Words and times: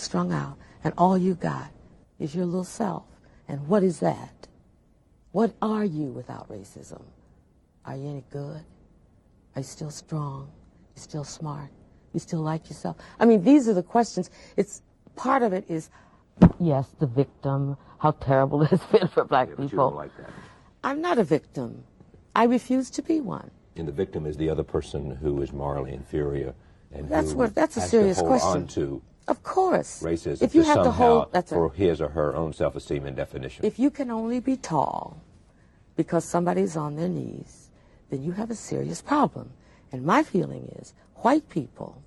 strung 0.00 0.32
out, 0.32 0.56
and 0.82 0.92
all 0.98 1.16
you 1.18 1.34
got 1.34 1.70
is 2.18 2.34
your 2.34 2.46
little 2.46 2.64
self. 2.64 3.04
And 3.48 3.66
what 3.68 3.82
is 3.82 4.00
that? 4.00 4.48
What 5.32 5.54
are 5.62 5.84
you 5.84 6.06
without 6.06 6.48
racism? 6.48 7.02
Are 7.84 7.96
you 7.96 8.08
any 8.08 8.24
good? 8.30 8.62
Are 9.54 9.60
you 9.60 9.62
still 9.62 9.90
strong? 9.90 10.50
You 10.96 11.02
still 11.02 11.24
smart? 11.24 11.70
You 12.12 12.20
still 12.20 12.40
like 12.40 12.68
yourself? 12.68 12.96
I 13.18 13.24
mean, 13.24 13.42
these 13.44 13.68
are 13.68 13.74
the 13.74 13.82
questions. 13.82 14.30
It's 14.56 14.82
part 15.16 15.42
of 15.42 15.52
it 15.52 15.64
is, 15.68 15.90
yes, 16.58 16.88
the 16.98 17.06
victim, 17.06 17.76
how 17.98 18.12
terrible 18.12 18.62
it 18.66 18.70
has 18.70 18.80
been 18.92 19.08
for 19.08 19.24
black 19.24 19.48
Yeah, 19.50 19.56
people. 19.56 19.90
like. 19.92 20.10
I'm 20.82 21.00
not 21.00 21.18
a 21.18 21.24
victim. 21.24 21.84
I 22.34 22.44
refuse 22.44 22.90
to 22.90 23.02
be 23.02 23.20
one. 23.20 23.50
And 23.76 23.86
the 23.86 23.92
victim 23.92 24.26
is 24.26 24.36
the 24.36 24.48
other 24.50 24.62
person 24.62 25.10
who 25.16 25.40
is 25.42 25.52
morally 25.52 25.92
inferior 25.92 26.54
and 26.92 27.08
That's 27.08 27.32
what- 27.34 27.54
that's 27.54 27.76
a 27.76 27.80
serious 27.82 28.20
question. 28.20 28.66
On 29.30 29.36
to 29.36 29.40
Of 29.40 29.42
course. 29.42 30.02
racism 30.02 30.42
if 30.42 30.54
you 30.54 30.62
have 30.62 30.78
to 30.78 30.84
somehow 30.84 30.92
hold, 30.92 31.32
that's 31.32 31.52
for 31.52 31.68
right. 31.68 31.76
his 31.76 32.00
or 32.00 32.08
her 32.08 32.34
own 32.36 32.52
self-esteem 32.52 33.06
and 33.06 33.16
definition. 33.16 33.64
If 33.64 33.78
you 33.78 33.90
can 33.90 34.10
only 34.10 34.40
be 34.40 34.56
tall 34.56 35.20
because 35.96 36.24
somebody's 36.24 36.76
on 36.76 36.96
their 36.96 37.08
knees, 37.08 37.70
then 38.10 38.22
you 38.22 38.32
have 38.32 38.50
a 38.50 38.54
serious 38.54 39.02
problem. 39.02 39.50
And 39.92 40.04
my 40.04 40.22
feeling 40.22 40.68
is 40.80 40.94
white 41.16 41.48
people 41.48 42.02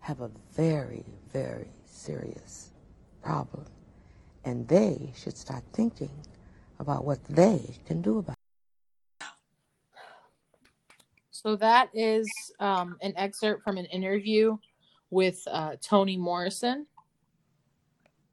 have 0.00 0.20
a 0.20 0.30
very, 0.54 1.04
very 1.32 1.70
serious 1.86 2.70
problem. 3.22 3.66
And 4.44 4.68
they 4.68 5.12
should 5.16 5.36
start 5.36 5.64
thinking 5.72 6.10
about 6.78 7.04
what 7.04 7.22
they 7.24 7.60
can 7.86 8.02
do 8.02 8.18
about 8.18 8.32
it. 8.32 9.26
So 11.30 11.56
that 11.56 11.90
is 11.94 12.28
um, 12.58 12.96
an 13.02 13.12
excerpt 13.16 13.62
from 13.62 13.76
an 13.76 13.84
interview 13.86 14.56
with 15.10 15.42
uh, 15.50 15.76
Toni 15.80 16.16
Morrison. 16.16 16.86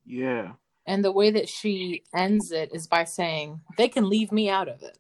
Yeah. 0.05 0.53
And 0.85 1.03
the 1.03 1.11
way 1.11 1.31
that 1.31 1.49
she 1.49 2.03
ends 2.13 2.51
it 2.51 2.73
is 2.73 2.87
by 2.87 3.05
saying, 3.05 3.59
they 3.77 3.87
can 3.87 4.07
leave 4.07 4.31
me 4.31 4.49
out 4.49 4.67
of 4.67 4.83
it. 4.83 4.97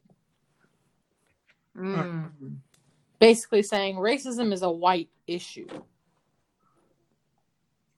Mm. 1.77 2.57
Basically 3.19 3.61
saying 3.61 3.95
racism 3.97 4.51
is 4.51 4.61
a 4.61 4.69
white 4.69 5.09
issue. 5.27 5.67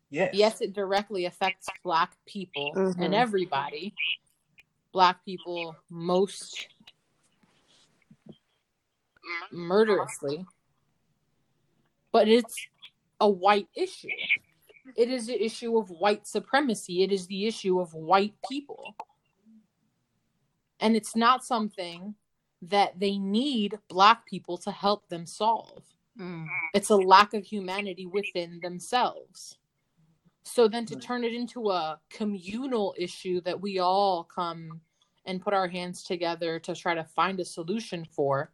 Yes. 0.10 0.34
Yes, 0.34 0.62
it 0.62 0.74
directly 0.74 1.26
affects 1.26 1.68
Black 1.84 2.14
people 2.26 2.72
Mhm. 2.76 2.96
and 3.00 3.14
everybody. 3.14 3.94
Black 4.94 5.24
people 5.26 5.76
most 5.90 6.68
murderously. 9.52 10.46
But 12.12 12.28
it's 12.28 12.56
a 13.20 13.30
white 13.30 13.68
issue. 13.76 14.08
It 14.96 15.10
is 15.10 15.28
the 15.28 15.44
issue 15.44 15.78
of 15.78 15.90
white 15.90 16.26
supremacy. 16.28 17.04
It 17.04 17.12
is 17.12 17.28
the 17.28 17.46
issue 17.46 17.80
of 17.80 17.94
white 17.94 18.36
people. 18.50 18.96
And 20.80 20.96
it's 20.96 21.16
not 21.16 21.44
something 21.44 22.16
that 22.62 23.00
they 23.00 23.18
need 23.18 23.78
Black 23.88 24.26
people 24.26 24.58
to 24.60 24.72
help 24.72 25.08
them 25.10 25.26
solve. 25.26 25.84
Mm. 26.20 26.48
It's 26.74 26.90
a 26.90 26.96
lack 26.96 27.34
of 27.34 27.44
humanity 27.44 28.06
within 28.06 28.60
themselves. 28.62 29.58
So 30.44 30.68
then 30.68 30.86
to 30.86 30.96
turn 30.96 31.24
it 31.24 31.34
into 31.34 31.70
a 31.70 32.00
communal 32.10 32.96
issue 32.98 33.42
that 33.42 33.60
we 33.60 33.80
all 33.80 34.24
come 34.24 34.80
and 35.26 35.42
put 35.42 35.54
our 35.54 35.68
hands 35.68 36.04
together 36.04 36.58
to 36.60 36.74
try 36.74 36.96
to 36.96 37.04
find 37.04 37.40
a 37.40 37.46
solution 37.46 38.06
for 38.10 38.52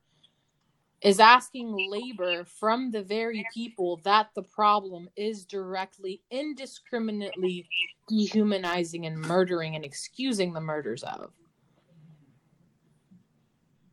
is 1.04 1.20
asking 1.20 1.76
labor 1.90 2.46
from 2.46 2.90
the 2.92 3.04
very 3.04 3.46
people 3.54 4.00
that 4.04 4.30
the 4.36 4.44
problem 4.44 5.10
is 5.18 5.46
directly 5.46 6.22
indiscriminately 6.32 7.68
dehumanizing 8.08 9.06
and 9.06 9.20
murdering 9.20 9.76
and 9.76 9.84
excusing 9.84 10.54
the 10.54 10.62
murders 10.62 11.04
of. 11.04 11.32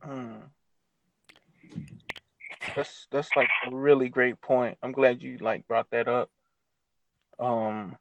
Mm. 0.07 0.41
That's 2.75 3.07
that's 3.11 3.29
like 3.35 3.49
a 3.67 3.75
really 3.75 4.07
great 4.07 4.39
point. 4.41 4.77
I'm 4.81 4.93
glad 4.93 5.21
you 5.21 5.37
like 5.39 5.67
brought 5.67 5.89
that 5.91 6.07
up. 6.07 6.29
Um, 7.39 7.97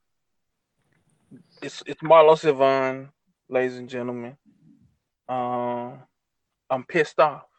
it's 1.62 1.82
it's 1.86 2.02
Marlos 2.02 2.48
Ivan, 2.48 3.10
ladies 3.48 3.76
and 3.76 3.88
gentlemen. 3.88 4.36
Um, 5.28 6.00
I'm 6.68 6.84
pissed 6.86 7.18
off. 7.18 7.49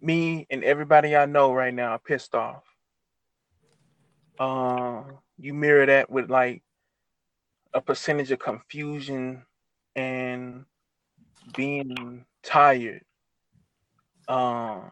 Me 0.00 0.46
and 0.50 0.62
everybody 0.62 1.16
I 1.16 1.26
know 1.26 1.52
right 1.52 1.74
now 1.74 1.92
are 1.92 1.98
pissed 1.98 2.34
off. 2.34 2.64
Um, 4.38 5.18
you 5.38 5.54
mirror 5.54 5.86
that 5.86 6.10
with 6.10 6.30
like 6.30 6.62
a 7.72 7.80
percentage 7.80 8.30
of 8.30 8.38
confusion 8.38 9.44
and 9.94 10.64
being 11.54 12.24
tired. 12.42 13.02
Um, 14.28 14.90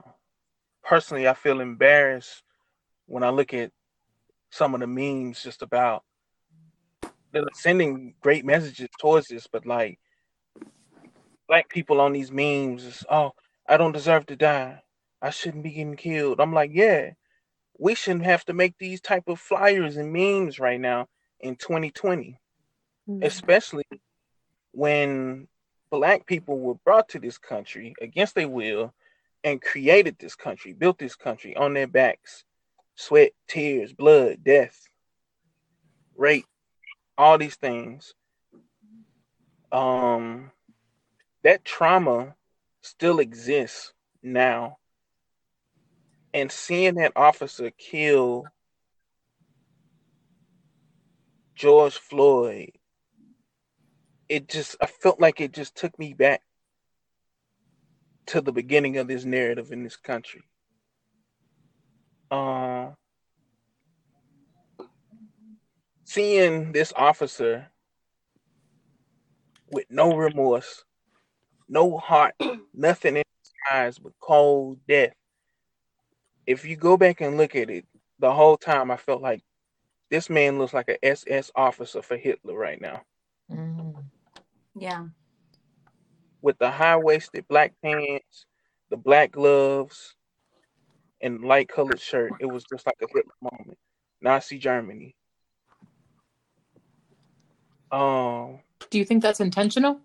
personally, 0.83 1.29
I 1.29 1.35
feel 1.35 1.61
embarrassed 1.61 2.43
when 3.07 3.23
I 3.23 3.31
look 3.31 3.53
at 3.53 3.73
some 4.51 4.75
of 4.75 4.81
the 4.81 4.87
memes 4.87 5.43
just 5.43 5.63
about 5.63 6.05
they're 7.35 7.45
sending 7.53 8.15
great 8.21 8.45
messages 8.45 8.89
towards 9.01 9.27
this, 9.27 9.49
but 9.51 9.67
like 9.67 9.99
black 11.49 11.69
people 11.69 12.01
on 12.01 12.13
these 12.13 12.31
memes 12.31 12.85
is 12.85 13.05
oh, 13.11 13.33
I 13.69 13.77
don't 13.77 13.93
deserve 13.93 14.27
to 14.27 14.37
die. 14.37 14.84
I 15.25 15.31
shouldn't 15.31 15.63
be 15.63 15.71
getting 15.71 15.97
killed. 15.97 16.39
I'm 16.39 16.53
like, 16.53 16.73
yeah, 16.75 17.13
we 17.79 17.95
shouldn't 17.95 18.27
have 18.27 18.45
to 18.45 18.53
make 18.53 18.77
these 18.77 19.01
type 19.01 19.25
of 19.27 19.41
flyers 19.41 19.97
and 19.97 20.13
memes 20.13 20.61
right 20.61 20.79
now 20.79 21.09
in 21.41 21.57
2020, 21.57 22.39
especially 23.23 23.85
when 24.73 25.49
black 25.91 26.27
people 26.27 26.59
were 26.59 26.75
brought 26.75 27.09
to 27.09 27.19
this 27.19 27.39
country 27.39 27.95
against 28.03 28.35
their 28.35 28.51
will 28.51 28.93
and 29.45 29.63
created 29.63 30.17
this 30.19 30.35
country, 30.35 30.75
built 30.75 30.99
this 30.99 31.17
country 31.17 31.57
on 31.57 31.73
their 31.73 31.87
backs, 31.87 32.45
sweat, 32.95 33.33
tears, 33.49 33.95
blood, 33.95 34.45
death, 34.45 34.79
rape, 36.19 36.47
all 37.17 37.39
these 37.39 37.57
things. 37.57 38.13
Um, 39.73 40.51
that 41.45 41.65
trauma 41.65 42.35
still 42.83 43.21
exists 43.21 43.95
now. 44.23 44.77
And 46.35 46.51
seeing 46.51 46.97
that 46.97 47.13
officer 47.15 47.71
kill 47.71 48.45
George 51.55 51.97
Floyd, 51.97 52.73
it 54.29 54.49
just, 54.49 54.75
I 54.81 54.87
felt 54.87 55.21
like 55.21 55.41
it 55.41 55.53
just 55.53 55.77
took 55.77 55.97
me 55.97 56.13
back 56.13 56.43
to 58.27 58.41
the 58.41 58.51
beginning 58.51 58.97
of 58.97 59.07
this 59.07 59.25
narrative 59.25 59.71
in 59.71 59.85
this 59.85 59.97
country. 59.97 60.43
Uh, 62.33 62.89
seeing 66.05 66.73
this 66.73 66.93
officer 66.97 67.69
with 69.71 69.87
no 69.89 70.17
remorse, 70.17 70.83
no 71.69 71.97
heart, 71.97 72.35
nothing 72.75 73.19
in 73.19 73.23
his 73.43 73.53
eyes 73.73 73.99
but 74.01 74.13
cold 74.19 74.81
death. 74.89 75.13
If 76.47 76.65
you 76.65 76.77
go 76.77 76.97
back 76.97 77.21
and 77.21 77.37
look 77.37 77.55
at 77.57 77.71
it, 77.71 77.87
the 78.19 78.33
whole 78.33 78.57
time 78.57 78.91
I 78.91 78.97
felt 78.97 79.23
like 79.23 79.43
this 80.11 80.29
man 80.29 80.59
looks 80.59 80.75
like 80.75 80.89
an 80.89 80.97
SS 81.03 81.51
officer 81.57 82.03
for 82.03 82.17
Hitler 82.17 82.55
right 82.57 82.81
now. 82.81 83.03
Yeah. 84.77 85.07
with 86.43 86.59
the 86.59 86.71
high 86.71 86.97
waisted 86.97 87.47
black 87.49 87.73
pants, 87.83 88.47
the 88.91 88.97
black 88.97 89.33
gloves, 89.33 90.15
and 91.21 91.43
light 91.43 91.69
colored 91.69 92.01
shirt. 92.01 92.33
It 92.41 92.47
was 92.47 92.65
just 92.65 92.85
like 92.85 92.97
a 93.03 93.07
Hitler 93.07 93.33
moment. 93.41 93.79
Nazi 94.21 94.59
Germany. 94.59 95.15
Um, 97.91 98.59
Do 98.91 98.99
you 98.99 99.05
think 99.05 99.23
that's 99.23 99.41
intentional? 99.41 100.01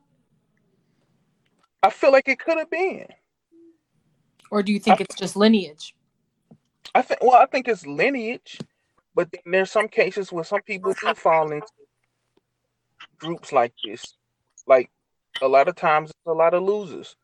I 1.81 1.89
feel 1.89 2.11
like 2.11 2.27
it 2.27 2.39
could 2.39 2.57
have 2.57 2.69
been. 2.69 3.07
Or 4.51 4.61
do 4.63 4.71
you 4.71 4.79
think 4.79 5.01
it's 5.01 5.15
just 5.15 5.35
lineage? 5.35 5.95
I 6.95 7.01
think 7.01 7.23
well, 7.23 7.41
I 7.41 7.45
think 7.45 7.67
it's 7.67 7.85
lineage, 7.85 8.59
but 9.15 9.31
then 9.31 9.41
there's 9.45 9.71
some 9.71 9.87
cases 9.87 10.31
where 10.31 10.43
some 10.43 10.61
people 10.61 10.93
do 10.93 11.13
fall 11.13 11.51
into 11.51 11.67
groups 13.19 13.51
like 13.51 13.73
this. 13.83 14.15
Like 14.67 14.89
a 15.41 15.47
lot 15.47 15.67
of 15.67 15.75
times, 15.75 16.09
it's 16.09 16.27
a 16.27 16.33
lot 16.33 16.53
of 16.53 16.63
losers 16.63 17.15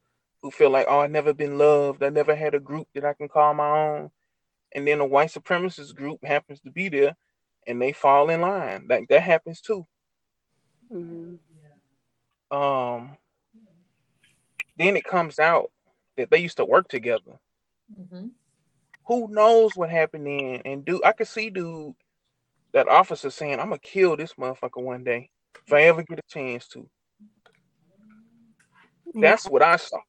who 0.42 0.52
feel 0.52 0.70
like, 0.70 0.86
oh, 0.90 1.00
I've 1.00 1.12
never 1.12 1.34
been 1.34 1.58
loved. 1.58 2.04
I 2.04 2.10
never 2.10 2.36
had 2.36 2.54
a 2.54 2.60
group 2.60 2.88
that 2.94 3.06
I 3.06 3.14
can 3.14 3.28
call 3.28 3.54
my 3.54 3.70
own. 3.70 4.12
And 4.74 4.88
then 4.88 5.00
a 5.00 5.06
white 5.06 5.32
supremacist 5.32 5.96
group 5.96 6.24
happens 6.24 6.60
to 6.62 6.72
be 6.72 6.90
there, 6.90 7.16
and 7.66 7.82
they 7.82 7.94
fall 7.94 8.30
in 8.30 8.42
line. 8.42 8.86
Like 8.90 9.08
that 9.10 9.22
happens 9.22 9.62
too. 9.62 9.88
Mhm. 10.92 11.40
Um, 12.52 13.18
then 14.78 14.96
it 14.96 15.04
comes 15.06 15.40
out 15.40 15.72
that 16.18 16.30
they 16.30 16.40
used 16.40 16.58
to 16.58 16.66
work 16.66 16.88
together. 16.88 17.40
Mm-hmm. 18.00 18.28
Who 19.07 19.28
knows 19.30 19.75
what 19.75 19.90
happened 19.90 20.25
then 20.28 20.62
and 20.66 20.86
dude 20.86 21.04
i 21.06 21.12
could 21.12 21.28
see 21.28 21.50
dude 21.50 21.94
that 22.75 22.90
officer 22.90 23.30
saying, 23.30 23.60
"I'm 23.60 23.69
gonna 23.69 23.80
kill 23.80 24.18
this 24.18 24.34
motherfucker 24.34 24.84
one 24.84 25.04
day 25.04 25.30
if 25.66 25.72
I 25.72 25.84
ever 25.84 26.04
get 26.04 26.19
a 26.19 26.24
chance 26.28 26.68
to." 26.69 26.88
That's 29.13 29.50
what 29.50 29.63
I 29.63 29.78
saw. 29.78 30.02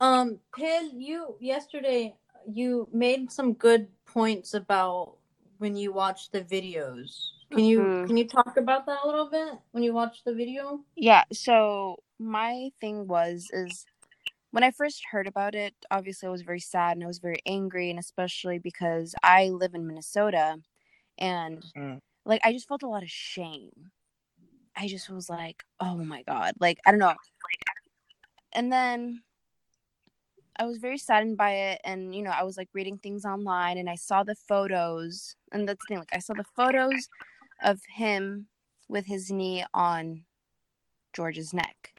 Um, 0.00 0.40
Pill, 0.54 0.90
you 0.92 1.36
yesterday 1.40 2.16
you 2.46 2.88
made 2.92 3.30
some 3.30 3.54
good 3.54 3.88
points 4.06 4.54
about 4.54 5.18
when 5.58 5.76
you 5.76 5.92
watched 5.92 6.32
the 6.32 6.42
videos. 6.42 7.30
Can 7.52 7.64
you 7.64 7.78
Mhm. 7.78 8.06
can 8.08 8.16
you 8.16 8.26
talk 8.26 8.56
about 8.56 8.86
that 8.86 9.04
a 9.04 9.06
little 9.06 9.30
bit 9.30 9.56
when 9.70 9.84
you 9.84 9.94
watched 9.94 10.24
the 10.24 10.34
video? 10.34 10.84
Yeah, 10.96 11.24
so 11.32 12.02
my 12.18 12.72
thing 12.80 13.06
was 13.06 13.48
is 13.52 13.86
when 14.54 14.62
I 14.62 14.70
first 14.70 15.02
heard 15.10 15.26
about 15.26 15.56
it, 15.56 15.74
obviously 15.90 16.28
I 16.28 16.30
was 16.30 16.42
very 16.42 16.60
sad 16.60 16.96
and 16.96 17.02
I 17.02 17.08
was 17.08 17.18
very 17.18 17.40
angry 17.44 17.90
and 17.90 17.98
especially 17.98 18.60
because 18.60 19.12
I 19.20 19.48
live 19.48 19.74
in 19.74 19.84
Minnesota 19.88 20.58
and 21.18 21.64
Mm. 21.76 22.00
like 22.24 22.40
I 22.44 22.52
just 22.52 22.68
felt 22.68 22.84
a 22.84 22.88
lot 22.88 23.02
of 23.02 23.10
shame. 23.10 23.90
I 24.76 24.86
just 24.88 25.10
was 25.10 25.28
like, 25.28 25.64
"Oh 25.80 25.96
my 25.96 26.22
god." 26.22 26.54
Like 26.60 26.78
I 26.86 26.92
don't 26.92 27.00
know. 27.00 27.14
And 28.52 28.72
then 28.72 29.24
I 30.56 30.66
was 30.66 30.78
very 30.78 30.98
saddened 30.98 31.36
by 31.36 31.50
it 31.52 31.80
and 31.84 32.14
you 32.14 32.22
know, 32.22 32.30
I 32.30 32.44
was 32.44 32.56
like 32.56 32.68
reading 32.72 32.98
things 32.98 33.24
online 33.24 33.76
and 33.76 33.90
I 33.90 33.96
saw 33.96 34.22
the 34.22 34.36
photos 34.36 35.34
and 35.50 35.68
that's 35.68 35.84
the 35.84 35.88
thing 35.88 35.98
like 35.98 36.14
I 36.14 36.20
saw 36.20 36.34
the 36.34 36.44
photos 36.44 37.08
of 37.62 37.80
him 37.96 38.46
with 38.88 39.06
his 39.06 39.32
knee 39.32 39.64
on 39.74 40.26
George's 41.12 41.52
neck 41.52 41.94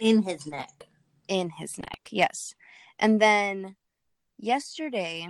In 0.00 0.22
his 0.22 0.46
neck. 0.46 0.87
In 1.28 1.50
his 1.50 1.78
neck. 1.78 2.08
Yes. 2.10 2.54
And 2.98 3.20
then 3.20 3.76
yesterday, 4.38 5.26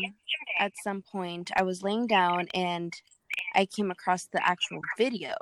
at 0.59 0.73
some 0.83 1.03
point, 1.03 1.51
I 1.57 1.63
was 1.63 1.83
laying 1.83 2.07
down 2.07 2.49
and 2.55 2.93
I 3.55 3.67
came 3.67 3.91
across 3.91 4.27
the 4.27 4.45
actual 4.47 4.81
video. 4.97 5.35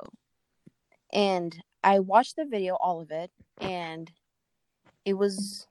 And 1.13 1.55
I 1.83 1.99
watched 1.99 2.35
the 2.35 2.45
video, 2.45 2.75
all 2.75 2.99
of 2.99 3.11
it, 3.11 3.31
and 3.61 4.11
it 5.05 5.13
was 5.13 5.67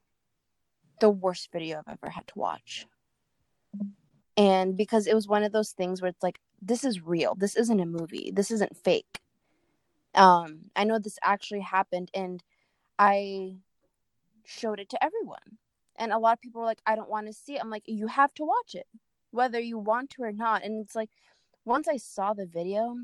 the 1.00 1.10
worst 1.10 1.50
video 1.52 1.78
I've 1.78 1.98
ever 2.02 2.10
had 2.10 2.26
to 2.28 2.38
watch. 2.38 2.86
And 4.36 4.76
because 4.76 5.06
it 5.06 5.14
was 5.14 5.28
one 5.28 5.42
of 5.42 5.52
those 5.52 5.72
things 5.72 6.00
where 6.00 6.08
it's 6.08 6.22
like, 6.22 6.38
this 6.62 6.84
is 6.84 7.04
real. 7.04 7.34
This 7.34 7.56
isn't 7.56 7.80
a 7.80 7.86
movie. 7.86 8.32
This 8.34 8.50
isn't 8.50 8.76
fake. 8.76 9.20
Um, 10.14 10.70
I 10.74 10.84
know 10.84 10.98
this 10.98 11.18
actually 11.22 11.60
happened, 11.60 12.10
and 12.14 12.42
I 12.98 13.56
showed 14.46 14.81
it 14.81 14.88
to 14.90 15.04
everyone. 15.04 15.58
And 15.98 16.12
a 16.12 16.19
lot 16.19 16.34
of 16.34 16.40
people 16.40 16.60
were 16.60 16.66
like, 16.66 16.82
I 16.87 16.94
don't 16.94 17.10
want 17.10 17.26
to 17.26 17.32
see 17.32 17.54
it. 17.54 17.60
I'm 17.60 17.70
like, 17.70 17.84
you 17.87 18.06
have 18.06 18.32
to 18.34 18.44
watch 18.44 18.75
it, 18.75 18.87
whether 19.31 19.58
you 19.58 19.78
want 19.78 20.10
to 20.10 20.22
or 20.22 20.32
not. 20.32 20.62
And 20.64 20.82
it's 20.82 20.94
like, 20.94 21.10
once 21.64 21.88
I 21.88 21.96
saw 21.96 22.32
the 22.32 22.46
video, 22.46 22.96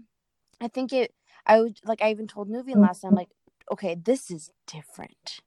I 0.61 0.69
think 0.69 0.93
it, 0.93 1.13
I 1.47 1.61
would, 1.61 1.81
like, 1.85 2.03
I 2.03 2.11
even 2.11 2.29
told 2.29 2.49
Nuvian 2.49 2.77
last 2.77 3.01
time, 3.01 3.15
like, 3.15 3.31
okay, 3.71 3.95
this 3.95 4.31
is 4.31 4.51
different. 4.67 5.41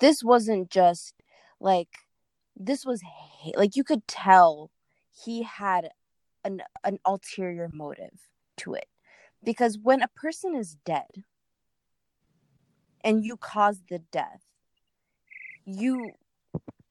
This 0.00 0.22
wasn't 0.22 0.70
just 0.70 1.14
like, 1.58 1.88
this 2.54 2.84
was, 2.84 3.02
ha- 3.02 3.52
like, 3.56 3.76
you 3.76 3.82
could 3.82 4.06
tell 4.06 4.70
he 5.24 5.42
had 5.42 5.90
an, 6.44 6.62
an 6.84 6.98
ulterior 7.04 7.68
motive 7.72 8.28
to 8.58 8.74
it. 8.74 8.86
Because 9.42 9.78
when 9.78 10.02
a 10.02 10.08
person 10.08 10.54
is 10.54 10.76
dead 10.84 11.24
and 13.02 13.24
you 13.24 13.36
cause 13.36 13.82
the 13.88 14.00
death, 14.00 14.42
you 15.68 16.12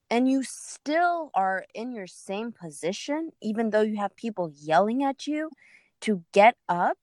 and 0.10 0.30
you 0.30 0.44
still 0.44 1.32
are 1.34 1.66
in 1.74 1.92
your 1.92 2.08
same 2.08 2.52
position 2.52 3.32
even 3.42 3.72
though 3.72 3.82
you 3.82 3.98
have 3.98 4.16
people 4.16 4.52
yelling 4.56 5.04
at 5.04 5.26
you 5.28 5.50
to 6.00 6.24
get 6.32 6.56
up 6.70 6.98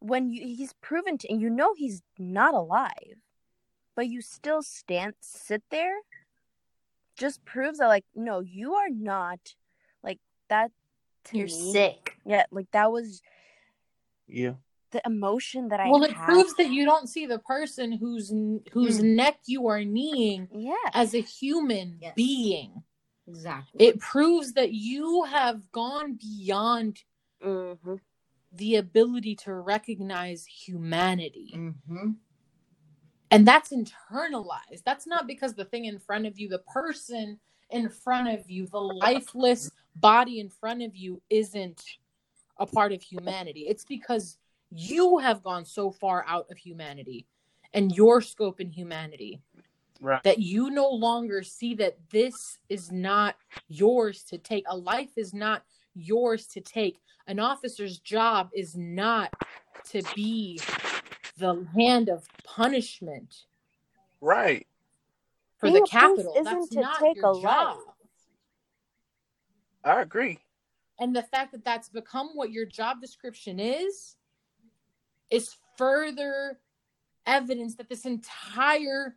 when 0.00 0.30
you, 0.30 0.42
he's 0.44 0.72
proven 0.80 1.18
to 1.18 1.30
and 1.30 1.40
you 1.40 1.50
know 1.50 1.74
he's 1.76 2.02
not 2.18 2.54
alive 2.54 3.20
but 3.94 4.08
you 4.08 4.22
still 4.22 4.62
stand 4.62 5.14
sit 5.20 5.62
there 5.70 5.96
just 7.16 7.44
proves 7.44 7.78
that 7.78 7.88
like 7.88 8.04
no 8.14 8.40
you 8.40 8.74
are 8.74 8.90
not 8.90 9.54
like 10.02 10.18
that 10.48 10.70
to 11.24 11.36
You're 11.36 11.46
me 11.46 11.72
sick. 11.72 12.16
yeah 12.24 12.44
like 12.50 12.70
that 12.72 12.90
was 12.90 13.20
Yeah. 14.26 14.54
The 14.94 15.02
emotion 15.04 15.68
that 15.68 15.80
i 15.80 15.90
Well, 15.90 16.04
it 16.04 16.12
had 16.12 16.24
proves 16.24 16.54
that 16.54 16.70
you 16.70 16.84
don't 16.86 17.08
see 17.08 17.26
the 17.26 17.40
person 17.40 17.92
whose 17.92 18.32
whose 18.72 19.02
neck 19.02 19.36
you 19.46 19.68
are 19.68 19.84
kneeing 19.84 20.48
yeah 20.52 20.90
as 20.92 21.14
a 21.14 21.20
human 21.20 21.98
Yes. 22.00 22.14
being. 22.14 22.82
Exactly. 23.26 23.86
It 23.86 24.00
proves 24.00 24.52
that 24.52 24.72
you 24.72 25.24
have 25.24 25.70
gone 25.72 26.18
beyond 26.20 27.02
mm-hmm. 27.42 27.94
the 28.52 28.76
ability 28.76 29.34
to 29.36 29.54
recognize 29.54 30.44
humanity. 30.46 31.52
mm-hmm. 31.56 32.10
And 33.30 33.48
that's 33.48 33.70
internalized. 33.70 34.84
That's 34.84 35.06
not 35.06 35.26
because 35.26 35.54
the 35.54 35.64
thing 35.64 35.86
in 35.86 35.98
front 35.98 36.26
of 36.26 36.38
you, 36.38 36.48
the 36.48 36.60
person 36.60 37.40
in 37.70 37.88
front 37.88 38.28
of 38.28 38.48
you, 38.48 38.66
the 38.66 38.78
lifeless 38.78 39.70
body 39.96 40.38
in 40.38 40.48
front 40.50 40.82
of 40.82 40.94
you 40.94 41.20
isn't 41.30 41.82
a 42.58 42.66
part 42.66 42.92
of 42.92 43.02
humanity. 43.02 43.62
It's 43.68 43.84
because 43.84 44.38
you 44.76 45.18
have 45.18 45.42
gone 45.42 45.64
so 45.64 45.90
far 45.90 46.24
out 46.26 46.46
of 46.50 46.58
humanity 46.58 47.26
and 47.72 47.94
your 47.94 48.20
scope 48.20 48.60
in 48.60 48.70
humanity 48.70 49.40
Right. 50.00 50.22
that 50.24 50.38
you 50.40 50.70
no 50.70 50.88
longer 50.90 51.42
see 51.42 51.74
that 51.76 51.96
this 52.10 52.58
is 52.68 52.90
not 52.90 53.36
yours 53.68 54.24
to 54.24 54.38
take. 54.38 54.64
A 54.68 54.76
life 54.76 55.16
is 55.16 55.32
not 55.32 55.62
yours 55.94 56.46
to 56.48 56.60
take. 56.60 56.98
An 57.28 57.38
officer's 57.38 58.00
job 58.00 58.50
is 58.52 58.76
not 58.76 59.32
to 59.90 60.02
be 60.14 60.60
the 61.38 61.66
hand 61.76 62.08
of 62.08 62.26
punishment 62.44 63.44
Right. 64.20 64.66
for 65.58 65.68
Being 65.68 65.74
the 65.74 65.78
a 65.84 65.86
police 65.86 65.90
capital. 65.90 66.32
isn't 66.36 66.44
That's 66.44 66.68
to 66.70 66.80
not 66.80 67.00
take 67.00 67.16
your 67.16 67.26
a 67.26 67.32
life. 67.32 67.76
I 69.84 70.02
agree. 70.02 70.38
And 70.98 71.14
the 71.14 71.22
fact 71.22 71.52
that 71.52 71.64
that's 71.64 71.88
become 71.88 72.30
what 72.34 72.50
your 72.50 72.66
job 72.66 73.00
description 73.00 73.58
is, 73.60 74.16
is 75.30 75.56
further 75.76 76.60
evidence 77.26 77.74
that 77.76 77.88
this 77.88 78.04
entire 78.04 79.16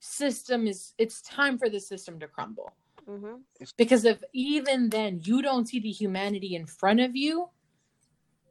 system 0.00 0.66
is, 0.66 0.94
it's 0.98 1.22
time 1.22 1.58
for 1.58 1.68
the 1.68 1.80
system 1.80 2.18
to 2.20 2.26
crumble. 2.26 2.72
Mm-hmm. 3.08 3.64
Because 3.76 4.04
if 4.04 4.22
even 4.32 4.88
then 4.88 5.20
you 5.22 5.42
don't 5.42 5.68
see 5.68 5.80
the 5.80 5.90
humanity 5.90 6.54
in 6.54 6.66
front 6.66 7.00
of 7.00 7.16
you, 7.16 7.48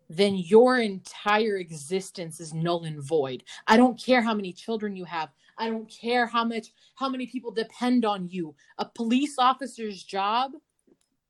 then 0.10 0.36
your 0.36 0.80
entire 0.80 1.56
existence 1.58 2.42
is 2.42 2.54
null 2.54 2.84
and 2.84 3.02
void. 3.02 3.44
I 3.68 3.78
don't 3.78 4.02
care 4.02 4.22
how 4.22 4.34
many 4.34 4.52
children 4.52 4.96
you 4.96 5.06
have. 5.06 5.30
I 5.58 5.70
don't 5.70 5.90
care 5.90 6.26
how 6.26 6.44
much 6.44 6.68
how 6.96 7.08
many 7.08 7.28
people 7.28 7.52
depend 7.52 8.04
on 8.04 8.28
you. 8.28 8.56
A 8.78 8.86
police 8.86 9.36
officer's 9.38 10.04
job 10.04 10.52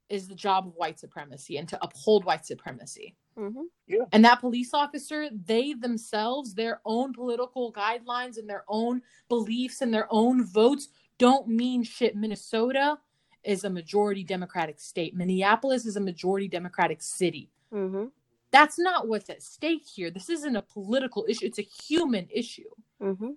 is 0.09 0.27
the 0.27 0.35
job 0.35 0.67
of 0.67 0.73
white 0.75 0.99
supremacy 0.99 1.57
and 1.57 1.67
to 1.69 1.83
uphold 1.83 2.25
white 2.25 2.45
supremacy. 2.45 3.15
Mm-hmm. 3.37 4.03
And 4.11 4.25
that 4.25 4.41
police 4.41 4.73
officer, 4.73 5.29
they 5.31 5.73
themselves, 5.73 6.53
their 6.53 6.81
own 6.85 7.13
political 7.13 7.71
guidelines 7.71 8.37
and 8.37 8.49
their 8.49 8.65
own 8.67 9.01
beliefs 9.29 9.81
and 9.81 9.93
their 9.93 10.07
own 10.09 10.45
votes 10.45 10.89
don't 11.17 11.47
mean 11.47 11.83
shit. 11.83 12.15
Minnesota 12.15 12.97
is 13.43 13.63
a 13.63 13.69
majority 13.69 14.23
Democratic 14.23 14.79
state. 14.79 15.15
Minneapolis 15.15 15.85
is 15.85 15.95
a 15.95 16.01
majority 16.01 16.47
Democratic 16.47 17.01
city. 17.01 17.49
Mm-hmm. 17.73 18.05
That's 18.51 18.77
not 18.77 19.07
what's 19.07 19.29
at 19.29 19.41
stake 19.41 19.85
here. 19.85 20.11
This 20.11 20.29
isn't 20.29 20.55
a 20.55 20.61
political 20.61 21.25
issue, 21.27 21.45
it's 21.45 21.59
a 21.59 21.61
human 21.61 22.27
issue. 22.29 22.69
Mm-hmm. 23.01 23.31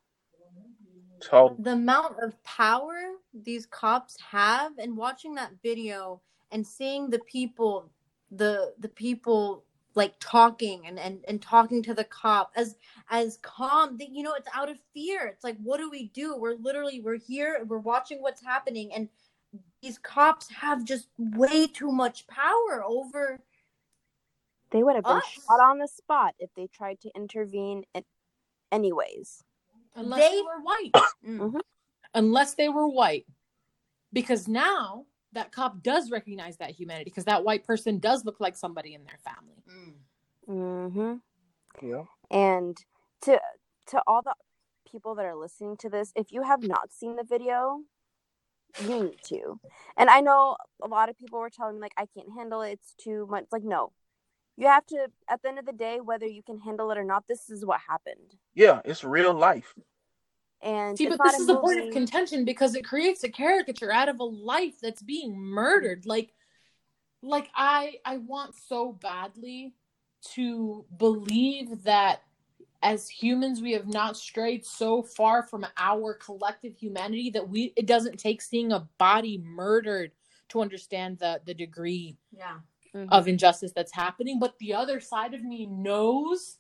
Total. 1.21 1.57
the 1.59 1.73
amount 1.73 2.17
of 2.23 2.43
power 2.43 2.97
these 3.33 3.65
cops 3.65 4.17
have 4.21 4.73
and 4.79 4.95
watching 4.95 5.35
that 5.37 5.53
video 5.63 6.21
and 6.51 6.67
seeing 6.67 7.09
the 7.09 7.21
people 7.21 7.91
the 8.31 8.75
the 8.79 8.89
people 8.89 9.65
like 9.95 10.15
talking 10.21 10.87
and 10.87 10.99
and, 10.99 11.25
and 11.29 11.41
talking 11.41 11.83
to 11.83 11.95
the 11.95 12.05
cop 12.05 12.53
as 12.57 12.77
as 13.11 13.39
calm 13.43 13.97
that 13.99 14.11
you 14.11 14.23
know 14.23 14.35
it's 14.35 14.49
out 14.55 14.69
of 14.69 14.77
fear 14.93 15.27
it's 15.27 15.45
like 15.45 15.57
what 15.63 15.79
do 15.79 15.91
we 15.91 16.09
do 16.09 16.37
we're 16.37 16.57
literally 16.57 17.01
we're 17.01 17.19
here 17.19 17.65
we're 17.67 17.79
watching 17.79 18.21
what's 18.21 18.43
happening 18.43 18.93
and 18.93 19.09
these 19.83 19.99
cops 19.99 20.51
have 20.51 20.85
just 20.85 21.09
way 21.19 21.67
too 21.67 21.93
much 21.93 22.27
power 22.27 22.83
over 22.85 23.41
They 24.71 24.83
would 24.83 24.97
have 24.97 25.05
been 25.05 25.19
Us? 25.19 25.25
shot 25.27 25.61
on 25.61 25.79
the 25.79 25.87
spot 25.87 26.35
if 26.41 26.51
they 26.57 26.67
tried 26.67 27.01
to 27.03 27.11
intervene 27.15 27.85
in 27.95 28.03
anyways. 28.73 29.45
Unless 29.95 30.21
They- 30.21 30.37
they 30.37 30.43
were 30.43 30.61
white. 30.61 30.91
Mm. 31.25 31.61
Unless 32.15 32.55
they 32.55 32.69
were 32.69 32.89
white. 32.89 33.27
Because 34.13 34.49
now 34.49 35.07
that 35.35 35.53
cop 35.53 35.83
does 35.83 36.11
recognize 36.11 36.57
that 36.59 36.71
humanity 36.71 37.05
because 37.05 37.25
that 37.25 37.45
white 37.45 37.65
person 37.65 37.99
does 37.99 38.25
look 38.25 38.41
like 38.41 38.57
somebody 38.57 38.95
in 38.95 39.05
their 39.05 39.19
family. 39.25 39.63
Mm-hmm. 40.49 41.87
Yeah. 41.87 42.05
And 42.31 42.77
to 43.23 43.41
to 43.89 44.03
all 44.07 44.23
the 44.23 44.35
people 44.91 45.15
that 45.17 45.25
are 45.25 45.37
listening 45.37 45.77
to 45.79 45.89
this, 45.89 46.13
if 46.15 46.33
you 46.33 46.43
have 46.43 46.63
not 46.63 46.93
seen 46.93 47.17
the 47.17 47.25
video, 47.25 47.81
you 48.83 49.05
need 49.05 49.19
to. 49.25 49.61
And 49.97 50.11
I 50.11 50.21
know 50.21 50.57
a 50.83 50.89
lot 50.89 51.09
of 51.09 51.19
people 51.19 51.39
were 51.39 51.51
telling 51.51 51.77
me 51.77 51.81
like 51.81 51.95
I 51.97 52.07
can't 52.07 52.33
handle 52.37 52.63
it. 52.63 52.73
It's 52.73 52.95
too 52.95 53.27
much. 53.31 53.45
Like 53.51 53.65
no, 53.65 53.93
you 54.57 54.67
have 54.67 54.87
to. 54.87 55.09
At 55.29 55.43
the 55.43 55.49
end 55.49 55.59
of 55.59 55.67
the 55.67 55.73
day, 55.73 56.01
whether 56.01 56.27
you 56.27 56.43
can 56.43 56.59
handle 56.59 56.91
it 56.91 56.99
or 56.99 57.05
not, 57.05 57.25
this 57.29 57.51
is 57.51 57.65
what 57.65 57.81
happened. 57.89 58.37
Yeah, 58.55 58.81
it's 58.85 59.05
real 59.05 59.35
life. 59.35 59.75
And 60.65 60.97
See, 60.97 61.07
but 61.07 61.21
this 61.23 61.35
a 61.35 61.43
is 61.43 61.47
the 61.47 61.59
point 61.59 61.79
of 61.79 61.91
contention 61.91 62.47
because 62.47 62.75
it 62.75 62.87
creates 62.87 63.23
a 63.23 63.29
caricature 63.29 63.93
out 63.93 64.09
of 64.09 64.19
a 64.19 64.25
life 64.25 64.81
that's 64.81 65.03
being 65.03 65.39
murdered. 65.39 66.07
Like, 66.07 66.33
like 67.23 67.51
I, 67.55 67.97
I 68.07 68.17
want 68.17 68.55
so 68.55 68.93
badly 68.93 69.75
to 70.33 70.87
believe 70.97 71.83
that 71.85 72.23
as 72.83 73.09
humans 73.11 73.61
we 73.61 73.73
have 73.73 73.87
not 73.87 74.17
strayed 74.17 74.65
so 74.65 75.03
far 75.03 75.43
from 75.43 75.67
our 75.77 76.15
collective 76.15 76.75
humanity 76.77 77.29
that 77.31 77.47
we 77.47 77.73
it 77.77 77.87
doesn't 77.87 78.19
take 78.19 78.41
seeing 78.41 78.73
a 78.73 78.89
body 78.99 79.43
murdered 79.45 80.13
to 80.49 80.61
understand 80.61 81.19
the 81.19 81.41
the 81.45 81.55
degree 81.55 82.17
Yeah. 82.31 82.59
Mhm. 82.95 83.09
of 83.11 83.29
injustice 83.29 83.73
that's 83.75 83.93
happening 83.93 84.39
but 84.39 84.59
the 84.59 84.75
other 84.75 85.01
side 85.01 85.35
of 85.35 85.43
me 85.43 85.67
knows 85.67 86.59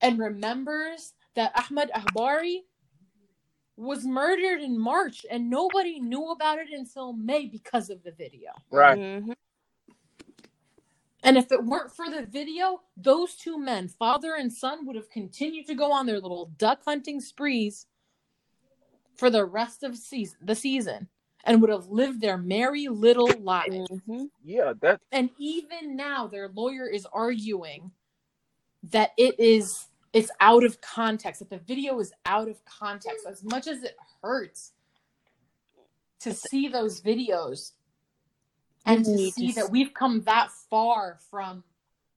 and 0.00 0.18
remembers 0.18 1.14
that 1.34 1.54
Ahmaud 1.56 1.88
Arbery 1.94 2.64
was 3.76 4.04
murdered 4.04 4.60
in 4.60 4.78
March 4.78 5.24
and 5.30 5.48
nobody 5.48 5.98
knew 5.98 6.30
about 6.30 6.58
it 6.58 6.68
until 6.70 7.12
May 7.12 7.46
because 7.46 7.90
of 7.90 8.02
the 8.02 8.12
video. 8.12 8.52
Right. 8.70 8.98
Mhm. 8.98 9.34
And 11.24 11.38
if 11.38 11.52
it 11.52 11.64
weren't 11.64 11.94
for 11.94 12.10
the 12.10 12.26
video, 12.26 12.82
those 12.96 13.34
two 13.34 13.58
men, 13.58 13.88
father 13.88 14.34
and 14.34 14.52
son, 14.52 14.86
would 14.86 14.96
have 14.96 15.08
continued 15.08 15.66
to 15.68 15.74
go 15.74 15.92
on 15.92 16.06
their 16.06 16.20
little 16.20 16.46
duck 16.58 16.82
hunting 16.84 17.20
sprees 17.20 17.86
for 19.14 19.30
the 19.30 19.44
rest 19.44 19.84
of 19.84 19.96
season, 19.96 20.38
the 20.42 20.54
season 20.54 21.08
and 21.44 21.60
would 21.60 21.70
have 21.70 21.88
lived 21.88 22.20
their 22.20 22.36
merry 22.38 22.88
little 22.88 23.30
lives. 23.40 23.88
Mhm. 23.88 24.30
Yeah, 24.44 24.72
that 24.80 25.00
And 25.12 25.30
even 25.38 25.96
now, 25.96 26.26
their 26.26 26.48
lawyer 26.48 26.88
is 26.88 27.06
arguing 27.06 27.92
that 28.84 29.12
it 29.16 29.38
is 29.38 29.88
it's 30.12 30.30
out 30.40 30.64
of 30.64 30.80
context. 30.80 31.40
That 31.40 31.50
the 31.50 31.58
video 31.58 31.98
is 32.00 32.12
out 32.26 32.48
of 32.48 32.64
context. 32.64 33.26
As 33.26 33.42
much 33.44 33.66
as 33.66 33.82
it 33.82 33.96
hurts 34.22 34.72
to 36.20 36.32
see 36.34 36.68
those 36.68 37.00
videos 37.00 37.72
and 38.86 39.04
to 39.04 39.30
see 39.30 39.48
to 39.48 39.54
that 39.60 39.70
we've 39.70 39.94
come 39.94 40.22
that 40.22 40.50
far 40.70 41.18
from 41.30 41.64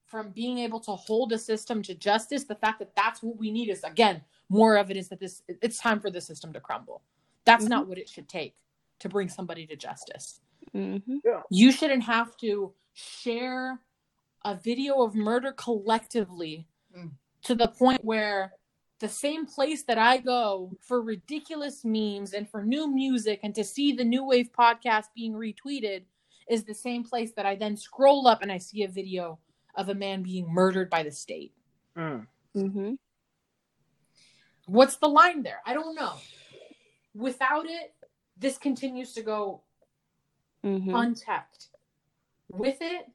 from 0.04 0.30
being 0.30 0.58
able 0.58 0.78
to 0.78 0.92
hold 0.92 1.32
a 1.32 1.38
system 1.38 1.82
to 1.82 1.92
justice, 1.92 2.44
the 2.44 2.54
fact 2.54 2.78
that 2.78 2.94
that's 2.94 3.22
what 3.22 3.36
we 3.36 3.50
need 3.50 3.68
is 3.68 3.82
again 3.82 4.22
more 4.48 4.76
evidence 4.76 5.08
that 5.08 5.18
this 5.18 5.42
it's 5.48 5.78
time 5.78 5.98
for 6.00 6.10
the 6.10 6.20
system 6.20 6.52
to 6.52 6.60
crumble. 6.60 7.02
That's 7.44 7.64
not 7.66 7.86
what 7.88 7.98
it 7.98 8.08
should 8.08 8.28
take 8.28 8.56
to 8.98 9.08
bring 9.08 9.28
somebody 9.28 9.66
to 9.66 9.76
justice 9.76 10.40
Mhm. 10.74 11.20
you 11.50 11.70
shouldn't 11.70 12.02
have 12.02 12.36
to 12.38 12.72
share 12.94 13.78
a 14.44 14.54
video 14.54 15.02
of 15.02 15.14
murder 15.14 15.52
collectively 15.52 16.66
Mm. 16.96 17.10
To 17.46 17.54
the 17.54 17.68
point 17.68 18.04
where 18.04 18.52
the 18.98 19.08
same 19.08 19.46
place 19.46 19.84
that 19.84 19.98
I 19.98 20.18
go 20.18 20.72
for 20.80 21.00
ridiculous 21.00 21.84
memes 21.84 22.32
and 22.32 22.48
for 22.48 22.64
new 22.64 22.92
music 22.92 23.40
and 23.44 23.54
to 23.54 23.62
see 23.62 23.92
the 23.92 24.04
New 24.04 24.24
Wave 24.26 24.50
podcast 24.58 25.04
being 25.14 25.32
retweeted 25.32 26.02
is 26.50 26.64
the 26.64 26.74
same 26.74 27.04
place 27.04 27.32
that 27.36 27.46
I 27.46 27.54
then 27.54 27.76
scroll 27.76 28.26
up 28.26 28.42
and 28.42 28.50
I 28.50 28.58
see 28.58 28.82
a 28.82 28.88
video 28.88 29.38
of 29.76 29.90
a 29.90 29.94
man 29.94 30.22
being 30.22 30.52
murdered 30.52 30.90
by 30.90 31.02
the 31.02 31.10
state. 31.12 31.52
mm, 31.96 32.26
Mhm. 32.54 32.98
What's 34.66 34.96
the 34.96 35.08
line 35.08 35.42
there? 35.42 35.60
I 35.64 35.72
don't 35.74 35.94
know. 35.94 36.14
Without 37.14 37.66
it, 37.70 37.94
this 38.36 38.58
continues 38.58 39.12
to 39.14 39.22
go 39.22 39.62
Mhm. 40.64 40.92
unchecked. 40.94 41.68
With 42.48 42.78
it, 42.80 43.06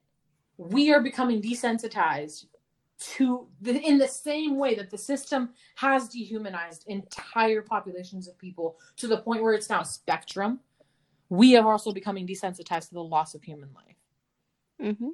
we 0.58 0.94
are 0.94 1.02
becoming 1.02 1.42
desensitized 1.42 2.46
to 3.02 3.48
the 3.62 3.80
in 3.82 3.98
the 3.98 4.08
same 4.08 4.58
way 4.58 4.76
that 4.76 4.90
the 4.92 4.98
system 4.98 5.50
has 5.76 6.10
dehumanized 6.10 6.86
entire 6.88 7.62
populations 7.62 8.28
of 8.28 8.38
people 8.38 8.78
to 8.98 9.08
the 9.08 9.18
point 9.18 9.44
where 9.44 9.54
it's 9.54 9.70
now 9.70 9.84
spectrum. 9.84 10.60
We 11.30 11.56
are 11.58 11.72
also 11.72 11.92
becoming 11.94 12.28
desensitized 12.28 12.90
to 12.90 12.94
the 12.94 13.04
loss 13.04 13.34
of 13.36 13.44
human 13.44 13.70
life. 13.74 13.96
Mhm. 14.82 15.12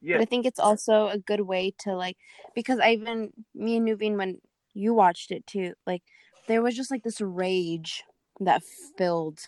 yeah, 0.00 0.18
But 0.18 0.22
I 0.22 0.24
think 0.26 0.46
it's 0.46 0.60
also 0.60 1.08
a 1.08 1.18
good 1.18 1.42
way 1.42 1.72
to 1.80 1.94
like 1.94 2.16
because 2.54 2.78
I 2.80 2.92
even 2.92 3.32
me 3.54 3.76
and 3.76 3.86
Nuveen 3.86 4.16
when 4.16 4.40
you 4.74 4.94
watched 4.94 5.30
it 5.30 5.46
too, 5.46 5.74
like 5.86 6.02
there 6.48 6.62
was 6.62 6.76
just 6.76 6.90
like 6.90 7.02
this 7.02 7.20
rage 7.20 8.04
that 8.40 8.62
filled 8.96 9.40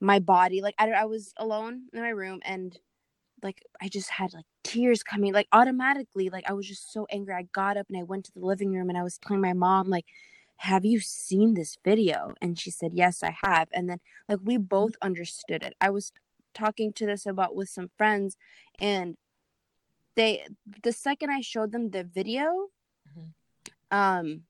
my 0.00 0.18
body. 0.18 0.62
Like 0.62 0.74
I 0.78 0.90
I 0.92 1.04
was 1.06 1.32
alone 1.36 1.88
in 1.92 2.00
my 2.00 2.10
room 2.10 2.40
and 2.44 2.78
like 3.42 3.62
I 3.80 3.88
just 3.88 4.10
had 4.10 4.32
like 4.32 4.44
tears 4.64 5.02
coming 5.02 5.32
like 5.32 5.48
automatically. 5.52 6.30
Like 6.30 6.48
I 6.48 6.52
was 6.52 6.66
just 6.66 6.92
so 6.92 7.06
angry. 7.10 7.34
I 7.34 7.42
got 7.52 7.76
up 7.76 7.86
and 7.88 7.98
I 7.98 8.02
went 8.02 8.24
to 8.26 8.32
the 8.32 8.40
living 8.44 8.72
room 8.72 8.88
and 8.88 8.98
I 8.98 9.02
was 9.02 9.18
telling 9.18 9.40
my 9.40 9.52
mom 9.52 9.88
like 9.88 10.06
have 10.56 10.84
you 10.84 11.00
seen 11.00 11.54
this 11.54 11.78
video? 11.82 12.34
And 12.42 12.58
she 12.58 12.70
said, 12.70 12.92
Yes, 12.92 13.22
I 13.22 13.34
have. 13.44 13.68
And 13.72 13.88
then, 13.88 13.98
like, 14.28 14.40
we 14.44 14.58
both 14.58 14.92
understood 15.00 15.62
it. 15.62 15.72
I 15.80 15.88
was 15.88 16.12
talking 16.52 16.92
to 16.92 17.06
this 17.06 17.24
about 17.24 17.56
with 17.56 17.70
some 17.70 17.88
friends, 17.96 18.36
and 18.78 19.16
they, 20.16 20.46
the 20.82 20.92
second 20.92 21.30
I 21.30 21.40
showed 21.40 21.72
them 21.72 21.90
the 21.90 22.04
video, 22.04 22.68
Mhm. 23.08 23.32
um, 23.90 24.42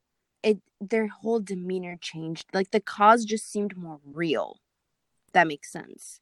it, 0.43 0.59
their 0.81 1.07
whole 1.07 1.39
demeanor 1.39 1.95
changed. 2.01 2.45
Like, 2.53 2.71
the 2.71 2.81
cause 2.81 3.23
just 3.23 3.49
seemed 3.49 3.77
more 3.77 4.01
real. 4.03 4.59
That 5.31 5.47
makes 5.47 5.71
sense. 5.71 6.19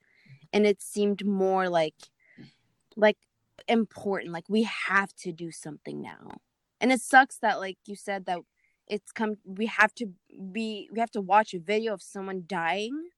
And 0.53 0.67
it 0.67 0.83
seemed 0.83 1.25
more 1.25 1.67
like, 1.67 1.95
like, 2.99 3.17
important. 3.67 4.33
Like, 4.33 4.45
we 4.49 4.63
have 4.63 5.13
to 5.17 5.31
do 5.31 5.51
something 5.51 6.01
now. 6.01 6.37
And 6.81 6.91
it 6.91 7.01
sucks 7.01 7.37
that, 7.39 7.59
like 7.59 7.77
you 7.85 7.95
said, 7.95 8.25
that 8.25 8.39
it's 8.87 9.11
come 9.11 9.35
we 9.45 9.67
have 9.67 9.93
to 9.95 10.07
be 10.51 10.89
we 10.91 10.99
have 10.99 11.11
to 11.11 11.21
watch 11.21 11.53
a 11.53 11.59
video 11.59 11.93
of 11.93 12.01
someone 12.01 12.43
dying 12.47 13.09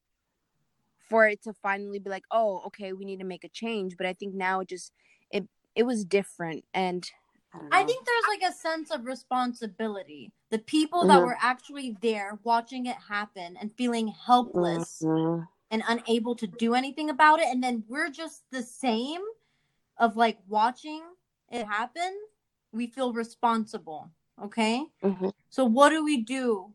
for 1.10 1.28
it 1.28 1.42
to 1.44 1.54
finally 1.54 2.00
be 2.00 2.10
like 2.10 2.24
oh 2.32 2.62
okay 2.66 2.94
we 2.94 3.06
need 3.06 3.20
to 3.20 3.26
make 3.26 3.44
a 3.44 3.50
change 3.50 3.96
but 3.98 4.06
i 4.06 4.14
think 4.14 4.34
now 4.34 4.60
it 4.62 4.70
just 4.70 4.94
it 5.32 5.46
it 5.76 5.84
was 5.84 6.06
different 6.06 6.64
and 6.74 7.12
i, 7.54 7.82
I 7.82 7.84
think 7.84 8.06
there's 8.06 8.28
like 8.42 8.52
a 8.52 8.56
sense 8.56 8.92
of 8.92 9.06
responsibility. 9.06 10.32
The 10.52 10.60
people 10.60 11.06
that 11.08 11.20
Mhm. 11.20 11.26
were 11.26 11.38
actually 11.42 11.98
there 12.02 12.40
watching 12.44 12.86
it 12.86 12.98
happen 13.10 13.58
and 13.60 13.74
feeling 13.74 14.10
helpless 14.10 15.02
Mhm. 15.04 15.48
and 15.72 15.84
unable 15.88 16.36
to 16.36 16.48
do 16.48 16.74
anything 16.76 17.10
about 17.10 17.40
it. 17.40 17.48
And 17.48 17.64
then 17.64 17.86
we're 17.88 18.10
just 18.10 18.44
the 18.52 18.64
same 18.64 19.22
of 20.02 20.18
like 20.18 20.40
watching 20.50 21.02
it 21.50 21.66
happen. 21.66 22.12
We 22.74 22.88
feel 22.88 23.14
responsible. 23.14 24.12
Okay. 24.44 24.84
Mhm. 25.04 25.32
So 25.50 25.64
what 25.64 25.90
do 25.90 26.04
we 26.04 26.18
do 26.24 26.74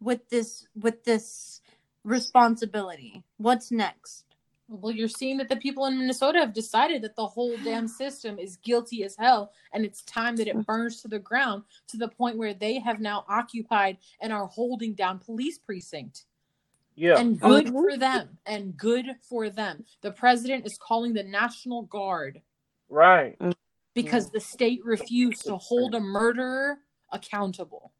with 0.00 0.28
this 0.30 0.66
with 0.74 1.04
this 1.04 1.60
responsibility? 2.04 3.22
What's 3.36 3.70
next? 3.70 4.24
Well, 4.70 4.92
you're 4.92 5.08
seeing 5.08 5.38
that 5.38 5.48
the 5.48 5.56
people 5.56 5.86
in 5.86 5.98
Minnesota 5.98 6.38
have 6.40 6.52
decided 6.52 7.00
that 7.02 7.16
the 7.16 7.26
whole 7.26 7.56
damn 7.64 7.88
system 8.02 8.38
is 8.38 8.56
guilty 8.56 9.02
as 9.04 9.16
hell, 9.16 9.52
and 9.72 9.84
it's 9.84 10.02
time 10.02 10.36
that 10.36 10.46
it 10.48 10.66
burns 10.66 11.02
to 11.02 11.08
the 11.08 11.18
ground 11.18 11.64
to 11.88 11.96
the 11.96 12.08
point 12.08 12.36
where 12.38 12.54
they 12.54 12.78
have 12.78 13.00
now 13.00 13.24
occupied 13.28 13.98
and 14.20 14.32
are 14.32 14.46
holding 14.46 14.94
down 14.94 15.18
police 15.18 15.58
precinct. 15.58 16.24
Yeah, 16.98 17.18
And 17.18 17.38
good 17.38 17.66
Mhm. 17.66 17.72
for 17.72 17.96
them. 17.96 18.38
And 18.44 18.76
good 18.76 19.06
for 19.22 19.50
them. 19.50 19.86
The 20.00 20.10
president 20.10 20.66
is 20.66 20.76
calling 20.76 21.12
the 21.12 21.22
National 21.22 21.82
Guard 21.82 22.42
right. 22.88 23.38
because 23.94 24.30
the 24.30 24.40
state 24.40 24.84
refused 24.84 25.46
to 25.46 25.56
hold 25.56 25.94
a 25.94 26.00
murderer 26.00 26.80
accountable. 27.10 27.92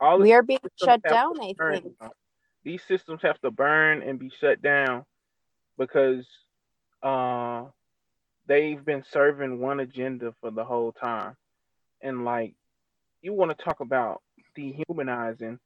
All 0.00 0.20
we 0.20 0.32
are 0.32 0.44
being 0.44 0.60
shut 0.76 1.02
down 1.02 1.40
i 1.40 1.52
think 1.54 1.96
These 2.62 2.82
systems 2.84 3.22
have 3.22 3.40
to 3.40 3.50
burn 3.50 4.02
and 4.02 4.18
be 4.18 4.30
shut 4.30 4.62
down 4.62 5.04
because 5.76 6.26
uh, 7.02 7.64
they've 8.46 8.84
been 8.84 9.02
serving 9.10 9.58
one 9.58 9.80
agenda 9.80 10.32
for 10.40 10.52
the 10.52 10.64
whole 10.64 10.92
time. 10.92 11.36
And 12.00 12.24
like, 12.24 12.54
you 13.20 13.32
want 13.32 13.56
to 13.56 13.64
talk 13.64 13.80
about 13.80 14.22
dehumanizing? 14.54 15.58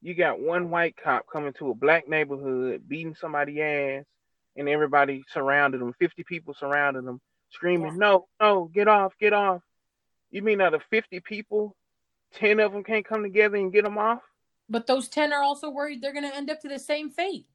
You 0.00 0.14
got 0.14 0.40
one 0.40 0.70
white 0.70 0.96
cop 0.96 1.26
coming 1.30 1.52
to 1.54 1.70
a 1.70 1.74
black 1.74 2.08
neighborhood, 2.08 2.88
beating 2.88 3.14
somebody's 3.14 3.58
ass, 3.58 4.04
and 4.56 4.68
everybody 4.68 5.24
surrounded 5.32 5.80
him. 5.80 5.92
Fifty 5.98 6.22
people 6.24 6.54
surrounded 6.54 7.04
him, 7.04 7.20
screaming, 7.50 7.98
"No, 7.98 8.28
no, 8.40 8.66
get 8.72 8.86
off, 8.88 9.14
get 9.18 9.32
off!" 9.32 9.62
You 10.30 10.42
mean 10.42 10.60
out 10.60 10.74
of 10.74 10.82
fifty 10.84 11.20
people, 11.20 11.76
ten 12.32 12.60
of 12.60 12.72
them 12.72 12.84
can't 12.84 13.04
come 13.04 13.22
together 13.22 13.56
and 13.56 13.72
get 13.72 13.84
them 13.84 13.98
off? 13.98 14.22
But 14.68 14.86
those 14.86 15.08
10 15.08 15.32
are 15.32 15.42
also 15.42 15.70
worried 15.70 16.02
they're 16.02 16.12
going 16.12 16.28
to 16.28 16.36
end 16.36 16.50
up 16.50 16.60
to 16.60 16.68
the 16.68 16.78
same 16.78 17.08
fate. 17.10 17.46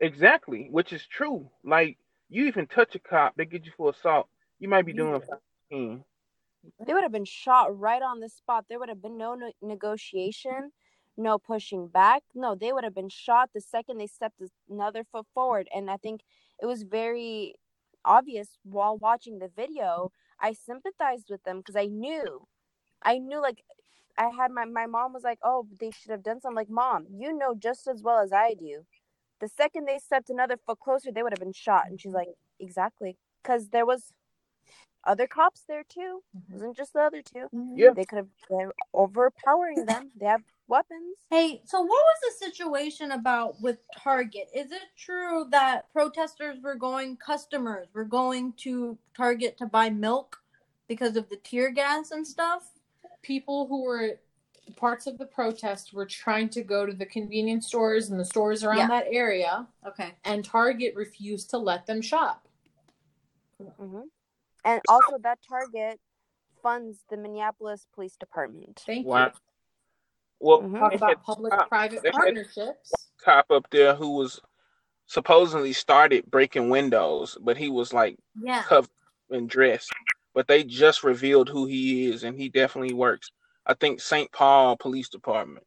Exactly, 0.00 0.68
which 0.70 0.92
is 0.94 1.06
true. 1.06 1.50
Like 1.62 1.98
you 2.30 2.46
even 2.46 2.66
touch 2.66 2.94
a 2.94 2.98
cop, 2.98 3.36
they 3.36 3.44
get 3.44 3.66
you 3.66 3.72
for 3.76 3.90
assault. 3.90 4.28
You 4.58 4.68
might 4.68 4.86
be 4.86 4.92
doing 4.92 5.20
fifteen. 5.20 6.04
they 6.84 6.94
would 6.94 7.02
have 7.02 7.12
been 7.12 7.24
shot 7.24 7.78
right 7.78 8.02
on 8.02 8.20
the 8.20 8.28
spot 8.28 8.64
there 8.68 8.78
would 8.78 8.88
have 8.88 9.02
been 9.02 9.18
no, 9.18 9.34
no 9.34 9.52
negotiation 9.60 10.72
no 11.16 11.38
pushing 11.38 11.88
back. 11.88 12.22
No, 12.34 12.54
they 12.54 12.72
would 12.72 12.84
have 12.84 12.94
been 12.94 13.08
shot 13.08 13.50
the 13.54 13.60
second 13.60 13.98
they 13.98 14.06
stepped 14.06 14.40
another 14.68 15.04
foot 15.04 15.26
forward. 15.34 15.68
And 15.74 15.90
I 15.90 15.96
think 15.96 16.22
it 16.60 16.66
was 16.66 16.82
very 16.82 17.54
obvious 18.04 18.58
while 18.64 18.96
watching 18.98 19.38
the 19.38 19.50
video. 19.54 20.10
I 20.40 20.52
sympathized 20.52 21.28
with 21.30 21.42
them 21.44 21.58
because 21.58 21.76
I 21.76 21.86
knew, 21.86 22.46
I 23.02 23.18
knew 23.18 23.40
like 23.40 23.62
I 24.18 24.30
had 24.36 24.50
my 24.50 24.64
my 24.64 24.86
mom 24.86 25.12
was 25.12 25.24
like, 25.24 25.38
"Oh, 25.42 25.66
they 25.80 25.90
should 25.90 26.10
have 26.10 26.22
done 26.22 26.40
something." 26.40 26.56
Like, 26.56 26.70
mom, 26.70 27.06
you 27.10 27.32
know 27.36 27.54
just 27.54 27.86
as 27.88 28.02
well 28.02 28.18
as 28.18 28.32
I 28.32 28.54
do. 28.54 28.86
The 29.40 29.48
second 29.48 29.86
they 29.86 29.98
stepped 29.98 30.30
another 30.30 30.56
foot 30.56 30.80
closer, 30.80 31.12
they 31.12 31.22
would 31.22 31.32
have 31.32 31.40
been 31.40 31.52
shot. 31.52 31.86
And 31.88 32.00
she's 32.00 32.12
like, 32.12 32.28
"Exactly," 32.60 33.16
because 33.42 33.70
there 33.70 33.86
was 33.86 34.12
other 35.04 35.26
cops 35.26 35.64
there 35.68 35.84
too. 35.88 36.22
It 36.34 36.52
wasn't 36.52 36.76
just 36.76 36.92
the 36.94 37.00
other 37.00 37.22
two. 37.22 37.48
Mm-hmm. 37.54 37.78
Yeah. 37.78 37.90
They 37.94 38.04
could 38.04 38.16
have 38.18 38.28
they're 38.48 38.72
overpowering 38.92 39.86
them. 39.86 40.10
They 40.18 40.26
have 40.26 40.42
weapons. 40.68 41.16
Hey, 41.30 41.62
so 41.64 41.80
what 41.80 41.88
was 41.88 42.16
the 42.38 42.46
situation 42.46 43.12
about 43.12 43.60
with 43.60 43.78
Target? 43.96 44.48
Is 44.54 44.72
it 44.72 44.82
true 44.96 45.46
that 45.50 45.92
protesters 45.92 46.58
were 46.62 46.74
going, 46.74 47.16
customers 47.16 47.88
were 47.94 48.04
going 48.04 48.52
to 48.58 48.98
Target 49.16 49.56
to 49.58 49.66
buy 49.66 49.90
milk 49.90 50.42
because 50.88 51.16
of 51.16 51.28
the 51.28 51.36
tear 51.36 51.70
gas 51.70 52.10
and 52.10 52.26
stuff? 52.26 52.70
People 53.22 53.66
who 53.66 53.84
were 53.84 54.20
parts 54.76 55.06
of 55.06 55.18
the 55.18 55.26
protest 55.26 55.92
were 55.92 56.06
trying 56.06 56.48
to 56.50 56.62
go 56.62 56.86
to 56.86 56.92
the 56.92 57.06
convenience 57.06 57.66
stores 57.66 58.10
and 58.10 58.18
the 58.18 58.24
stores 58.24 58.64
around 58.64 58.78
Yeah. 58.78 58.88
that 58.88 59.06
area, 59.10 59.66
Okay. 59.86 60.14
and 60.24 60.44
Target 60.44 60.94
refused 60.94 61.50
to 61.50 61.58
let 61.58 61.86
them 61.86 62.00
shop. 62.00 62.48
hmm 63.78 64.00
And 64.64 64.80
also, 64.88 65.18
that 65.22 65.38
Target 65.46 66.00
funds 66.62 67.04
the 67.10 67.16
Minneapolis 67.16 67.86
Police 67.94 68.16
Department. 68.16 68.82
Thank 68.86 69.06
Wow. 69.06 69.26
you. 69.26 69.32
Well, 70.44 70.60
Mhm. 70.60 70.78
Talk 70.78 70.94
about 70.94 71.22
public-private 71.22 72.12
partnerships. 72.12 73.10
cop 73.24 73.50
up 73.50 73.66
there 73.70 73.94
who 73.94 74.10
was 74.10 74.42
supposedly 75.06 75.72
started 75.72 76.30
breaking 76.30 76.68
windows, 76.68 77.38
but 77.40 77.56
he 77.56 77.70
was 77.70 77.94
like 77.94 78.18
Yeah. 78.38 78.62
covered 78.64 78.90
and 79.30 79.48
dressed. 79.48 79.90
But 80.34 80.46
they 80.46 80.62
just 80.62 81.02
revealed 81.02 81.48
who 81.48 81.64
he 81.64 82.10
is, 82.10 82.24
and 82.24 82.38
he 82.38 82.50
definitely 82.50 82.92
works. 82.92 83.30
I 83.64 83.72
think 83.72 84.02
St. 84.02 84.30
Paul 84.32 84.76
Police 84.76 85.08
Department, 85.08 85.66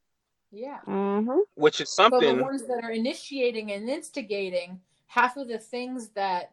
Yeah. 0.52 0.78
Mm-hmm. 0.86 1.40
which 1.54 1.80
is 1.80 1.92
something. 1.92 2.20
So 2.20 2.36
the 2.36 2.42
ones 2.44 2.64
that 2.68 2.84
are 2.84 2.92
initiating 2.92 3.72
and 3.72 3.90
instigating 3.90 4.80
half 5.06 5.36
of 5.36 5.48
the 5.48 5.58
things 5.58 6.10
that 6.10 6.52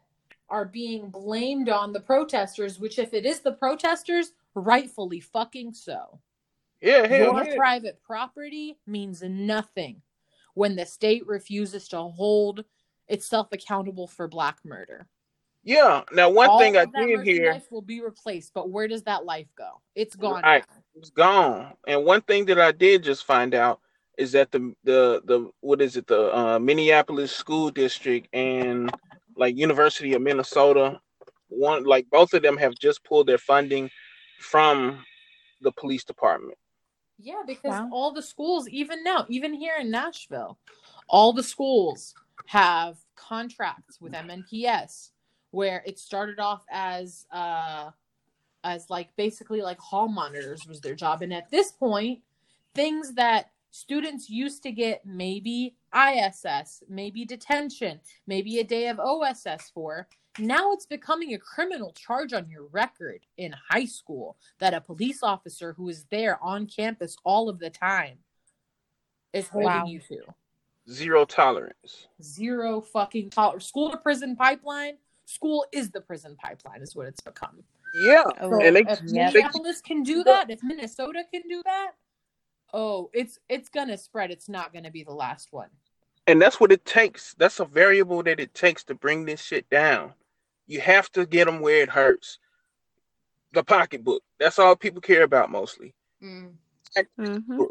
are 0.49 0.65
being 0.65 1.09
blamed 1.11 1.69
on 1.69 1.93
the 1.93 1.99
protesters, 1.99 2.79
which 2.79 2.97
if 2.97 3.13
it 3.13 3.27
is 3.27 3.41
the 3.41 3.51
protesters, 3.51 4.33
rightfully 4.55 5.19
fucking 5.19 5.73
so. 5.73 6.19
Yeah, 6.81 7.07
hell 7.07 7.33
Your 7.33 7.43
yeah. 7.43 7.55
private 7.55 8.01
property 8.03 8.77
means 8.85 9.21
nothing 9.21 10.01
when 10.53 10.75
the 10.75 10.85
state 10.85 11.25
refuses 11.27 11.87
to 11.89 11.97
hold 11.97 12.63
itself 13.07 13.47
accountable 13.51 14.07
for 14.07 14.27
black 14.27 14.57
murder. 14.63 15.07
Yeah. 15.63 16.03
Now, 16.11 16.29
one 16.29 16.49
All 16.49 16.59
thing 16.59 16.77
I 16.77 16.85
did 16.85 17.23
hear 17.25 17.45
merchandise 17.45 17.67
will 17.71 17.81
be 17.81 18.01
replaced, 18.01 18.53
but 18.53 18.69
where 18.69 18.87
does 18.87 19.03
that 19.03 19.25
life 19.25 19.47
go? 19.57 19.81
It's 19.95 20.15
gone. 20.15 20.43
Right. 20.43 20.63
was 20.93 21.09
gone. 21.09 21.73
And 21.87 22.05
one 22.05 22.21
thing 22.21 22.45
that 22.45 22.59
I 22.59 22.71
did 22.71 23.03
just 23.03 23.25
find 23.25 23.55
out 23.55 23.79
is 24.17 24.31
that 24.31 24.51
the 24.51 24.73
the 24.83 25.21
the 25.25 25.49
what 25.61 25.81
is 25.81 25.97
it 25.97 26.07
the 26.07 26.35
uh, 26.35 26.59
Minneapolis 26.59 27.31
school 27.31 27.69
district 27.69 28.27
and 28.33 28.89
like 29.35 29.57
University 29.57 30.13
of 30.13 30.21
Minnesota 30.21 31.01
one 31.49 31.83
like 31.83 32.09
both 32.09 32.33
of 32.33 32.41
them 32.41 32.57
have 32.57 32.75
just 32.75 33.03
pulled 33.03 33.27
their 33.27 33.37
funding 33.37 33.89
from 34.39 35.03
the 35.61 35.71
police 35.73 36.03
department. 36.03 36.57
Yeah, 37.17 37.43
because 37.45 37.71
Wow. 37.71 37.89
all 37.91 38.11
the 38.11 38.21
schools, 38.21 38.67
even 38.69 39.03
now, 39.03 39.25
even 39.29 39.53
here 39.53 39.75
in 39.79 39.89
Nashville, 39.89 40.57
all 41.07 41.33
the 41.33 41.43
schools 41.43 42.13
have 42.47 42.97
contracts 43.15 43.99
with 44.01 44.13
MNPS 44.13 45.11
where 45.51 45.81
it 45.85 45.97
started 45.97 46.39
off 46.39 46.65
as 46.69 47.25
uh 47.31 47.91
as 48.65 48.89
like 48.89 49.15
basically 49.15 49.61
like 49.61 49.79
hall 49.79 50.07
monitors 50.07 50.67
was 50.67 50.81
their 50.81 50.95
job. 50.95 51.21
And 51.21 51.33
at 51.33 51.49
this 51.51 51.71
point, 51.71 52.19
things 52.73 53.13
that 53.13 53.51
students 53.71 54.29
used 54.29 54.63
to 54.63 54.71
get 54.71 55.05
maybe 55.05 55.75
ISS, 55.93 56.83
maybe 56.89 57.25
detention, 57.25 57.99
maybe 58.25 58.59
a 58.59 58.63
day 58.63 58.87
of 58.87 58.99
OSS 58.99 59.69
for, 59.73 60.07
now 60.39 60.71
it's 60.73 60.85
becoming 60.85 61.33
a 61.33 61.37
criminal 61.37 61.91
charge 61.93 62.33
on 62.33 62.49
your 62.49 62.65
record 62.67 63.21
in 63.37 63.53
high 63.69 63.85
school 63.85 64.37
that 64.59 64.73
a 64.73 64.81
police 64.81 65.23
officer 65.23 65.73
who 65.73 65.89
is 65.89 66.05
there 66.11 66.41
on 66.43 66.65
campus 66.67 67.15
all 67.23 67.49
of 67.49 67.59
the 67.59 67.69
time 67.69 68.17
is 69.33 69.47
holding 69.47 69.67
Wow. 69.67 69.85
you 69.85 69.99
to. 70.01 70.21
Zero 70.89 71.25
tolerance. 71.25 72.07
Zero 72.21 72.79
fucking 72.81 73.29
tolerance. 73.31 73.65
School 73.65 73.91
to 73.91 73.97
prison 73.97 74.35
pipeline. 74.35 74.97
School 75.25 75.65
is 75.71 75.89
the 75.89 76.01
prison 76.01 76.35
pipeline, 76.35 76.81
is 76.81 76.95
what 76.95 77.07
it's 77.07 77.21
become. 77.21 77.63
Yeah. 77.95 78.23
So 78.41 78.61
And 78.61 78.75
they- 78.75 78.81
if 78.81 79.01
Yep. 79.01 79.33
Minneapolis 79.33 79.81
can 79.81 80.03
do 80.03 80.23
that, 80.25 80.49
if 80.49 80.61
Minnesota 80.61 81.23
can 81.33 81.41
do 81.49 81.63
that, 81.65 81.93
oh, 82.73 83.09
it's 83.13 83.39
it's 83.49 83.69
gonna 83.69 83.97
spread. 83.97 84.29
It's 84.31 84.47
not 84.49 84.73
gonna 84.73 84.91
be 84.91 85.03
the 85.03 85.13
last 85.13 85.51
one. 85.51 85.69
And 86.27 86.41
that's 86.41 86.59
what 86.59 86.71
it 86.71 86.85
takes. 86.85 87.33
That's 87.35 87.59
a 87.59 87.65
variable 87.65 88.21
that 88.23 88.39
it 88.39 88.53
takes 88.53 88.83
to 88.85 88.95
bring 88.95 89.25
this 89.25 89.41
shit 89.41 89.69
down. 89.69 90.13
You 90.67 90.81
have 90.81 91.11
to 91.11 91.25
get 91.25 91.45
them 91.45 91.59
where 91.59 91.81
it 91.81 91.89
hurts. 91.89 92.39
The 93.53 93.63
pocketbook. 93.63 94.23
That's 94.39 94.59
all 94.59 94.75
people 94.75 95.01
care 95.01 95.23
about 95.23 95.51
mostly. 95.51 95.93
Mm-hmm. 96.23 97.63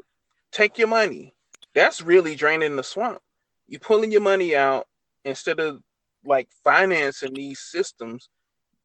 take 0.52 0.78
your 0.78 0.88
money. 0.88 1.34
That's 1.74 2.00
really 2.00 2.36
draining 2.36 2.76
the 2.76 2.84
swamp. 2.84 3.20
You're 3.66 3.80
pulling 3.80 4.12
your 4.12 4.20
money 4.20 4.54
out 4.54 4.86
instead 5.24 5.58
of 5.58 5.82
like 6.24 6.48
financing 6.62 7.34
these 7.34 7.60
systems, 7.60 8.28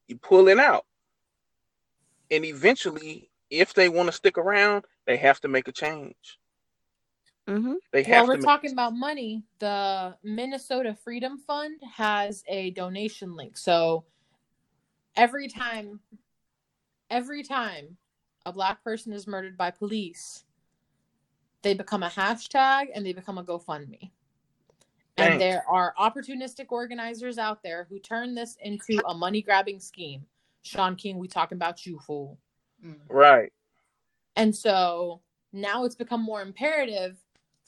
you 0.08 0.17
pull 0.17 0.48
it 0.48 0.60
out. 0.60 0.86
And 2.32 2.45
eventually, 2.45 3.30
if 3.50 3.74
they 3.74 3.89
want 3.89 4.08
to 4.08 4.13
stick 4.13 4.38
around, 4.38 4.86
they 5.06 5.17
have 5.17 5.39
to 5.41 5.48
make 5.48 5.67
a 5.67 5.72
change. 5.72 6.38
Mm-hmm. 7.49 7.73
They 7.91 8.03
While 8.03 8.13
have 8.19 8.27
we're 8.27 8.38
to. 8.38 8.43
talking 8.43 8.71
about 8.71 8.93
money, 8.95 9.43
the 9.57 10.15
Minnesota 10.23 10.95
Freedom 11.03 11.39
Fund 11.39 11.81
has 11.95 12.43
a 12.47 12.69
donation 12.71 13.35
link. 13.35 13.57
So 13.57 14.05
every 15.15 15.47
time, 15.47 15.99
every 17.09 17.41
time 17.41 17.97
a 18.45 18.53
black 18.53 18.83
person 18.83 19.13
is 19.13 19.25
murdered 19.25 19.57
by 19.57 19.71
police, 19.71 20.43
they 21.63 21.73
become 21.73 22.03
a 22.03 22.09
hashtag 22.09 22.88
and 22.93 23.03
they 23.03 23.13
become 23.13 23.39
a 23.39 23.43
GoFundMe. 23.43 24.12
Dang. 25.17 25.31
And 25.31 25.41
there 25.41 25.63
are 25.67 25.93
opportunistic 25.99 26.67
organizers 26.69 27.39
out 27.39 27.63
there 27.63 27.88
who 27.89 27.97
turn 27.99 28.35
this 28.35 28.57
into 28.62 29.01
a 29.07 29.13
money 29.13 29.41
grabbing 29.41 29.79
scheme. 29.79 30.23
Shaun 30.62 30.95
King, 30.95 31.17
we 31.17 31.27
talking 31.27 31.55
about 31.55 31.85
you, 31.85 31.99
fool. 31.99 32.38
right. 33.09 33.51
And 34.35 34.55
so 34.55 35.21
now 35.51 35.83
it's 35.83 35.95
become 35.95 36.21
more 36.21 36.41
imperative 36.41 37.17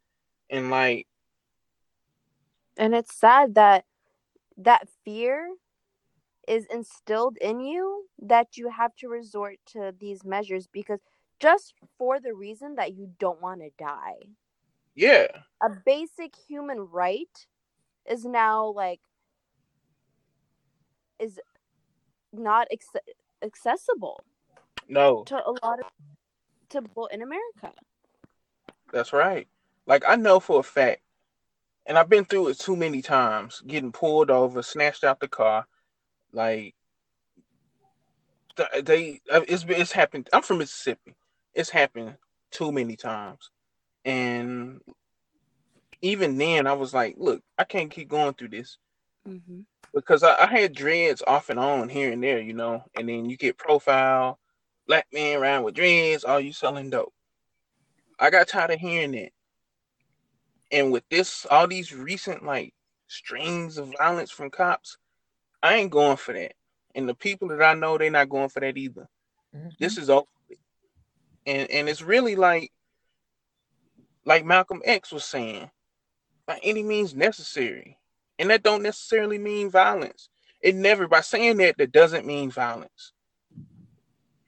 and 0.51 0.71
like, 0.71 1.07
And 2.77 2.95
it's 2.95 3.15
sad 3.15 3.55
that 3.55 3.85
that 4.57 4.88
fear 5.05 5.55
is 6.49 6.67
instilled 6.67 7.37
in 7.38 7.61
you 7.61 8.07
that 8.19 8.57
you 8.57 8.71
have 8.71 8.95
to 8.97 9.09
resort 9.09 9.57
to 9.67 9.95
these 9.99 10.25
measures 10.25 10.67
because 10.67 11.01
just 11.38 11.75
for 11.99 12.21
the 12.21 12.35
reason 12.35 12.75
that 12.77 12.95
you 12.95 13.12
don't 13.19 13.41
want 13.41 13.61
to 13.61 13.71
die. 13.79 14.17
yeah, 14.95 15.27
A 15.62 15.71
basic 15.71 16.35
human 16.37 16.81
right 16.81 17.47
is 18.07 18.25
now 18.25 18.67
like 18.67 19.01
is 21.19 21.41
not 22.33 22.69
acce- 22.73 23.15
accessible 23.43 24.25
no, 24.88 25.25
to 25.25 25.37
a 25.37 25.53
lot 25.65 25.81
of 25.81 25.87
to 26.71 26.83
people 26.83 27.07
in 27.07 27.23
America. 27.23 27.73
That's 28.92 29.12
right. 29.12 29.48
Like 29.87 30.05
I 30.07 30.16
know 30.16 30.40
for 30.40 30.61
a 30.61 30.62
fact, 30.62 31.00
and 31.87 31.98
I've 31.98 32.09
been 32.09 32.24
through 32.24 32.48
it 32.48 32.59
too 32.59 32.76
many 32.76 33.02
times, 33.02 33.62
getting 33.66 33.92
pulled 33.92 34.31
over, 34.31 34.62
snatched 34.62 35.05
out 35.05 35.20
the 35.20 35.28
car, 35.28 35.66
like 36.33 36.74
they, 38.83 39.20
uh, 39.31 39.40
it's 39.48 39.64
it's 39.68 39.92
happened. 39.92 40.28
I'm 40.33 40.42
from 40.42 40.59
Mississippi. 40.59 41.14
It's 41.55 41.70
happened 41.70 42.16
too 42.50 42.70
many 42.72 42.96
times, 42.96 43.50
and 44.05 44.81
even 46.02 46.37
then, 46.38 46.66
I 46.66 46.72
was 46.74 46.92
like, 46.92 47.14
look, 47.18 47.42
I 47.59 47.64
can't 47.64 47.90
keep 47.90 48.09
going 48.09 48.35
through 48.35 48.48
this. 48.48 48.78
Mm-hmm. 49.28 49.61
because 49.94 50.24
I, 50.24 50.35
I 50.37 50.46
had 50.46 50.74
dreads 50.74 51.22
off 51.24 51.48
and 51.48 51.61
on 51.61 51.88
here 51.88 52.11
and 52.11 52.22
there, 52.22 52.40
you 52.40 52.55
know, 52.55 52.83
and 52.96 53.09
then 53.09 53.31
you 53.31 53.37
get 53.37 53.57
profile, 53.57 54.40
black 54.88 55.07
man 55.12 55.38
around 55.38 55.62
with 55.62 55.74
dreads, 55.74 56.24
all 56.24 56.40
you 56.40 56.52
selling 56.52 56.90
dope. 56.90 57.14
I 58.23 58.31
got 58.31 58.47
tired 58.47 58.71
of 58.71 58.79
hearing 58.79 59.13
that. 59.13 59.31
And 60.71 60.93
with 60.93 61.03
this, 61.11 61.45
all 61.51 61.67
these 61.67 61.93
recent 61.93 62.45
like 62.45 62.73
strings 63.09 63.79
of 63.79 63.93
violence 63.99 64.31
from 64.31 64.49
cops, 64.49 64.97
I 65.61 65.75
ain't 65.75 65.91
going 65.91 66.17
for 66.17 66.33
that. 66.33 66.53
And 66.95 67.09
the 67.09 67.15
people 67.15 67.49
that 67.49 67.63
I 67.63 67.75
know, 67.75 67.99
they're 67.99 68.11
not 68.11 68.29
going 68.29 68.49
for 68.49 68.61
that 68.61 68.77
either. 68.77 69.09
Mm-hmm. 69.55 69.69
This 69.81 69.99
is 69.99 70.09
over. 70.09 70.27
And 71.47 71.69
and 71.69 71.89
it's 71.89 72.01
really 72.01 72.37
like 72.37 72.71
like 74.25 74.45
Malcolm 74.45 74.83
X 74.85 75.11
was 75.11 75.25
saying, 75.25 75.69
by 76.47 76.61
any 76.63 76.85
means 76.85 77.17
necessary. 77.17 77.99
And 78.39 78.51
that 78.51 78.63
don't 78.63 78.85
necessarily 78.85 79.39
mean 79.39 79.69
violence. 79.69 80.29
It 80.61 80.77
never 80.77 81.09
by 81.09 81.23
saying 81.23 81.57
that 81.57 81.77
that 81.79 81.91
doesn't 81.91 82.25
mean 82.25 82.53
violence. 82.53 83.13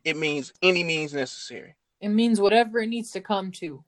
It 0.04 0.16
means 0.16 0.52
any 0.62 0.84
means 0.84 1.12
necessary. 1.12 1.74
It 2.04 2.10
means 2.10 2.38
whatever 2.38 2.80
it 2.80 2.88
needs 2.88 3.12
to 3.12 3.22
come 3.22 3.50
to 3.52 3.82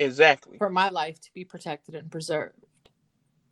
Exactly. 0.00 0.58
for 0.58 0.68
my 0.68 0.88
life 0.88 1.20
to 1.20 1.32
be 1.32 1.44
protected 1.44 1.94
and 1.94 2.10
preserved. 2.10 2.66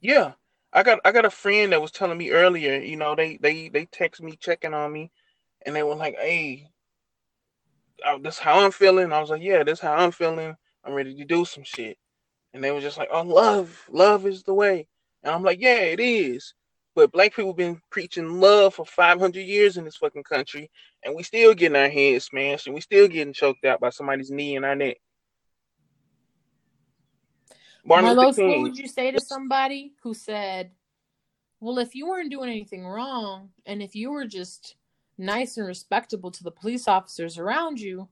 Yeah. 0.00 0.32
I 0.72 0.82
got 0.82 0.98
I 1.04 1.12
got 1.12 1.24
a 1.24 1.30
friend 1.30 1.70
that 1.70 1.80
was 1.80 1.92
telling 1.92 2.18
me 2.18 2.30
earlier, 2.30 2.80
you 2.80 2.96
know, 2.96 3.14
they 3.14 3.36
they 3.36 3.68
they 3.68 3.84
text 3.86 4.20
me 4.20 4.34
checking 4.40 4.74
on 4.74 4.92
me 4.92 5.12
and 5.64 5.76
they 5.76 5.84
were 5.84 5.94
like, 5.94 6.16
"Hey, 6.16 6.68
this 8.22 8.40
how 8.40 8.58
I'm 8.64 8.72
feeling." 8.72 9.12
I 9.12 9.20
was 9.20 9.30
like, 9.30 9.42
"Yeah, 9.42 9.62
this 9.62 9.78
how 9.78 9.94
I'm 9.94 10.10
feeling. 10.10 10.56
I'm 10.82 10.92
ready 10.92 11.14
to 11.14 11.24
do 11.24 11.44
some 11.44 11.62
shit." 11.62 11.96
And 12.54 12.64
they 12.64 12.72
were 12.72 12.80
just 12.80 12.98
like, 12.98 13.08
"Oh, 13.12 13.22
love, 13.22 13.86
love 13.88 14.26
is 14.26 14.42
the 14.42 14.54
way." 14.54 14.88
And 15.22 15.32
I'm 15.32 15.44
like, 15.44 15.60
"Yeah, 15.60 15.78
it 15.78 16.00
is." 16.00 16.54
But 16.96 17.12
black 17.12 17.36
people 17.36 17.52
been 17.52 17.82
preaching 17.90 18.40
love 18.40 18.74
for 18.74 18.86
500 18.86 19.38
years 19.38 19.76
in 19.76 19.84
this 19.84 19.96
fucking 19.96 20.24
country, 20.24 20.70
and 21.04 21.14
we 21.14 21.22
still 21.22 21.52
getting 21.52 21.76
our 21.76 21.90
heads 21.90 22.24
smashed, 22.24 22.66
and 22.66 22.74
we 22.74 22.80
still 22.80 23.06
getting 23.06 23.34
choked 23.34 23.66
out 23.66 23.80
by 23.80 23.90
somebody's 23.90 24.30
knee 24.30 24.56
in 24.56 24.64
our 24.64 24.74
neck. 24.74 24.96
Martin 27.84 28.16
Luther 28.16 28.42
Marlos, 28.42 28.48
what 28.48 28.62
would 28.62 28.78
you 28.78 28.88
say 28.88 29.10
to 29.10 29.20
somebody 29.20 29.92
who 30.02 30.14
said, 30.14 30.70
Well, 31.60 31.78
if 31.78 31.94
you 31.94 32.08
weren't 32.08 32.30
doing 32.30 32.48
anything 32.48 32.86
wrong, 32.86 33.50
and 33.66 33.82
if 33.82 33.94
you 33.94 34.10
were 34.10 34.26
just 34.26 34.76
nice 35.18 35.58
and 35.58 35.66
respectable 35.66 36.30
to 36.30 36.42
the 36.42 36.50
police 36.50 36.88
officers 36.88 37.36
around 37.36 37.78
you, 37.78 38.08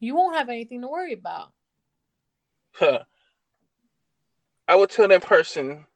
you 0.00 0.16
won't 0.16 0.36
have 0.36 0.48
anything 0.48 0.80
to 0.80 0.88
worry 0.88 1.12
about. 1.12 1.52
Huh. 2.72 3.04
I 4.66 4.74
would 4.74 4.90
tell 4.90 5.06
that 5.06 5.22
person 5.22 5.86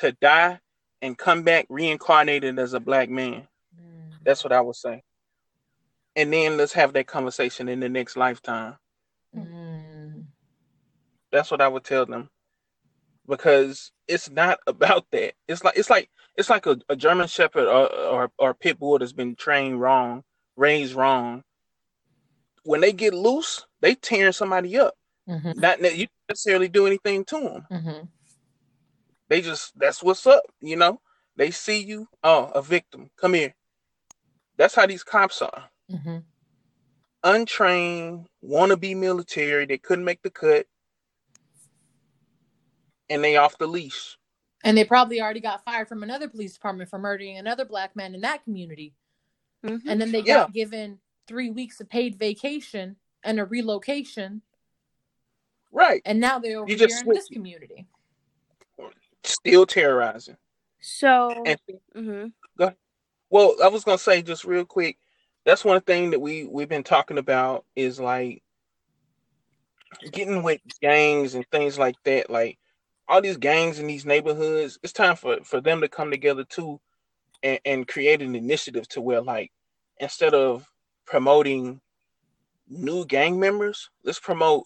to 0.00 0.12
die 0.12 0.60
and 1.02 1.16
come 1.16 1.42
back 1.42 1.66
reincarnated 1.68 2.58
as 2.58 2.74
a 2.74 2.80
black 2.80 3.08
man. 3.08 3.48
That's 4.24 4.44
what 4.44 4.52
I 4.52 4.60
would 4.60 4.76
say. 4.76 5.02
And 6.16 6.32
then 6.32 6.56
let's 6.56 6.72
have 6.72 6.92
that 6.94 7.06
conversation 7.06 7.68
in 7.68 7.80
the 7.80 7.88
next 7.88 8.16
lifetime. 8.16 8.76
Mm. 9.36 10.24
That's 11.30 11.50
what 11.50 11.60
I 11.60 11.68
would 11.68 11.84
tell 11.84 12.06
them. 12.06 12.28
Because 13.28 13.92
it's 14.08 14.30
not 14.30 14.58
about 14.66 15.06
that. 15.12 15.34
It's 15.46 15.62
like 15.62 15.76
it's 15.76 15.90
like 15.90 16.10
it's 16.36 16.50
like 16.50 16.66
a, 16.66 16.78
a 16.88 16.96
German 16.96 17.28
Shepherd 17.28 17.68
or, 17.68 17.92
or 17.94 18.32
or 18.38 18.54
pit 18.54 18.78
bull 18.78 18.98
that's 18.98 19.12
been 19.12 19.36
trained 19.36 19.80
wrong, 19.80 20.24
raised 20.56 20.94
wrong. 20.94 21.42
When 22.64 22.80
they 22.80 22.92
get 22.92 23.14
loose, 23.14 23.66
they 23.80 23.94
tearing 23.94 24.32
somebody 24.32 24.78
up. 24.78 24.94
hmm 25.26 25.52
Not 25.54 25.80
that 25.80 25.96
you 25.96 26.06
necessarily 26.28 26.68
do 26.68 26.86
anything 26.86 27.24
to 27.26 27.40
them. 27.40 27.66
hmm 27.70 28.00
They 29.28 29.40
just 29.40 29.78
that's 29.78 30.02
what's 30.02 30.26
up, 30.26 30.42
you 30.60 30.76
know. 30.76 31.00
They 31.36 31.50
see 31.50 31.82
you, 31.82 32.08
oh, 32.24 32.50
a 32.54 32.62
victim. 32.62 33.10
Come 33.20 33.34
here. 33.34 33.54
That's 34.56 34.74
how 34.74 34.86
these 34.86 35.04
cops 35.04 35.42
are. 35.42 35.70
hmm 35.90 36.18
Untrained, 37.24 38.26
wannabe 38.44 38.96
military. 38.96 39.66
They 39.66 39.78
couldn't 39.78 40.04
make 40.04 40.22
the 40.22 40.30
cut, 40.30 40.66
and 43.10 43.22
they 43.22 43.36
off 43.36 43.58
the 43.58 43.66
leash. 43.66 44.16
And 44.64 44.76
they 44.76 44.84
probably 44.84 45.20
already 45.20 45.40
got 45.40 45.64
fired 45.64 45.88
from 45.88 46.02
another 46.02 46.28
police 46.28 46.54
department 46.54 46.90
for 46.90 46.98
murdering 46.98 47.36
another 47.38 47.64
black 47.64 47.94
man 47.96 48.14
in 48.14 48.20
that 48.22 48.44
community. 48.44 48.94
Mm-hmm. 49.64 49.88
And 49.88 50.00
then 50.00 50.12
they 50.12 50.22
Yeah. 50.22 50.38
got 50.38 50.52
given 50.52 51.00
three 51.26 51.50
weeks 51.50 51.80
of 51.80 51.88
paid 51.88 52.16
vacation 52.18 52.96
and 53.24 53.38
a 53.40 53.44
relocation. 53.44 54.42
Right. 55.70 56.02
And 56.04 56.20
now 56.20 56.38
they're 56.38 56.58
over 56.58 56.70
You 56.70 56.76
here 56.76 56.86
just 56.88 57.02
in 57.02 57.08
this 57.12 57.24
switch 57.24 57.30
it. 57.30 57.34
community. 57.34 57.86
Still 59.28 59.66
terrorizing. 59.66 60.36
So, 60.80 61.44
And 61.44 61.58
mhm. 61.94 62.32
well, 63.30 63.56
I 63.62 63.68
was 63.68 63.84
gonna 63.84 63.98
say 63.98 64.22
just 64.22 64.44
real 64.44 64.64
quick. 64.64 64.98
That's 65.44 65.64
one 65.64 65.80
thing 65.82 66.10
that 66.10 66.20
we 66.20 66.44
we've 66.44 66.68
been 66.68 66.84
talking 66.84 67.18
about 67.18 67.64
is 67.76 68.00
like 68.00 68.42
getting 70.12 70.42
with 70.42 70.60
gangs 70.80 71.34
and 71.34 71.44
things 71.50 71.78
like 71.78 71.96
that. 72.04 72.30
Like 72.30 72.58
all 73.06 73.20
these 73.20 73.36
gangs 73.36 73.78
in 73.78 73.86
these 73.86 74.06
neighborhoods, 74.06 74.78
it's 74.82 74.92
time 74.92 75.16
for 75.16 75.38
for 75.44 75.60
them 75.60 75.82
to 75.82 75.88
come 75.88 76.10
together 76.10 76.44
too, 76.44 76.80
and, 77.42 77.60
and 77.64 77.88
create 77.88 78.22
an 78.22 78.34
initiative 78.34 78.88
to 78.90 79.00
where 79.00 79.20
like 79.20 79.52
instead 79.98 80.32
of 80.32 80.66
promoting 81.04 81.80
new 82.68 83.04
gang 83.04 83.38
members, 83.38 83.90
let's 84.04 84.20
promote 84.20 84.64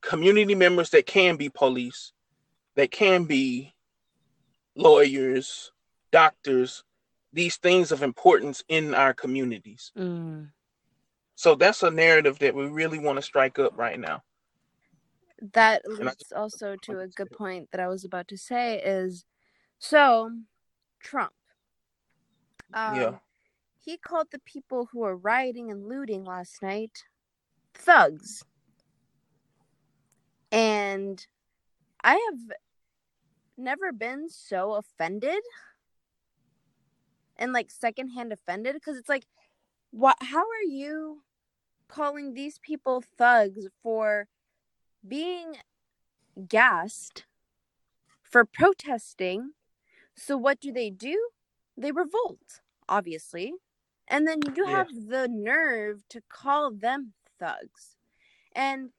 community 0.00 0.54
members 0.54 0.90
that 0.90 1.06
can 1.06 1.36
be 1.36 1.48
police, 1.48 2.12
that 2.80 2.90
can 2.90 3.24
be 3.24 3.74
lawyers, 4.74 5.70
doctors, 6.12 6.82
these 7.30 7.58
things 7.58 7.92
of 7.92 8.02
importance 8.02 8.64
in 8.68 8.94
our 8.94 9.12
communities. 9.12 9.92
Mm. 9.98 10.48
So 11.34 11.56
that's 11.56 11.82
a 11.82 11.90
narrative 11.90 12.38
that 12.38 12.54
we 12.54 12.64
really 12.68 12.98
want 12.98 13.16
to 13.16 13.22
strike 13.22 13.58
up 13.58 13.76
right 13.76 14.00
now. 14.00 14.22
that 15.52 15.82
leads 15.86 16.32
also 16.34 16.74
to 16.82 17.00
a 17.00 17.08
good 17.08 17.30
point 17.32 17.68
that 17.70 17.82
I 17.82 17.88
was 17.88 18.06
about 18.06 18.28
to 18.28 18.38
say 18.38 18.80
is 18.82 19.26
so 19.78 20.30
Trump. 21.00 21.34
Um, 22.72 22.94
Yeah. 22.94 23.18
He 23.84 23.98
called 23.98 24.28
the 24.30 24.38
people 24.40 24.88
who 24.90 25.00
were 25.00 25.16
rioting 25.16 25.70
and 25.70 25.86
looting 25.86 26.24
last 26.24 26.62
night 26.62 27.04
thugs. 27.74 28.42
And 30.50 31.26
I 32.02 32.12
have 32.12 32.56
never 33.60 33.92
been 33.92 34.28
so 34.28 34.74
offended 34.74 35.40
and 37.36 37.52
like 37.52 37.70
secondhand 37.70 38.32
offended 38.32 38.74
because 38.74 38.96
it's 38.96 39.08
like, 39.08 39.26
what? 39.90 40.16
How 40.20 40.40
are 40.40 40.68
you 40.68 41.22
calling 41.88 42.34
these 42.34 42.58
people 42.58 43.02
thugs 43.18 43.66
for 43.82 44.28
being 45.06 45.56
gassed 46.48 47.24
for 48.22 48.44
protesting? 48.44 49.52
So 50.14 50.36
what 50.36 50.60
do 50.60 50.72
they 50.72 50.90
do? 50.90 51.30
They 51.76 51.92
revolt, 51.92 52.60
obviously, 52.88 53.54
and 54.06 54.26
then 54.26 54.40
you 54.54 54.66
Yeah. 54.66 54.78
have 54.78 54.88
the 55.08 55.28
nerve 55.28 56.02
to 56.10 56.20
call 56.28 56.70
them 56.72 57.14
thugs. 57.38 57.96
And 58.54 58.90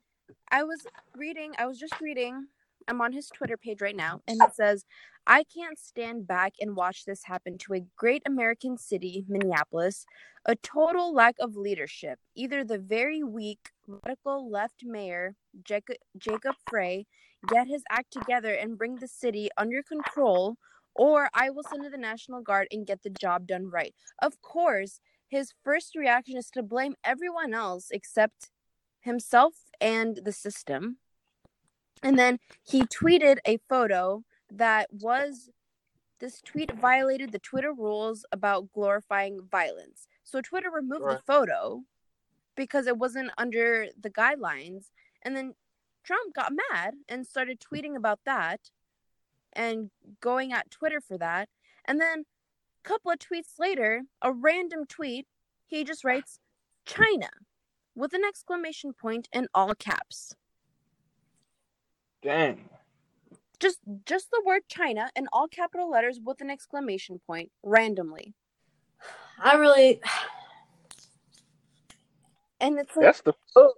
I 0.49 0.63
was 0.63 0.87
reading, 1.15 1.53
I 1.57 1.67
was 1.67 1.77
just 1.77 2.01
reading 2.01 2.47
I'm 2.91 2.99
on 2.99 3.13
his 3.13 3.29
Twitter 3.29 3.55
page 3.55 3.79
right 3.81 3.95
now, 3.95 4.19
and 4.27 4.41
it 4.41 4.53
says, 4.53 4.83
I 5.25 5.45
can't 5.45 5.79
stand 5.79 6.27
back 6.27 6.55
and 6.59 6.75
watch 6.75 7.05
this 7.05 7.23
happen 7.23 7.57
to 7.59 7.73
a 7.73 7.85
great 7.95 8.21
American 8.27 8.77
city, 8.77 9.23
Minneapolis. 9.29 10.05
A 10.45 10.57
total 10.57 11.13
lack 11.13 11.35
of 11.39 11.55
leadership. 11.55 12.19
Either 12.35 12.65
the 12.65 12.77
very 12.77 13.23
weak, 13.23 13.69
radical 13.87 14.51
left 14.51 14.83
mayor, 14.83 15.35
Jacob, 15.63 15.95
Jacob 16.17 16.55
Frey, 16.69 17.05
get 17.47 17.67
his 17.67 17.81
act 17.89 18.11
together 18.11 18.53
and 18.53 18.77
bring 18.77 18.97
the 18.97 19.07
city 19.07 19.49
under 19.57 19.81
control, 19.81 20.57
or 20.93 21.29
I 21.33 21.49
will 21.49 21.63
send 21.63 21.85
in 21.85 21.93
the 21.93 21.97
National 21.97 22.41
Guard 22.41 22.67
and 22.71 22.85
get 22.85 23.03
the 23.03 23.09
job 23.09 23.47
done 23.47 23.69
right. 23.69 23.95
Of 24.21 24.41
course, 24.41 24.99
his 25.29 25.53
first 25.63 25.95
reaction 25.95 26.35
is 26.35 26.49
to 26.51 26.61
blame 26.61 26.95
everyone 27.05 27.53
else 27.53 27.87
except 27.89 28.51
himself 28.99 29.53
and 29.79 30.19
the 30.25 30.33
system. 30.33 30.97
And 32.03 32.17
then 32.17 32.39
he 32.63 32.83
tweeted 32.83 33.37
a 33.45 33.57
photo 33.69 34.23
that 34.51 34.91
was 34.91 35.49
this 36.19 36.41
tweet 36.41 36.71
violated 36.71 37.31
the 37.31 37.39
Twitter 37.39 37.73
rules 37.73 38.25
about 38.31 38.71
glorifying 38.73 39.41
violence. 39.49 40.07
So 40.23 40.41
Twitter 40.41 40.69
removed 40.69 41.03
Right. 41.03 41.17
the 41.17 41.23
photo 41.23 41.83
because 42.55 42.85
it 42.87 42.97
wasn't 42.97 43.31
under 43.37 43.87
the 43.99 44.09
guidelines. 44.09 44.91
And 45.23 45.35
then 45.35 45.55
Trump 46.03 46.33
got 46.33 46.53
mad 46.71 46.95
and 47.09 47.25
started 47.25 47.59
tweeting 47.59 47.95
about 47.95 48.19
that 48.25 48.69
and 49.53 49.91
going 50.19 50.53
at 50.53 50.71
Twitter 50.71 51.01
for 51.01 51.17
that. 51.17 51.49
And 51.85 51.99
then 51.99 52.25
a 52.83 52.87
couple 52.87 53.11
of 53.11 53.19
tweets 53.19 53.59
later, 53.59 54.03
a 54.21 54.31
random 54.31 54.85
tweet, 54.85 55.27
he 55.65 55.83
just 55.83 56.03
writes 56.03 56.39
China 56.85 57.29
with 57.95 58.13
an 58.13 58.23
exclamation 58.23 58.93
point 58.93 59.27
in 59.31 59.47
all 59.53 59.73
caps. 59.75 60.35
Dang. 62.21 62.69
Just 63.59 63.79
just 64.05 64.29
the 64.31 64.41
word 64.45 64.61
China 64.67 65.09
in 65.15 65.27
all 65.33 65.47
capital 65.47 65.89
letters 65.89 66.19
with 66.23 66.41
an 66.41 66.49
exclamation 66.49 67.19
point 67.25 67.51
randomly. 67.63 68.33
I 69.39 69.55
really. 69.55 69.99
And 72.59 72.77
it's 72.77 72.95
like 72.95 73.05
That's 73.05 73.21
the 73.21 73.33
fuck. 73.53 73.71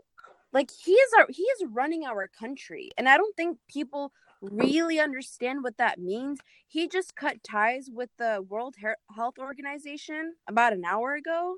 like 0.52 0.70
he 0.70 0.92
is 0.92 1.12
our 1.18 1.26
he 1.30 1.44
is 1.44 1.64
running 1.72 2.04
our 2.06 2.28
country 2.28 2.92
and 2.98 3.08
i 3.08 3.16
don't 3.16 3.34
think 3.38 3.58
people 3.70 4.12
really 4.42 5.00
understand 5.00 5.64
what 5.64 5.78
that 5.78 6.00
means 6.00 6.40
he 6.68 6.90
just 6.90 7.16
cut 7.16 7.42
ties 7.46 7.90
with 7.90 8.10
the 8.18 8.46
world 8.50 8.76
health 9.16 9.36
organization 9.40 10.34
about 10.50 10.74
an 10.74 10.84
hour 10.84 11.14
ago 11.16 11.56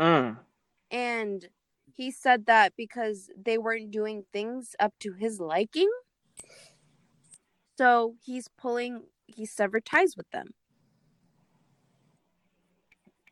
Mm. 0.00 0.38
and 0.90 1.48
he 1.96 2.10
said 2.10 2.46
that 2.46 2.72
because 2.76 3.30
they 3.36 3.58
weren't 3.58 3.90
doing 3.90 4.24
things 4.32 4.74
up 4.80 4.92
to 5.00 5.12
his 5.14 5.40
liking 5.40 5.90
so 7.78 8.14
he's 8.24 8.48
pulling 8.58 9.04
he 9.26 9.46
severed 9.46 9.84
ties 9.84 10.16
with 10.16 10.30
them 10.30 10.48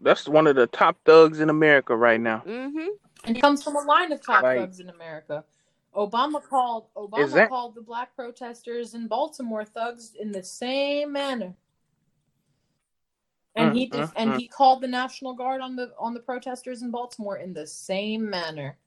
That's 0.01 0.27
one 0.29 0.47
of 0.47 0.57
the 0.57 0.67
top 0.67 0.97
thugs 1.05 1.41
in 1.41 1.51
America 1.51 1.95
right 1.95 2.21
now. 2.21 2.43
mm-hmm 2.47 2.89
And 3.25 3.37
he 3.37 3.41
comes 3.43 3.63
from 3.63 3.77
a 3.77 3.81
line 3.81 4.13
of 4.13 4.25
top 4.25 4.43
Right. 4.43 4.59
thugs 4.61 4.81
in 4.81 4.89
America. 4.89 5.45
Obama 5.95 6.43
called 6.43 6.87
Obama 6.97 7.31
that- 7.35 7.49
called 7.51 7.75
the 7.75 7.83
black 7.83 8.15
protesters 8.17 8.95
in 8.95 9.09
Baltimore 9.09 9.65
thugs 9.65 10.15
in 10.19 10.33
the 10.33 10.43
same 10.43 11.13
manner. 11.13 11.55
And 13.61 13.73
Mm, 13.73 13.77
he 13.77 13.87
def- 13.87 14.07
mm, 14.09 14.13
and 14.17 14.33
mm. 14.33 14.37
he 14.39 14.49
called 14.49 14.81
the 14.81 14.89
National 14.89 15.35
Guard 15.35 15.61
on 15.61 15.77
the 15.77 15.93
on 15.99 16.15
the 16.15 16.21
protesters 16.21 16.81
in 16.83 16.91
Baltimore 16.91 17.37
in 17.37 17.53
the 17.53 17.67
same 17.67 18.29
manner. 18.29 18.79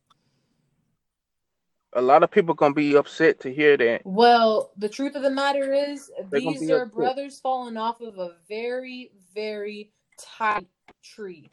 A 1.96 2.02
lot 2.02 2.24
of 2.24 2.32
people 2.32 2.56
gonna 2.56 2.74
be 2.74 2.96
upset 2.96 3.40
to 3.42 3.54
hear 3.54 3.78
that. 3.78 4.02
Well, 4.04 4.72
the 4.78 4.90
truth 4.90 5.16
of 5.16 5.22
the 5.22 5.30
matter 5.30 5.74
is, 5.74 6.12
They're 6.32 6.40
these 6.40 6.72
are 6.72 6.82
upset. 6.84 6.96
brothers 6.96 7.40
falling 7.40 7.78
off 7.78 8.02
of 8.02 8.18
a 8.18 8.38
very, 8.50 9.12
very 9.36 9.92
tight 10.18 10.68
tree. 11.04 11.52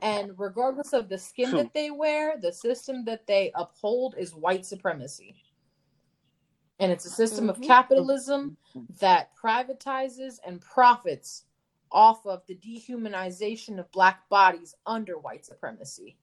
And 0.00 0.38
regardless 0.38 0.92
of 0.92 1.08
the 1.08 1.18
skin 1.18 1.50
True. 1.50 1.58
that 1.58 1.74
they 1.74 1.90
wear, 1.90 2.36
the 2.38 2.52
system 2.52 3.04
that 3.06 3.26
they 3.26 3.50
uphold 3.56 4.14
is 4.16 4.32
white 4.32 4.64
supremacy. 4.64 5.42
And 6.78 6.92
it's 6.92 7.04
a 7.04 7.10
system 7.10 7.50
of 7.50 7.58
Mhm. 7.58 7.64
capitalism 7.64 8.56
that 9.00 9.34
privatizes 9.36 10.38
and 10.46 10.60
profits 10.60 11.46
off 11.92 12.26
of 12.26 12.42
the 12.46 12.54
dehumanization 12.56 13.78
of 13.78 13.90
black 13.92 14.28
bodies 14.28 14.74
under 14.86 15.18
white 15.18 15.44
supremacy. 15.46 16.16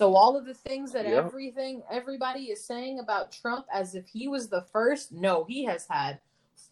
So 0.00 0.14
all 0.16 0.36
of 0.36 0.44
the 0.44 0.54
things 0.54 0.92
that 0.92 1.04
Yep. 1.06 1.26
everything 1.26 1.82
everybody 1.90 2.50
is 2.50 2.64
saying 2.64 2.98
about 2.98 3.30
Trump 3.32 3.66
as 3.72 3.94
if 3.94 4.06
he 4.08 4.26
was 4.28 4.48
the 4.48 4.62
first, 4.72 5.12
no, 5.12 5.44
he 5.44 5.64
has 5.64 5.86
had 5.88 6.20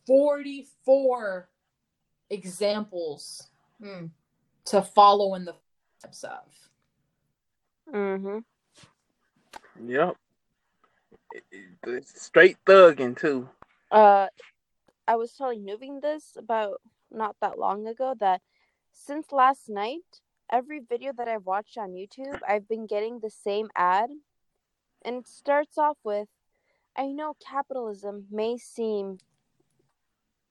44 0.06 1.48
examples 2.30 3.48
Hmm. 3.80 4.06
to 4.66 4.82
follow 4.82 5.34
in 5.34 5.44
the 5.44 5.54
steps 5.98 6.24
of. 6.24 6.70
mm-hmm 7.92 8.38
Yep. 9.86 10.16
It's 11.84 12.22
straight 12.22 12.56
thugging 12.66 13.16
too. 13.18 13.48
uh 13.90 14.28
i 15.08 15.16
was 15.16 15.32
telling 15.34 15.64
nuving 15.66 16.00
this 16.00 16.36
about 16.36 16.80
not 17.14 17.36
that 17.40 17.58
long 17.58 17.86
ago 17.86 18.14
that 18.18 18.40
since 18.92 19.32
last 19.32 19.68
night 19.68 20.20
every 20.50 20.80
video 20.80 21.12
that 21.16 21.28
i've 21.28 21.46
watched 21.46 21.78
on 21.78 21.90
youtube 21.92 22.38
i've 22.48 22.68
been 22.68 22.86
getting 22.86 23.20
the 23.20 23.30
same 23.30 23.68
ad. 23.76 24.10
And 25.04 25.16
it 25.16 25.26
starts 25.26 25.78
off 25.78 25.98
with 26.04 26.28
i 26.96 27.06
know 27.06 27.34
capitalism 27.44 28.26
may 28.30 28.56
seem 28.56 29.18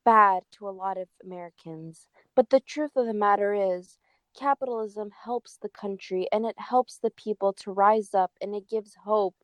bad 0.04 0.44
to 0.52 0.68
a 0.68 0.72
lot 0.72 0.98
of 0.98 1.08
americans 1.24 2.08
but 2.36 2.50
the 2.50 2.60
truth 2.60 2.92
of 2.96 3.06
the 3.06 3.14
matter 3.14 3.54
is 3.54 4.00
capitalism 4.38 5.10
helps 5.24 5.58
the 5.62 5.70
country 5.70 6.28
and 6.32 6.46
it 6.46 6.56
helps 6.58 6.98
the 6.98 7.12
people 7.12 7.54
to 7.54 7.72
rise 7.72 8.14
up 8.14 8.32
and 8.42 8.56
it 8.56 8.70
gives 8.70 8.96
hope. 9.04 9.36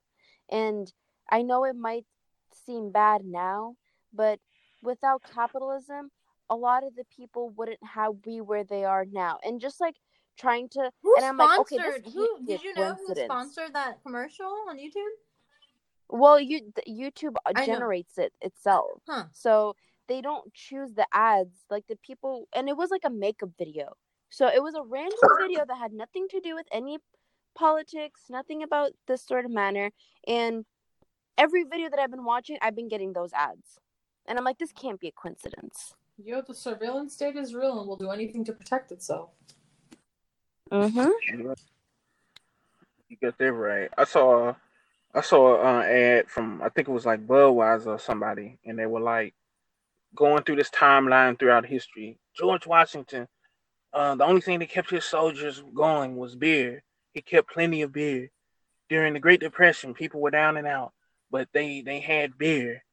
And 0.49 0.91
i 1.29 1.41
know 1.41 1.63
it 1.65 1.75
might 1.75 2.05
seem 2.53 2.91
bad 2.91 3.25
now 3.25 3.75
but 4.13 4.39
without 4.81 5.21
capitalism 5.33 6.11
a 6.49 6.55
lot 6.55 6.83
of 6.83 6.95
the 6.95 7.03
people 7.15 7.49
wouldn't 7.57 7.83
have 7.83 8.21
be 8.21 8.41
where 8.41 8.63
they 8.63 8.83
are 8.85 9.05
now 9.05 9.37
and 9.43 9.59
just 9.59 9.79
like 9.81 9.95
trying 10.37 10.69
to 10.69 10.91
Who 11.03 11.15
and 11.17 11.25
i'm 11.25 11.37
like 11.37 11.59
okay 11.59 11.75
sponsored? 11.77 12.05
this 12.05 12.13
who 12.13 12.27
can't 12.27 12.45
be 12.45 12.53
a 12.53 12.57
did 12.57 12.63
you 12.63 12.73
know 12.75 12.95
who 12.95 13.15
sponsored 13.15 13.73
that 13.73 14.01
commercial 14.03 14.45
on 14.69 14.77
YouTube? 14.77 15.15
well 16.09 16.39
you 16.39 16.71
youtube 16.87 17.35
uh, 17.45 17.51
I 17.55 17.59
know. 17.61 17.65
generates 17.65 18.17
it 18.17 18.33
itself 18.41 19.01
Huh. 19.07 19.25
so 19.33 19.75
they 20.07 20.21
don't 20.21 20.53
choose 20.53 20.93
the 20.93 21.05
ads 21.11 21.65
like 21.69 21.85
the 21.87 21.97
people 21.97 22.47
and 22.55 22.69
it 22.69 22.77
was 22.77 22.89
like 22.91 23.01
a 23.05 23.09
makeup 23.09 23.49
video 23.57 23.93
so 24.29 24.47
it 24.47 24.61
was 24.63 24.75
a 24.75 24.81
random 24.83 25.17
video 25.41 25.65
that 25.67 25.77
had 25.77 25.91
nothing 25.93 26.27
to 26.29 26.39
do 26.39 26.55
with 26.55 26.67
any 26.71 26.97
politics 27.55 28.21
nothing 28.29 28.63
about 28.63 28.91
this 29.07 29.25
sort 29.25 29.43
of 29.43 29.51
manner 29.51 29.91
and 30.27 30.63
every 31.37 31.63
video 31.63 31.89
that 31.89 31.99
i've 31.99 32.11
been 32.11 32.23
watching 32.23 32.57
i've 32.61 32.75
been 32.75 32.87
getting 32.87 33.13
those 33.13 33.33
ads 33.33 33.79
and 34.27 34.37
i'm 34.37 34.45
like 34.45 34.59
this 34.59 34.71
can't 34.71 34.99
be 34.99 35.07
a 35.07 35.11
coincidence 35.11 35.93
Yo, 36.23 36.41
the 36.41 36.53
surveillance 36.53 37.13
state 37.13 37.35
is 37.35 37.53
real 37.53 37.79
and 37.79 37.87
will 37.87 37.95
do 37.95 38.09
anything 38.11 38.43
to 38.45 38.53
protect 38.53 38.91
itself. 38.91 39.29
mm-hmm 40.71 41.09
You 43.09 43.17
got 43.21 43.37
that 43.37 43.53
right. 43.53 43.89
I 43.97 44.03
saw, 44.03 44.55
I 45.13 45.21
saw 45.21 45.61
an 45.61 45.85
ad 45.89 46.29
from 46.29 46.61
I 46.63 46.69
think 46.69 46.87
it 46.87 46.91
was 46.91 47.05
like 47.05 47.25
Budweiser 47.27 47.87
or 47.87 47.99
somebody, 47.99 48.57
and 48.65 48.77
they 48.77 48.87
were 48.87 48.99
like 48.99 49.35
going 50.15 50.43
through 50.43 50.57
this 50.57 50.71
timeline 50.71 51.37
throughout 51.37 51.65
history. 51.65 52.17
George 52.35 52.65
Washington, 52.65 53.27
uh, 53.93 54.15
the 54.15 54.25
only 54.25 54.41
thing 54.41 54.59
that 54.59 54.69
kept 54.69 54.89
his 54.89 55.05
soldiers 55.05 55.63
going 55.73 56.15
was 56.15 56.35
beer. 56.35 56.83
He 57.13 57.21
kept 57.21 57.51
plenty 57.51 57.83
of 57.83 57.93
beer 57.93 58.31
during 58.89 59.13
the 59.13 59.19
Great 59.19 59.39
Depression. 59.39 59.93
People 59.93 60.21
were 60.21 60.31
down 60.31 60.57
and 60.57 60.67
out, 60.67 60.93
but 61.31 61.47
they 61.53 61.81
they 61.81 61.99
had 61.99 62.37
beer. 62.37 62.83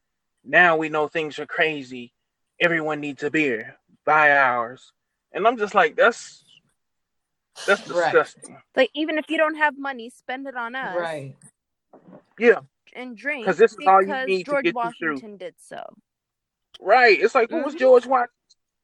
Now 0.45 0.77
we 0.77 0.91
know 0.91 1.09
things 1.09 1.39
are 1.39 1.47
crazy. 1.47 2.14
Everyone 2.61 3.01
needs 3.01 3.23
a 3.23 3.31
beer. 3.31 3.77
Buy 4.05 4.31
ours, 4.37 4.93
and 5.33 5.47
I'm 5.47 5.57
just 5.57 5.75
like, 5.75 5.97
that's 5.97 6.45
that's 7.67 7.89
Right. 7.89 8.05
disgusting. 8.13 8.61
like 8.75 8.91
even 8.95 9.17
if 9.17 9.31
you 9.31 9.39
don't 9.39 9.55
have 9.55 9.79
money 9.79 10.11
spend 10.11 10.49
it 10.49 10.57
on 10.57 10.75
us 10.75 10.97
Right. 10.97 11.37
Yeah. 12.37 12.61
and 12.95 13.17
drink 13.17 13.45
because 13.45 13.59
this 13.59 13.73
is 13.73 13.79
all 13.87 14.01
you 14.03 14.09
because 14.09 14.27
need 14.27 14.45
to 14.45 14.51
george 14.51 14.65
get 14.65 14.75
you 14.75 14.91
through. 14.99 15.13
washington 15.15 15.37
did 15.37 15.55
so 15.59 15.81
Right. 16.81 17.17
It's 17.21 17.33
like 17.37 17.51
who 17.51 17.63
was 17.63 17.77
Mhm. 17.77 17.79
George 17.79 18.07
Washington? 18.07 18.35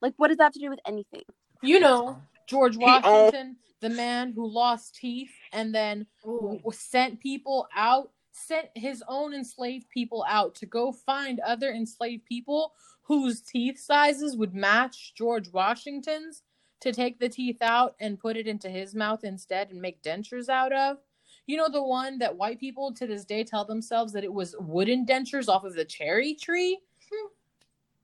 like 0.01 0.15
what 0.19 0.29
does 0.29 0.37
that 0.37 0.45
have 0.45 0.53
to 0.53 0.61
do 0.61 0.71
with 0.71 0.79
anything 0.87 1.25
You 1.63 1.81
know, 1.81 2.23
George 2.47 2.77
He 2.77 2.85
owned- 2.85 3.03
Washington, 3.05 3.57
the 3.81 3.91
man 3.91 4.33
who 4.33 4.47
lost 4.47 4.95
teeth 4.95 5.35
and 5.53 5.75
then 5.75 6.07
Ooh. 6.25 6.59
w- 6.63 6.71
sent 6.73 7.19
people 7.21 7.67
out, 7.75 8.13
sent 8.31 8.69
his 8.77 9.03
own 9.09 9.35
enslaved 9.35 9.89
people 9.91 10.25
out 10.29 10.55
to 10.57 10.67
go 10.67 10.93
find 10.93 11.41
other 11.41 11.71
enslaved 11.73 12.25
people 12.25 12.73
whose 13.03 13.41
teeth 13.41 13.79
sizes 13.79 14.37
would 14.37 14.55
match 14.55 15.15
George 15.15 15.53
Washington's 15.53 16.43
to 16.81 16.93
take 16.93 17.19
the 17.19 17.29
teeth 17.29 17.61
out 17.61 17.95
and 18.01 18.19
put 18.19 18.37
it 18.37 18.47
into 18.47 18.69
his 18.69 18.95
mouth 18.95 19.25
instead 19.25 19.71
and 19.71 19.81
make 19.81 20.03
dentures 20.03 20.49
out 20.49 20.73
of. 20.73 20.99
You 21.47 21.57
know 21.57 21.69
the 21.69 21.83
one 21.83 22.19
that 22.19 22.37
white 22.37 22.61
people 22.61 22.93
to 22.95 23.07
this 23.07 23.25
day 23.25 23.45
tell 23.45 23.65
themselves 23.65 24.13
that 24.13 24.25
it 24.25 24.33
was 24.33 24.55
wooden 24.59 25.05
dentures 25.05 25.49
off 25.49 25.65
of 25.65 25.75
the 25.75 25.85
cherry 25.85 26.35
tree 26.35 26.79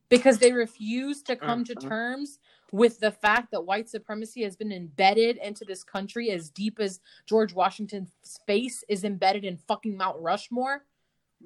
because 0.08 0.38
they 0.38 0.52
refuse 0.52 1.22
to 1.22 1.36
come 1.36 1.64
to 1.64 1.74
Mhm. 1.74 1.88
terms 1.88 2.38
with 2.72 2.98
the 3.00 3.10
fact 3.12 3.50
that 3.50 3.64
white 3.64 3.88
supremacy 3.88 4.42
has 4.42 4.56
been 4.56 4.72
embedded 4.72 5.36
into 5.38 5.64
this 5.64 5.82
country 5.84 6.30
as 6.30 6.50
deep 6.50 6.78
as 6.80 7.00
George 7.26 7.52
Washington's 7.54 8.12
face 8.46 8.84
is 8.88 9.04
embedded 9.04 9.44
in 9.44 9.56
fucking 9.56 9.96
Mount 9.96 10.18
Rushmore, 10.20 10.84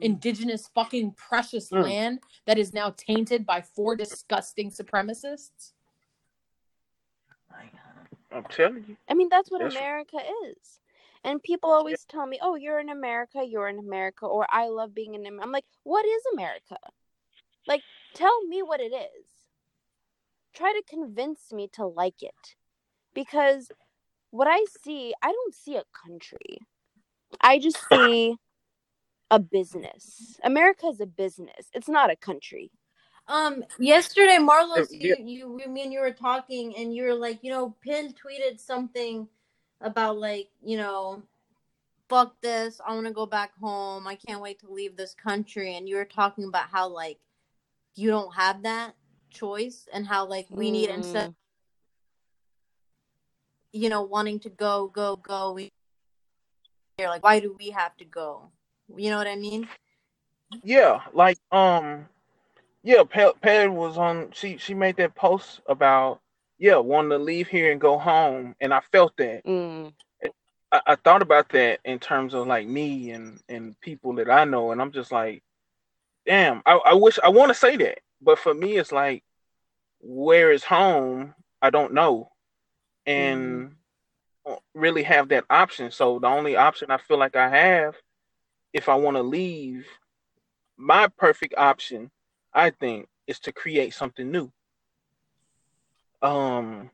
indigenous 0.00 0.68
fucking 0.68 1.12
precious 1.12 1.70
Mm. 1.70 1.82
land 1.82 2.20
that 2.46 2.58
is 2.58 2.72
now 2.72 2.90
tainted 2.96 3.44
by 3.46 3.60
four 3.62 3.96
disgusting 3.96 4.70
supremacists. 4.70 5.72
I'm 8.32 8.44
telling 8.44 8.84
you. 8.86 8.96
I 9.08 9.14
mean, 9.14 9.28
that's 9.28 9.50
what 9.50 9.58
That's- 9.58 9.76
America 9.76 10.18
is. 10.44 10.80
And 11.24 11.42
people 11.42 11.70
always 11.70 12.04
tell 12.04 12.26
me, 12.26 12.38
"Oh, 12.40 12.54
you're 12.54 12.78
in 12.78 12.88
America, 12.88 13.44
you're 13.44 13.68
in 13.68 13.78
America," 13.78 14.24
or 14.26 14.46
"I 14.50 14.68
love 14.68 14.94
being 14.94 15.14
in 15.14 15.26
America." 15.26 15.42
I'm 15.44 15.52
like, 15.52 15.66
"What 15.82 16.06
is 16.06 16.22
America?" 16.32 16.78
Like, 17.66 17.82
tell 18.14 18.42
me 18.44 18.62
what 18.62 18.80
it 18.80 18.92
is. 18.92 19.26
Try 20.54 20.72
to 20.72 20.82
convince 20.84 21.52
me 21.52 21.68
to 21.68 21.84
like 21.86 22.22
it. 22.22 22.56
Because 23.12 23.70
what 24.30 24.46
I 24.48 24.64
see, 24.80 25.12
I 25.20 25.32
don't 25.32 25.54
see 25.54 25.76
a 25.76 25.84
country. 25.92 26.58
I 27.40 27.58
just 27.58 27.78
see 27.88 28.38
a 29.30 29.38
business. 29.38 30.38
America 30.44 30.86
is 30.86 31.00
a 31.00 31.06
business. 31.06 31.70
It's 31.72 31.88
not 31.88 32.10
a 32.10 32.16
country. 32.16 32.70
Um, 33.28 33.62
yesterday, 33.78 34.38
Marlos, 34.40 34.88
Yeah. 34.90 35.14
you, 35.18 35.58
you, 35.60 35.68
me 35.68 35.82
and 35.84 35.92
you 35.92 36.00
were 36.00 36.10
talking, 36.10 36.76
and 36.76 36.94
you 36.94 37.04
were 37.04 37.14
like, 37.14 37.38
you 37.42 37.50
know, 37.50 37.76
Pin 37.80 38.12
tweeted 38.12 38.58
something 38.58 39.28
about 39.80 40.18
like, 40.18 40.48
you 40.62 40.76
know, 40.76 41.22
fuck 42.08 42.40
this, 42.40 42.80
I 42.84 42.92
want 42.94 43.06
to 43.06 43.12
go 43.12 43.26
back 43.26 43.52
home. 43.60 44.08
I 44.08 44.16
can't 44.16 44.40
wait 44.42 44.58
to 44.60 44.70
leave 44.72 44.96
this 44.96 45.14
country. 45.14 45.76
And 45.76 45.88
you 45.88 45.94
were 45.94 46.04
talking 46.04 46.44
about 46.44 46.68
how 46.70 46.88
like 46.88 47.18
you 47.94 48.10
don't 48.10 48.34
have 48.34 48.62
that 48.64 48.94
choice, 49.30 49.86
and 49.92 50.04
how 50.06 50.26
like 50.26 50.46
we 50.50 50.72
need 50.72 50.90
instead, 50.90 51.30
Mm. 51.30 51.34
you 53.72 53.88
know, 53.90 54.02
wanting 54.02 54.40
to 54.40 54.50
go, 54.50 54.88
go, 54.88 55.14
go. 55.14 55.52
We, 55.52 55.70
you're 56.98 57.08
like, 57.08 57.22
why 57.22 57.38
do 57.38 57.54
we 57.56 57.70
have 57.70 57.96
to 57.98 58.04
go? 58.04 58.50
You 58.96 59.10
know 59.10 59.18
what 59.18 59.26
I 59.26 59.36
mean? 59.36 59.68
Yeah, 60.62 61.00
like 61.12 61.38
um, 61.52 62.06
yeah, 62.82 63.02
Pe- 63.08 63.32
Ped 63.40 63.70
was 63.70 63.98
on. 63.98 64.30
She 64.32 64.56
she 64.58 64.74
made 64.74 64.96
that 64.96 65.14
post 65.14 65.60
about 65.66 66.20
yeah 66.58 66.76
wanting 66.76 67.10
to 67.10 67.18
leave 67.18 67.48
here 67.48 67.70
and 67.70 67.80
go 67.80 67.98
home, 67.98 68.54
and 68.60 68.74
I 68.74 68.80
felt 68.92 69.16
that. 69.18 69.44
Mm. 69.44 69.92
I, 70.72 70.80
I 70.86 70.94
thought 70.96 71.22
about 71.22 71.48
that 71.50 71.80
in 71.84 71.98
terms 71.98 72.34
of 72.34 72.46
like 72.46 72.66
me 72.66 73.10
and 73.10 73.40
and 73.48 73.80
people 73.80 74.14
that 74.14 74.30
I 74.30 74.44
know, 74.44 74.72
and 74.72 74.80
I'm 74.80 74.92
just 74.92 75.12
like, 75.12 75.42
damn. 76.26 76.62
I, 76.66 76.78
I 76.86 76.94
wish 76.94 77.18
I 77.22 77.28
want 77.28 77.50
to 77.50 77.54
say 77.54 77.76
that, 77.76 78.00
but 78.20 78.38
for 78.38 78.54
me, 78.54 78.76
it's 78.76 78.92
like, 78.92 79.22
where 80.00 80.52
is 80.52 80.64
home? 80.64 81.34
I 81.62 81.70
don't 81.70 81.94
know, 81.94 82.30
and 83.06 83.74
don't 84.46 84.60
really 84.74 85.02
have 85.02 85.28
that 85.28 85.44
option. 85.50 85.90
So 85.90 86.18
the 86.18 86.26
only 86.28 86.56
option 86.56 86.90
I 86.90 86.98
feel 86.98 87.18
like 87.18 87.36
I 87.36 87.48
have, 87.48 87.94
if 88.72 88.88
I 88.88 88.94
want 88.94 89.16
to 89.16 89.22
leave, 89.22 89.86
my 90.76 91.08
perfect 91.08 91.54
option, 91.56 92.10
I 92.52 92.70
think, 92.70 93.08
is 93.26 93.38
to 93.40 93.52
create 93.52 93.94
something 93.94 94.30
new. 94.30 94.50
Um, 96.22 96.90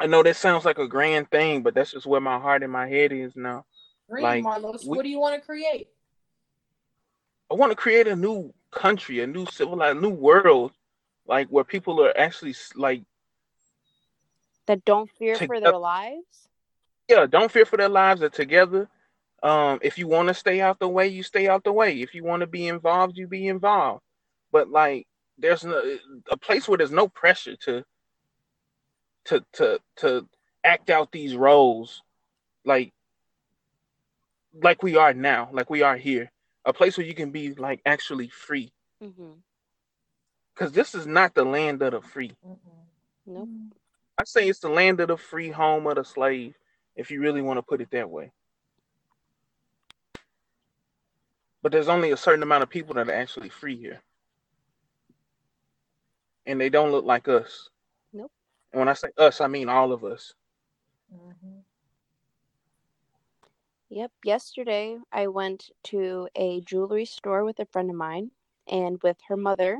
I 0.00 0.06
know 0.06 0.22
that 0.22 0.36
sounds 0.36 0.64
like 0.64 0.78
a 0.78 0.86
grand 0.88 1.30
thing, 1.30 1.62
but 1.62 1.74
that's 1.74 1.92
just 1.92 2.06
where 2.06 2.20
my 2.20 2.38
heart 2.38 2.62
and 2.62 2.72
my 2.72 2.88
head 2.88 3.12
is 3.12 3.34
now. 3.36 3.64
Great, 4.08 4.22
Like, 4.22 4.44
Marlos. 4.44 4.84
we- 4.86 4.96
what 4.96 5.02
do 5.02 5.08
you 5.08 5.18
want 5.18 5.40
to 5.40 5.44
create? 5.44 5.88
I 7.50 7.54
want 7.54 7.72
to 7.72 7.76
create 7.76 8.06
a 8.06 8.16
new 8.16 8.52
country, 8.70 9.20
a 9.20 9.26
new 9.26 9.46
civilized, 9.46 10.00
new 10.00 10.10
world, 10.10 10.72
like 11.26 11.48
where 11.48 11.64
people 11.64 12.02
are 12.04 12.16
actually 12.16 12.54
like, 12.74 13.02
That 14.66 14.84
don't 14.84 15.10
fear 15.10 15.34
for 15.34 15.46
Together- 15.46 15.60
their 15.72 15.78
lives. 15.78 16.48
yeah, 17.08 17.24
don't 17.26 17.50
fear 17.50 17.64
for 17.64 17.78
their 17.78 17.88
lives. 17.88 18.22
Are 18.22 18.28
together. 18.28 18.88
Um, 19.42 19.78
if 19.82 19.98
you 19.98 20.08
want 20.08 20.28
to 20.28 20.34
stay 20.34 20.60
out 20.60 20.78
the 20.80 20.88
way, 20.88 21.08
you 21.08 21.22
stay 21.22 21.48
out 21.48 21.64
the 21.64 21.72
way. 21.72 22.00
If 22.00 22.14
you 22.14 22.24
want 22.24 22.40
to 22.40 22.46
be 22.46 22.66
involved, 22.66 23.16
you 23.16 23.28
be 23.28 23.46
involved. 23.46 24.02
But 24.50 24.68
like, 24.68 25.06
there's 25.38 25.64
no 25.64 25.80
a 26.30 26.36
place 26.36 26.66
where 26.68 26.78
there's 26.78 26.90
no 26.90 27.08
pressure 27.08 27.56
to 27.56 27.84
to 29.26 29.44
to 29.52 29.78
to 29.96 30.28
act 30.64 30.90
out 30.90 31.12
these 31.12 31.36
roles, 31.36 32.02
like 32.64 32.92
like 34.62 34.82
we 34.82 34.96
are 34.96 35.14
now, 35.14 35.48
like 35.52 35.70
we 35.70 35.82
are 35.82 35.96
here. 35.96 36.32
A 36.64 36.72
place 36.72 36.98
where 36.98 37.06
you 37.06 37.14
can 37.14 37.30
be 37.30 37.54
like 37.54 37.80
actually 37.86 38.28
free, 38.28 38.72
Mm-hmm. 39.02 39.34
because 40.54 40.72
this 40.72 40.94
is 40.94 41.06
not 41.06 41.34
the 41.34 41.44
land 41.44 41.82
of 41.82 41.92
the 41.92 42.00
free. 42.00 42.32
Nope. 43.26 43.48
I 44.18 44.24
say 44.24 44.48
it's 44.48 44.58
the 44.58 44.68
land 44.68 44.98
of 45.00 45.08
the 45.08 45.16
free, 45.16 45.50
home 45.50 45.86
of 45.86 45.94
the 45.96 46.04
slave, 46.04 46.54
if 46.96 47.10
you 47.12 47.20
really 47.20 47.42
want 47.42 47.58
to 47.58 47.62
put 47.62 47.80
it 47.80 47.90
that 47.92 48.10
way. 48.10 48.32
But 51.68 51.72
there's 51.72 51.90
only 51.90 52.12
a 52.12 52.16
certain 52.16 52.42
amount 52.42 52.62
of 52.62 52.70
people 52.70 52.94
that 52.94 53.10
are 53.10 53.12
actually 53.12 53.50
free 53.50 53.76
here. 53.76 54.00
And 56.46 56.58
they 56.58 56.70
don't 56.70 56.92
look 56.92 57.04
like 57.04 57.28
us. 57.28 57.68
Nope. 58.10 58.32
And 58.72 58.78
when 58.78 58.88
I 58.88 58.94
say 58.94 59.08
us, 59.18 59.42
I 59.42 59.48
mean 59.48 59.68
all 59.68 59.92
of 59.92 60.02
us. 60.02 60.32
Mhm. 61.12 61.64
Yep. 63.90 64.12
Yesterday, 64.24 64.98
I 65.12 65.26
went 65.26 65.70
to 65.92 66.30
a 66.34 66.62
jewelry 66.62 67.04
store 67.04 67.44
with 67.44 67.60
a 67.60 67.66
friend 67.66 67.90
of 67.90 67.96
mine 67.96 68.30
and 68.66 68.98
with 69.02 69.18
her 69.28 69.36
mother, 69.36 69.78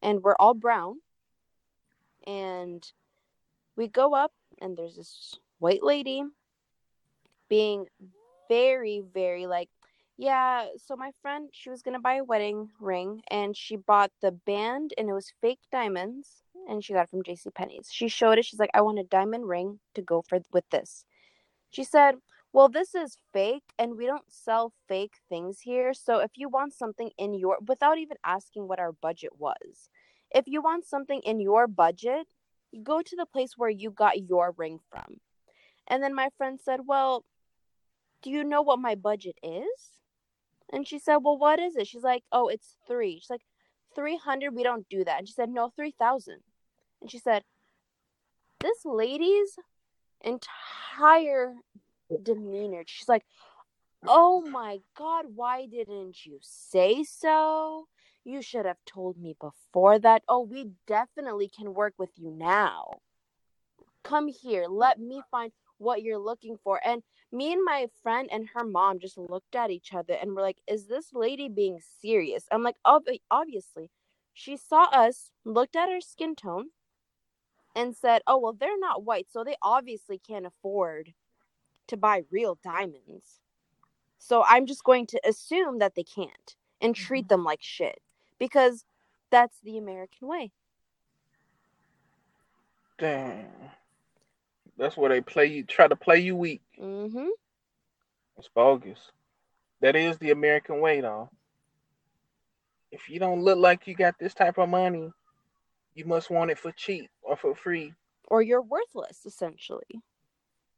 and 0.00 0.22
we're 0.22 0.36
all 0.36 0.54
brown. 0.54 1.02
And 2.28 2.88
we 3.74 3.88
go 3.88 4.14
up, 4.14 4.32
and 4.60 4.76
there's 4.76 4.94
this 4.94 5.40
white 5.58 5.82
lady 5.82 6.22
being 7.48 7.88
very, 8.48 9.00
very 9.00 9.48
like, 9.48 9.68
yeah. 10.18 10.66
So, 10.84 10.96
my 10.96 11.12
friend, 11.22 11.48
she 11.52 11.70
was 11.70 11.82
to 11.82 11.98
buy 11.98 12.16
a 12.16 12.24
wedding 12.24 12.70
ring, 12.78 13.22
and 13.30 13.56
she 13.56 13.76
bought 13.76 14.10
the 14.20 14.32
band, 14.32 14.92
and 14.98 15.08
it 15.08 15.14
was 15.14 15.32
fake 15.40 15.60
diamonds, 15.72 16.42
hmm. 16.54 16.72
and 16.72 16.84
she 16.84 16.92
got 16.92 17.04
it 17.04 17.10
from 17.10 17.22
J.C. 17.22 17.48
Penney's. 17.50 17.88
She 17.90 18.08
showed 18.08 18.38
it. 18.38 18.44
She's 18.44 18.60
like, 18.60 18.70
I 18.74 18.82
want 18.82 18.98
a 18.98 19.04
diamond 19.04 19.48
ring 19.48 19.80
to 19.94 20.02
go 20.02 20.22
for 20.22 20.40
with 20.52 20.68
this. 20.70 21.04
She 21.70 21.84
said, 21.84 22.16
well, 22.52 22.68
this 22.68 22.94
is 22.94 23.18
fake 23.32 23.64
and 23.78 23.96
we 23.96 24.06
don't 24.06 24.32
sell 24.32 24.72
fake 24.88 25.14
things 25.28 25.60
here. 25.60 25.92
So 25.92 26.18
if 26.18 26.30
you 26.34 26.48
want 26.48 26.72
something 26.72 27.10
in 27.18 27.34
your, 27.34 27.58
without 27.66 27.98
even 27.98 28.16
asking 28.24 28.66
what 28.66 28.80
our 28.80 28.92
budget 28.92 29.32
was, 29.38 29.90
if 30.30 30.46
you 30.46 30.62
want 30.62 30.86
something 30.86 31.20
in 31.24 31.40
your 31.40 31.66
budget, 31.66 32.26
go 32.82 33.02
to 33.02 33.16
the 33.16 33.26
place 33.26 33.52
where 33.56 33.70
you 33.70 33.90
got 33.90 34.28
your 34.28 34.54
ring 34.56 34.80
from. 34.90 35.20
And 35.86 36.02
then 36.02 36.14
my 36.14 36.30
friend 36.36 36.58
said, 36.62 36.80
well, 36.86 37.24
do 38.22 38.30
you 38.30 38.44
know 38.44 38.62
what 38.62 38.78
my 38.78 38.94
budget 38.94 39.36
is? 39.42 39.90
And 40.72 40.86
she 40.86 40.98
said, 40.98 41.18
well, 41.18 41.38
what 41.38 41.58
is 41.58 41.76
it? 41.76 41.86
She's 41.86 42.02
like, 42.02 42.24
oh, 42.30 42.48
it's 42.48 42.76
three. 42.86 43.20
She's 43.20 43.30
like, 43.30 43.42
300, 43.94 44.54
we 44.54 44.62
don't 44.62 44.88
do 44.88 45.04
that. 45.04 45.18
And 45.18 45.28
she 45.28 45.32
said, 45.32 45.48
no, 45.48 45.70
3,000. 45.74 46.40
And 47.00 47.10
she 47.10 47.18
said, 47.18 47.42
this 48.60 48.84
lady's 48.84 49.56
entire 50.20 51.54
demeanor. 52.22 52.82
She's 52.86 53.08
like, 53.08 53.24
"Oh 54.06 54.40
my 54.40 54.78
god, 54.96 55.26
why 55.34 55.66
didn't 55.66 56.24
you 56.24 56.38
say 56.40 57.04
so? 57.04 57.88
You 58.24 58.42
should 58.42 58.66
have 58.66 58.84
told 58.84 59.18
me 59.18 59.36
before 59.40 59.98
that. 60.00 60.22
Oh, 60.28 60.40
we 60.40 60.72
definitely 60.86 61.48
can 61.48 61.74
work 61.74 61.94
with 61.98 62.10
you 62.16 62.30
now. 62.30 63.00
Come 64.02 64.28
here, 64.28 64.66
let 64.68 64.98
me 64.98 65.22
find 65.30 65.52
what 65.78 66.02
you're 66.02 66.18
looking 66.18 66.56
for." 66.62 66.80
And 66.84 67.02
me 67.30 67.52
and 67.52 67.64
my 67.64 67.88
friend 68.02 68.28
and 68.32 68.48
her 68.54 68.64
mom 68.64 68.98
just 68.98 69.18
looked 69.18 69.54
at 69.54 69.70
each 69.70 69.92
other 69.92 70.14
and 70.14 70.34
were 70.34 70.42
like, 70.42 70.58
"Is 70.66 70.86
this 70.86 71.12
lady 71.12 71.48
being 71.48 71.80
serious?" 72.00 72.46
I'm 72.50 72.62
like, 72.62 72.76
"Ob- 72.84 73.08
"Obviously." 73.30 73.90
She 74.32 74.56
saw 74.56 74.84
us, 74.84 75.32
looked 75.44 75.74
at 75.74 75.88
our 75.88 76.00
skin 76.00 76.36
tone, 76.36 76.70
and 77.74 77.96
said, 77.96 78.22
"Oh, 78.26 78.38
well, 78.38 78.52
they're 78.52 78.78
not 78.78 79.04
white, 79.04 79.28
so 79.30 79.42
they 79.44 79.56
obviously 79.62 80.18
can't 80.18 80.46
afford 80.46 81.14
to 81.88 81.96
buy 81.96 82.22
real 82.30 82.58
diamonds. 82.62 83.40
So 84.18 84.44
I'm 84.46 84.66
just 84.66 84.84
going 84.84 85.06
to 85.08 85.20
assume 85.26 85.78
that 85.80 85.94
they 85.94 86.04
can't 86.04 86.56
and 86.80 86.94
treat 86.94 87.24
mm-hmm. 87.24 87.28
them 87.28 87.44
like 87.44 87.62
shit 87.62 88.00
because 88.38 88.84
that's 89.30 89.58
the 89.62 89.76
American 89.76 90.28
way. 90.28 90.52
Damn. 92.98 93.46
That's 94.78 94.96
where 94.96 95.10
they 95.10 95.20
play 95.20 95.46
you, 95.46 95.64
try 95.64 95.88
to 95.88 95.96
play 95.96 96.20
you 96.20 96.36
weak. 96.36 96.62
Mm-hmm. 96.80 97.28
It's 98.38 98.48
bogus. 98.54 98.98
That 99.80 99.96
is 99.96 100.18
the 100.18 100.30
American 100.30 100.80
way, 100.80 101.00
though. 101.00 101.30
If 102.90 103.10
you 103.10 103.18
don't 103.18 103.42
look 103.42 103.58
like 103.58 103.86
you 103.86 103.94
got 103.94 104.18
this 104.18 104.34
type 104.34 104.56
of 104.56 104.68
money, 104.68 105.12
you 105.94 106.04
must 106.04 106.30
want 106.30 106.50
it 106.50 106.58
for 106.58 106.72
cheap 106.72 107.10
or 107.22 107.36
for 107.36 107.54
free. 107.54 107.92
Or 108.28 108.40
you're 108.40 108.62
worthless 108.62 109.26
essentially. 109.26 110.02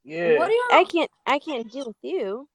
Yeah. 0.03 0.37
What 0.37 0.47
do 0.47 0.53
you 0.53 0.69
I 0.71 0.83
can't 0.83 1.11
I 1.27 1.39
can't 1.39 1.71
deal 1.71 1.85
with 1.85 1.95
you. 2.01 2.49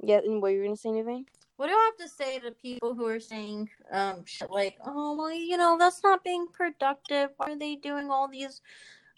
Yeah, 0.00 0.18
and 0.18 0.40
were 0.40 0.50
you 0.50 0.62
gonna 0.62 0.76
say 0.76 0.90
anything? 0.90 1.26
What 1.56 1.66
do 1.68 1.72
I 1.72 1.90
have 1.90 2.08
to 2.08 2.14
say 2.14 2.38
to 2.38 2.50
people 2.52 2.94
who 2.94 3.06
are 3.06 3.20
saying 3.20 3.70
um 3.90 4.24
shit 4.24 4.50
like, 4.50 4.76
oh 4.86 5.16
well, 5.16 5.32
you 5.32 5.56
know, 5.56 5.76
that's 5.78 6.02
not 6.02 6.22
being 6.22 6.46
productive. 6.52 7.30
Why 7.36 7.52
are 7.52 7.58
they 7.58 7.76
doing 7.76 8.10
all 8.10 8.28
these 8.28 8.60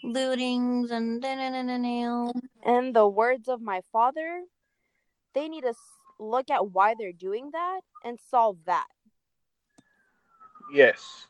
lootings 0.04 0.90
and 0.90 1.20
da 1.22 1.34
na 1.34 1.50
na 1.50 1.62
na 1.62 1.76
na? 1.76 2.32
In 2.64 2.92
the 2.92 3.08
words 3.08 3.48
of 3.48 3.60
my 3.60 3.80
father, 3.92 4.42
they 5.34 5.48
need 5.48 5.62
to 5.62 5.74
look 6.18 6.50
at 6.50 6.70
why 6.70 6.94
they're 6.98 7.12
doing 7.12 7.50
that 7.52 7.80
and 8.04 8.18
solve 8.30 8.58
that. 8.66 8.86
Yes, 10.72 11.26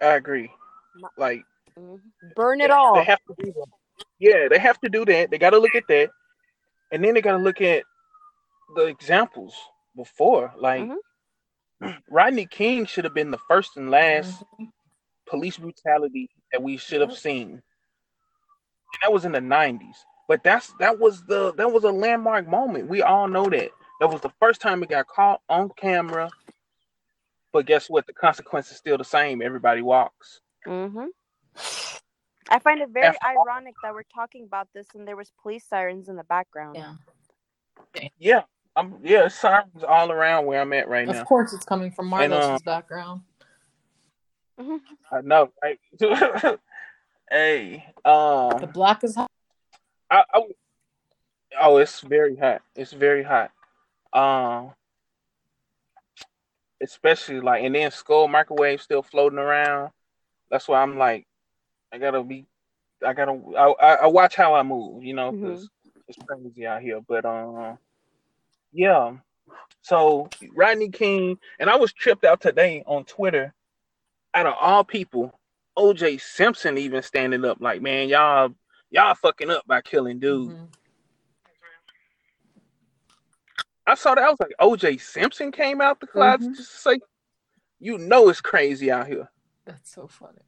I 0.00 0.14
agree. 0.14 0.50
Like 1.16 1.44
Mhm. 1.78 2.00
Burn 2.34 2.58
they, 2.58 2.64
it 2.64 2.70
all. 2.70 2.94
they 2.94 3.04
have 3.04 3.20
to 3.28 3.34
do 3.38 3.52
that. 3.52 3.68
Yeah, 4.18 4.48
they 4.48 4.58
have 4.58 4.80
to 4.80 4.88
do 4.88 5.04
that. 5.04 5.30
They 5.30 5.38
got 5.38 5.50
to 5.50 5.58
look 5.58 5.74
at 5.74 5.86
that, 5.88 6.10
and 6.92 7.04
then 7.04 7.14
they 7.14 7.20
got 7.20 7.36
to 7.36 7.42
look 7.42 7.60
at 7.60 7.84
the 8.74 8.86
examples 8.86 9.54
before. 9.96 10.52
Like 10.56 10.88
Mhm. 11.80 12.02
Rodney 12.10 12.46
King 12.46 12.86
should 12.86 13.04
have 13.04 13.14
been 13.14 13.30
the 13.30 13.38
first 13.48 13.76
and 13.76 13.90
last 13.90 14.42
Mhm. 14.58 14.72
Police 15.28 15.56
brutality 15.58 16.28
that 16.52 16.62
we 16.62 16.76
should 16.76 17.00
have 17.00 17.12
seen. 17.16 17.50
And 17.50 17.62
that 19.02 19.12
was 19.12 19.24
in 19.24 19.32
the 19.32 19.40
nineties. 19.40 19.96
But 20.28 20.42
that's 20.42 20.72
that 20.78 20.98
was 20.98 21.24
the 21.26 21.52
that 21.54 21.72
was 21.72 21.84
a 21.84 21.90
landmark 21.92 22.48
moment. 22.48 22.88
We 22.88 23.02
all 23.02 23.28
know 23.28 23.44
that. 23.48 23.70
That 24.00 24.08
was 24.10 24.20
the 24.20 24.32
first 24.40 24.60
time 24.60 24.82
it 24.82 24.90
got 24.90 25.06
caught 25.08 25.40
on 25.48 25.70
camera. 25.76 26.30
But 27.52 27.66
guess 27.66 27.88
what? 27.88 28.06
The 28.06 28.12
consequence 28.12 28.70
is 28.70 28.76
still 28.76 28.98
the 28.98 29.04
same. 29.04 29.40
Everybody 29.42 29.82
walks. 29.82 30.40
hmm 30.64 31.06
I 32.50 32.58
find 32.60 32.80
it 32.80 32.88
very 32.90 33.06
After 33.06 33.18
all- 33.26 33.44
ironic 33.46 33.74
that 33.82 33.92
we're 33.92 34.02
talking 34.14 34.44
about 34.44 34.68
this 34.74 34.86
and 34.94 35.06
there 35.06 35.16
was 35.16 35.30
police 35.42 35.64
sirens 35.68 36.08
in 36.08 36.16
the 36.16 36.24
background. 36.24 36.76
Yeah. 36.76 36.94
Yeah. 38.18 38.42
I'm 38.76 38.98
yeah, 39.02 39.28
sirens 39.28 39.82
all 39.86 40.12
around 40.12 40.46
where 40.46 40.60
I'm 40.60 40.72
at 40.72 40.88
right 40.88 41.08
Of 41.08 41.14
now. 41.16 41.20
Of 41.22 41.26
course, 41.26 41.52
it's 41.52 41.64
coming 41.64 41.90
from 41.90 42.12
And, 42.12 42.30
Marlos's 42.30 42.60
uh, 42.62 42.64
background. 42.64 43.22
I 45.12 45.20
know, 45.22 45.50
right? 45.62 45.78
hey, 47.30 47.84
The 48.04 48.10
um 48.10 48.70
black 48.72 49.04
is 49.04 49.14
hot. 49.14 49.30
I, 50.10 50.24
I 50.32 50.42
oh 51.60 51.76
it's 51.78 52.00
very 52.00 52.36
hot. 52.36 52.62
It's 52.74 52.92
very 52.92 53.22
hot. 53.22 53.50
Um 54.12 54.72
especially 56.80 57.40
like 57.40 57.64
and 57.64 57.74
then 57.74 57.90
skull 57.90 58.28
microwave 58.28 58.82
still 58.82 59.02
floating 59.02 59.38
around. 59.38 59.90
That's 60.50 60.68
why 60.68 60.82
I'm 60.82 60.98
like, 60.98 61.26
I 61.92 61.98
gotta 61.98 62.22
be, 62.22 62.46
I 63.04 63.12
gotta, 63.12 63.38
I, 63.56 63.70
I, 63.70 63.94
I 63.94 64.06
watch 64.06 64.34
how 64.34 64.54
I 64.54 64.62
move, 64.62 65.04
you 65.04 65.14
know, 65.14 65.32
because 65.32 65.68
it's 66.06 66.18
crazy 66.26 66.66
out 66.66 66.82
here. 66.82 67.00
But 67.06 67.24
um, 67.24 67.78
yeah. 68.72 69.16
So 69.82 70.28
Rodney 70.54 70.88
King 70.88 71.38
and 71.58 71.70
I 71.70 71.76
was 71.76 71.92
tripped 71.92 72.24
out 72.24 72.40
today 72.40 72.82
on 72.86 73.04
Twitter. 73.04 73.54
Out 74.38 74.46
of 74.46 74.54
all 74.60 74.84
people, 74.84 75.36
OJ 75.76 76.20
Simpson 76.20 76.78
even 76.78 77.02
standing 77.02 77.44
up 77.44 77.60
like, 77.60 77.82
man, 77.82 78.08
y'all, 78.08 78.54
y'all 78.88 79.16
fucking 79.16 79.50
up 79.50 79.66
by 79.66 79.80
killing 79.80 80.20
dude. 80.20 80.50
Mhm. 80.50 80.68
I 83.84 83.96
saw 83.96 84.14
that. 84.14 84.22
I 84.22 84.30
was 84.30 84.38
like, 84.38 84.54
OJ 84.60 84.98
Simpson 85.00 85.50
came 85.50 85.80
out 85.80 85.98
the 85.98 86.06
closet 86.06 86.50
Mhm. 86.52 86.56
just 86.56 86.70
to 86.70 86.78
say, 86.78 87.00
you 87.80 87.98
know, 87.98 88.28
it's 88.28 88.40
crazy 88.40 88.92
out 88.92 89.08
here. 89.08 89.28
That's 89.64 89.90
so 89.90 90.06
funny. 90.06 90.42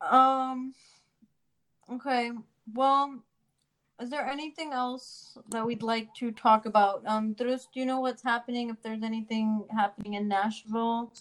Um. 0.00 0.76
Okay. 1.90 2.30
Well, 2.72 3.20
is 4.00 4.10
there 4.10 4.26
anything 4.26 4.72
else 4.72 5.38
that 5.50 5.64
we'd 5.64 5.82
like 5.82 6.12
to 6.14 6.30
talk 6.30 6.66
about? 6.66 7.02
Um, 7.06 7.32
do 7.32 7.56
you 7.72 7.86
know 7.86 8.00
what's 8.00 8.22
happening? 8.22 8.68
If 8.70 8.82
there's 8.82 9.02
anything 9.02 9.64
happening 9.74 10.14
in 10.14 10.28
Nashville? 10.28 11.12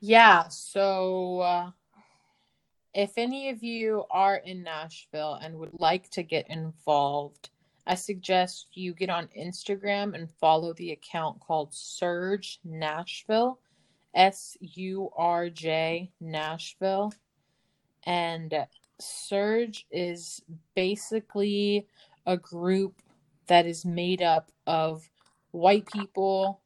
Yeah, 0.00 0.48
so 0.48 1.40
uh, 1.40 1.70
if 2.92 3.12
any 3.16 3.50
of 3.50 3.62
you 3.62 4.04
are 4.10 4.36
in 4.36 4.62
Nashville 4.62 5.38
and 5.40 5.58
would 5.58 5.78
like 5.78 6.10
to 6.10 6.24
get 6.24 6.50
involved, 6.50 7.50
I 7.86 7.94
suggest 7.94 8.68
you 8.74 8.94
get 8.94 9.10
on 9.10 9.28
Instagram 9.38 10.14
and 10.14 10.30
follow 10.40 10.72
the 10.74 10.92
account 10.92 11.40
called 11.40 11.70
SURJ 11.70 12.58
Nashville, 12.64 13.60
S 14.14 14.56
U 14.60 15.10
R 15.16 15.48
J 15.48 16.10
Nashville. 16.20 17.12
And 18.04 18.52
SURJ 19.02 19.84
is 19.90 20.42
basically 20.74 21.86
a 22.26 22.36
group 22.36 23.02
that 23.46 23.66
is 23.66 23.84
made 23.84 24.22
up 24.22 24.50
of 24.66 25.08
white 25.50 25.86
people 25.86 26.60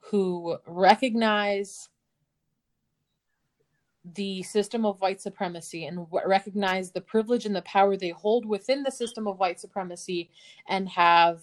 who 0.00 0.56
recognize 0.66 1.88
the 4.14 4.42
system 4.42 4.86
of 4.86 5.00
white 5.00 5.20
supremacy 5.20 5.84
and 5.86 6.06
recognize 6.24 6.90
the 6.90 7.00
privilege 7.00 7.44
and 7.44 7.54
the 7.54 7.62
power 7.62 7.96
they 7.96 8.10
hold 8.10 8.46
within 8.46 8.82
the 8.82 8.90
system 8.90 9.26
of 9.26 9.38
white 9.38 9.60
supremacy 9.60 10.30
and 10.68 10.88
have 10.88 11.42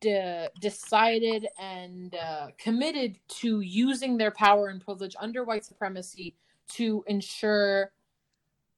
de- 0.00 0.48
decided 0.60 1.46
and 1.58 2.14
uh, 2.14 2.48
committed 2.58 3.18
to 3.28 3.60
using 3.60 4.16
their 4.16 4.30
power 4.30 4.68
and 4.68 4.80
privilege 4.80 5.14
under 5.20 5.44
white 5.44 5.64
supremacy 5.64 6.34
to 6.68 7.04
ensure 7.06 7.92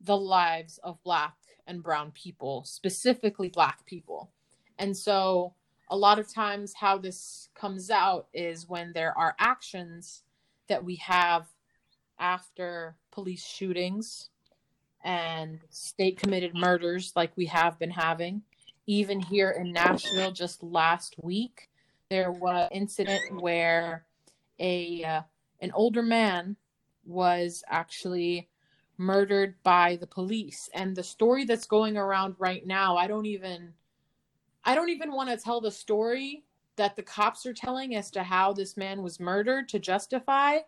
the 0.07 0.17
lives 0.17 0.79
of 0.83 1.03
black 1.03 1.35
and 1.67 1.83
brown 1.83 2.13
people 2.13 2.65
specifically 2.65 3.49
black 3.49 3.85
people. 3.87 4.31
And 4.79 4.97
so 4.97 5.55
a 5.91 5.97
lot 5.97 6.19
of 6.19 6.33
times 6.33 6.75
how 6.75 6.99
this 6.99 7.49
comes 7.55 7.91
out 7.91 8.29
is 8.33 8.69
when 8.69 8.93
there 8.93 9.17
are 9.17 9.35
actions 9.39 10.23
that 10.69 10.85
we 10.85 10.97
have 10.97 11.47
after 12.19 12.97
police 13.11 13.45
shootings 13.45 14.31
and 15.05 15.61
state 15.71 16.19
committed 16.19 16.55
murders 16.55 17.13
like 17.15 17.37
we 17.37 17.47
have 17.47 17.79
been 17.79 17.91
having. 17.91 18.43
Even 18.87 19.21
here 19.21 19.51
in 19.51 19.73
Nashville 19.73 20.33
just 20.33 20.63
last 20.63 21.17
week 21.23 21.69
there 22.09 22.31
was 22.31 22.69
an 22.71 22.77
incident 22.77 23.41
where 23.41 24.05
a 24.59 25.03
uh, 25.03 25.23
an 25.61 25.73
older 25.73 26.03
man 26.03 26.57
was 27.05 27.65
actually 27.69 28.49
murdered 28.99 29.55
by 29.63 29.97
the 29.97 30.07
police 30.07 30.71
and 30.75 30.97
the 30.97 31.03
story 31.03 31.45
that's 31.45 31.67
going 31.67 31.97
around 31.97 32.35
right 32.39 32.67
now 32.67 32.97
I 32.97 33.07
don't 33.07 33.27
even 33.27 33.73
I 34.65 34.75
don't 34.75 34.89
even 34.89 35.13
want 35.13 35.31
to 35.31 35.37
tell 35.37 35.61
the 35.61 35.71
story 35.71 36.45
that 36.77 36.97
the 36.97 37.03
cops 37.03 37.47
are 37.47 37.53
telling 37.53 37.95
as 37.95 38.11
to 38.13 38.23
how 38.23 38.53
this 38.53 38.77
man 38.77 39.03
was 39.03 39.21
murdered 39.21 39.69
to 39.71 39.79
justify 39.79 40.59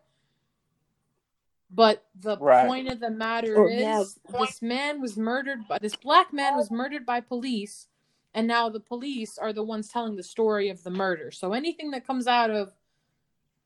but 1.71 2.07
the 2.21 2.37
Right. 2.39 2.67
point 2.67 2.89
of 2.89 3.01
the 3.01 3.11
matter 3.11 3.57
Oh, 3.59 3.67
is 3.69 4.19
yeah. 4.29 4.39
this 4.41 4.63
man 4.63 5.01
was 5.01 5.17
murdered 5.17 5.67
by 5.69 5.79
this 5.81 5.97
black 5.97 6.33
man 6.33 6.57
was 6.57 6.71
murdered 6.71 7.05
by 7.05 7.21
police 7.21 7.89
and 8.35 8.47
now 8.47 8.69
the 8.69 8.81
police 8.81 9.39
are 9.39 9.53
the 9.53 9.65
ones 9.65 9.89
telling 9.89 10.17
the 10.17 10.23
story 10.23 10.69
of 10.69 10.83
the 10.83 10.91
murder 10.91 11.31
so 11.31 11.53
anything 11.53 11.91
that 11.91 12.07
comes 12.07 12.27
out 12.27 12.51
of 12.51 12.73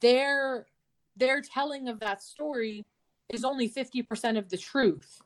their 0.01 0.67
their 1.17 1.41
telling 1.41 1.89
of 1.89 2.01
that 2.01 2.23
story 2.23 2.85
is 3.33 3.45
only 3.45 3.69
50% 3.69 4.39
of 4.39 4.49
the 4.51 4.57
truth 4.57 5.21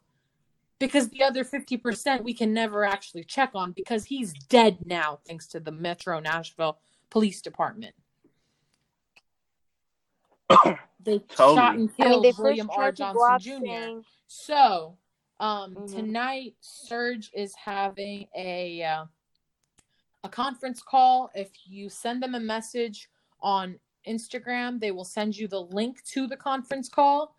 because 0.79 1.09
the 1.09 1.23
other 1.23 1.45
50% 1.45 2.23
we 2.23 2.33
can 2.33 2.53
never 2.55 2.85
actually 2.85 3.25
check 3.25 3.51
on 3.55 3.73
because 3.73 4.05
he's 4.05 4.33
dead 4.49 4.79
now 4.85 5.19
thanks 5.27 5.47
to 5.49 5.61
the 5.61 5.73
Metro 5.73 6.21
Nashville 6.21 6.79
Police 7.11 7.43
Department. 7.43 7.95
they 11.01 11.19
Totally. 11.19 11.57
shot 11.57 11.75
and 11.75 11.91
I 11.99 12.05
mean, 12.05 12.23
killed 12.23 12.39
William 12.39 12.71
R. 12.71 12.77
tried 12.77 12.97
to 12.97 13.11
go 13.13 13.29
Johnson 13.29 13.61
Jr. 13.61 13.67
saying, 13.67 14.05
So, 14.29 14.99
um, 15.41 15.75
Mhm. 15.75 15.95
tonight 15.95 16.57
SURJ 16.63 17.31
is 17.35 17.55
having 17.55 18.29
a 18.37 18.83
uh, 18.83 19.05
a 20.25 20.29
conference 20.29 20.83
call. 20.83 21.31
If 21.35 21.51
you 21.65 21.89
send 21.89 22.23
them 22.23 22.35
a 22.35 22.41
message 22.41 23.09
on 23.41 23.79
Instagram, 24.09 24.81
they 24.81 24.91
will 24.91 25.05
send 25.05 25.37
you 25.37 25.47
the 25.47 25.61
link 25.61 26.03
to 26.07 26.27
the 26.27 26.37
conference 26.37 26.89
call. 26.89 27.36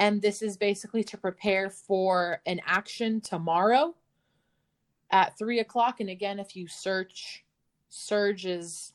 And 0.00 0.22
this 0.22 0.40
is 0.40 0.56
basically 0.56 1.04
to 1.04 1.18
prepare 1.18 1.68
for 1.68 2.40
an 2.46 2.60
action 2.66 3.20
tomorrow 3.20 3.94
at 5.10 5.36
three 5.36 5.60
o'clock. 5.60 6.00
And 6.00 6.08
again, 6.08 6.40
if 6.40 6.56
you 6.56 6.66
search 6.66 7.44
SURJ's 7.92 8.94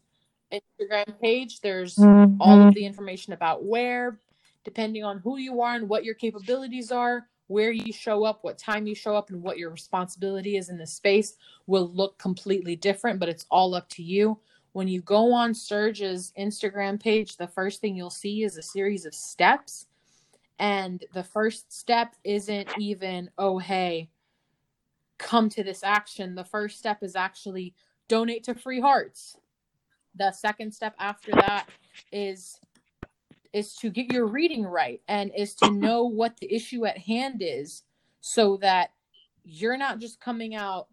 Instagram 0.51 1.21
page, 1.21 1.61
there's 1.61 1.99
all 1.99 2.05
of 2.05 2.29
mm-hmm. 2.29 2.69
the 2.71 2.87
information 2.87 3.33
about 3.33 3.63
where, 3.63 4.19
depending 4.63 5.03
on 5.03 5.19
who 5.19 5.37
you 5.37 5.61
are 5.61 5.75
and 5.75 5.87
what 5.87 6.03
your 6.03 6.15
capabilities 6.15 6.91
are, 6.91 7.27
where 7.47 7.71
you 7.71 7.93
show 7.93 8.23
up, 8.23 8.43
what 8.43 8.57
time 8.57 8.87
you 8.87 8.95
show 8.95 9.15
up, 9.15 9.29
and 9.29 9.43
what 9.43 9.59
your 9.59 9.69
responsibility 9.69 10.57
is 10.57 10.69
in 10.69 10.77
the 10.79 10.87
space 10.87 11.35
will 11.67 11.91
look 11.93 12.17
completely 12.17 12.75
different, 12.75 13.19
but 13.19 13.29
it's 13.29 13.45
all 13.51 13.75
up 13.75 13.87
to 13.89 14.01
you. 14.01 14.39
When 14.71 14.87
you 14.87 15.01
go 15.01 15.31
on 15.31 15.53
SURJ's 15.53 16.33
Instagram 16.39 16.99
page, 16.99 17.37
the 17.37 17.47
first 17.47 17.79
thing 17.79 17.95
you'll 17.95 18.09
see 18.09 18.43
is 18.43 18.57
a 18.57 18.63
series 18.63 19.05
of 19.05 19.13
steps. 19.13 19.85
And 20.59 21.03
the 21.13 21.23
first 21.23 21.71
step 21.73 22.15
isn't 22.23 22.69
even, 22.77 23.29
oh, 23.37 23.57
hey, 23.57 24.09
come 25.17 25.49
to 25.49 25.63
this 25.63 25.83
action, 25.83 26.35
the 26.35 26.43
first 26.43 26.77
step 26.77 27.01
is 27.01 27.15
actually 27.15 27.73
donate 28.07 28.43
to 28.45 28.55
Free 28.55 28.79
Hearts. 28.79 29.37
The 30.15 30.31
second 30.31 30.73
step 30.73 30.95
after 30.99 31.31
that 31.31 31.67
is 32.11 32.59
is 33.53 33.73
to 33.73 33.89
get 33.89 34.11
your 34.11 34.25
reading 34.25 34.65
right 34.65 35.01
and 35.07 35.31
is 35.33 35.55
to 35.55 35.71
know 35.71 36.03
what 36.03 36.35
the 36.37 36.53
issue 36.53 36.85
at 36.85 36.97
hand 36.97 37.41
is 37.41 37.83
so 38.19 38.57
that 38.57 38.91
you're 39.45 39.77
not 39.77 39.97
just 39.97 40.19
coming 40.19 40.55
out 40.55 40.87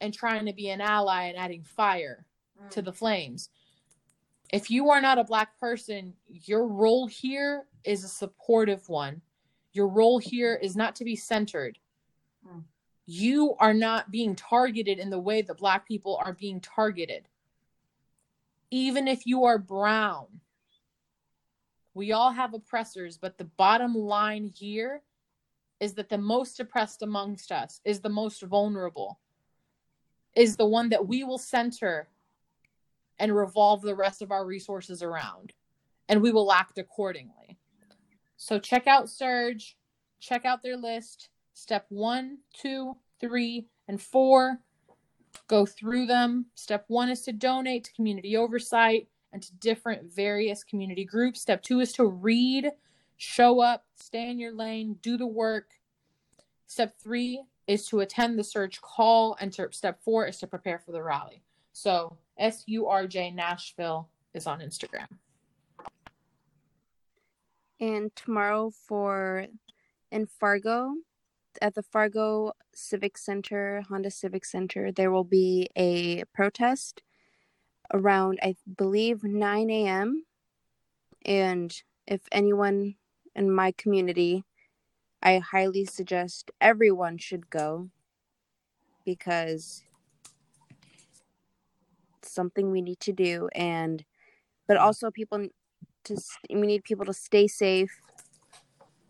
and 0.00 0.14
trying 0.14 0.46
to 0.46 0.52
be 0.54 0.70
an 0.70 0.80
ally 0.80 1.24
and 1.24 1.36
adding 1.36 1.62
fire 1.62 2.24
to 2.70 2.80
mm. 2.80 2.84
the 2.86 2.92
flames. 2.92 3.50
If 4.52 4.70
you 4.70 4.90
are 4.90 5.00
not 5.00 5.18
a 5.18 5.24
black 5.24 5.58
person, 5.58 6.14
your 6.28 6.66
role 6.66 7.06
here 7.06 7.64
is 7.84 8.04
a 8.04 8.08
supportive 8.08 8.88
one. 8.88 9.22
Your 9.72 9.88
role 9.88 10.18
here 10.18 10.54
is 10.54 10.76
not 10.76 10.96
to 10.96 11.04
be 11.04 11.16
centered. 11.16 11.78
Mm. 12.46 12.64
You 13.06 13.54
are 13.58 13.74
not 13.74 14.10
being 14.10 14.34
targeted 14.34 14.98
in 14.98 15.10
the 15.10 15.18
way 15.18 15.42
that 15.42 15.58
black 15.58 15.86
people 15.86 16.20
are 16.24 16.32
being 16.32 16.60
targeted. 16.60 17.28
Even 18.70 19.08
if 19.08 19.26
you 19.26 19.44
are 19.44 19.58
brown, 19.58 20.26
we 21.92 22.12
all 22.12 22.32
have 22.32 22.54
oppressors, 22.54 23.18
but 23.18 23.38
the 23.38 23.44
bottom 23.44 23.94
line 23.94 24.52
here 24.54 25.02
is 25.80 25.94
that 25.94 26.08
the 26.08 26.18
most 26.18 26.58
oppressed 26.60 27.02
amongst 27.02 27.52
us 27.52 27.80
is 27.84 28.00
the 28.00 28.08
most 28.08 28.42
vulnerable, 28.42 29.20
is 30.34 30.56
the 30.56 30.66
one 30.66 30.88
that 30.88 31.06
we 31.06 31.24
will 31.24 31.38
center 31.38 32.08
and 33.18 33.34
revolve 33.34 33.82
the 33.82 33.94
rest 33.94 34.22
of 34.22 34.30
our 34.30 34.44
resources 34.44 35.02
around, 35.02 35.52
and 36.08 36.20
we 36.22 36.32
will 36.32 36.52
act 36.52 36.78
accordingly. 36.78 37.58
So 38.36 38.58
check 38.58 38.86
out 38.86 39.06
SURJ, 39.06 39.74
check 40.20 40.44
out 40.44 40.62
their 40.62 40.76
list. 40.76 41.28
Step 41.54 41.86
one, 41.88 42.38
two, 42.52 42.96
three, 43.20 43.66
and 43.86 44.00
four. 44.00 44.58
Go 45.46 45.64
through 45.64 46.06
them. 46.06 46.46
Step 46.54 46.84
one 46.88 47.08
is 47.08 47.22
to 47.22 47.32
donate 47.32 47.84
to 47.84 47.92
community 47.92 48.36
oversight 48.36 49.08
and 49.32 49.42
to 49.42 49.54
different 49.54 50.12
various 50.12 50.64
community 50.64 51.04
groups. 51.04 51.40
Step 51.40 51.62
two 51.62 51.80
is 51.80 51.92
to 51.92 52.06
read, 52.06 52.70
show 53.16 53.60
up, 53.60 53.84
stay 53.96 54.30
in 54.30 54.38
your 54.38 54.52
lane, 54.52 54.96
do 55.00 55.16
the 55.16 55.26
work. 55.26 55.70
Step 56.66 56.94
three 56.98 57.42
is 57.66 57.86
to 57.86 58.00
attend 58.00 58.38
the 58.38 58.42
SURJ 58.42 58.80
call, 58.80 59.36
and 59.40 59.54
step 59.70 60.02
four 60.02 60.26
is 60.26 60.38
to 60.38 60.46
prepare 60.46 60.78
for 60.78 60.92
the 60.92 61.02
rally. 61.02 61.42
So 61.72 62.18
S 62.38 62.64
U 62.66 62.86
R 62.86 63.06
J 63.06 63.30
Nashville 63.30 64.08
is 64.32 64.46
on 64.46 64.60
Instagram. 64.60 65.06
And 67.80 68.14
tomorrow 68.16 68.70
for 68.70 69.46
in 70.10 70.26
Fargo, 70.26 70.94
at 71.60 71.74
the 71.74 71.82
Fargo 71.82 72.52
Civic 72.74 73.18
Center, 73.18 73.84
Honda 73.88 74.10
Civic 74.10 74.44
Center, 74.44 74.90
there 74.92 75.10
will 75.10 75.24
be 75.24 75.68
a 75.76 76.24
protest 76.32 77.02
around, 77.92 78.38
I 78.42 78.56
believe, 78.76 79.22
9 79.22 79.70
a.m. 79.70 80.24
And 81.24 81.74
if 82.06 82.22
anyone 82.32 82.96
in 83.34 83.50
my 83.50 83.72
community, 83.72 84.44
I 85.22 85.38
highly 85.38 85.84
suggest 85.84 86.50
everyone 86.60 87.18
should 87.18 87.50
go 87.50 87.88
because 89.04 89.82
something 92.34 92.70
we 92.70 92.82
need 92.82 93.00
to 93.00 93.12
do. 93.12 93.48
And, 93.54 94.04
but 94.68 94.76
also 94.76 95.10
people 95.10 95.46
to, 96.06 96.16
we 96.50 96.66
need 96.66 96.84
people 96.84 97.06
to 97.06 97.12
stay 97.12 97.46
safe 97.46 97.92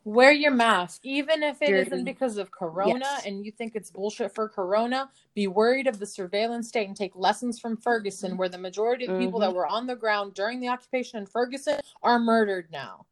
Wear 0.06 0.32
your 0.32 0.50
mask, 0.50 1.00
even 1.06 1.42
if 1.42 1.62
it 1.62 1.68
Dirty. 1.68 1.90
not 1.96 2.04
because 2.04 2.36
of 2.36 2.50
Corona 2.50 2.98
Yes. 3.00 3.22
and 3.24 3.42
you 3.42 3.50
think 3.50 3.74
it's 3.74 3.90
bullshit 3.90 4.34
for 4.34 4.50
Corona. 4.50 5.10
Be 5.34 5.46
worried 5.46 5.86
of 5.86 5.98
the 5.98 6.04
surveillance 6.04 6.68
state 6.68 6.86
and 6.86 6.94
take 6.96 7.16
lessons 7.16 7.58
from 7.58 7.78
Ferguson, 7.78 8.36
where 8.36 8.50
the 8.50 8.58
majority 8.58 9.06
of 9.06 9.16
people 9.16 9.40
Mhm. 9.40 9.44
that 9.44 9.54
were 9.54 9.66
on 9.66 9.86
the 9.86 9.96
ground 9.96 10.34
during 10.34 10.60
the 10.60 10.68
occupation 10.68 11.20
in 11.20 11.26
Ferguson 11.26 11.80
are 12.02 12.18
murdered 12.18 12.70
now. 12.70 13.06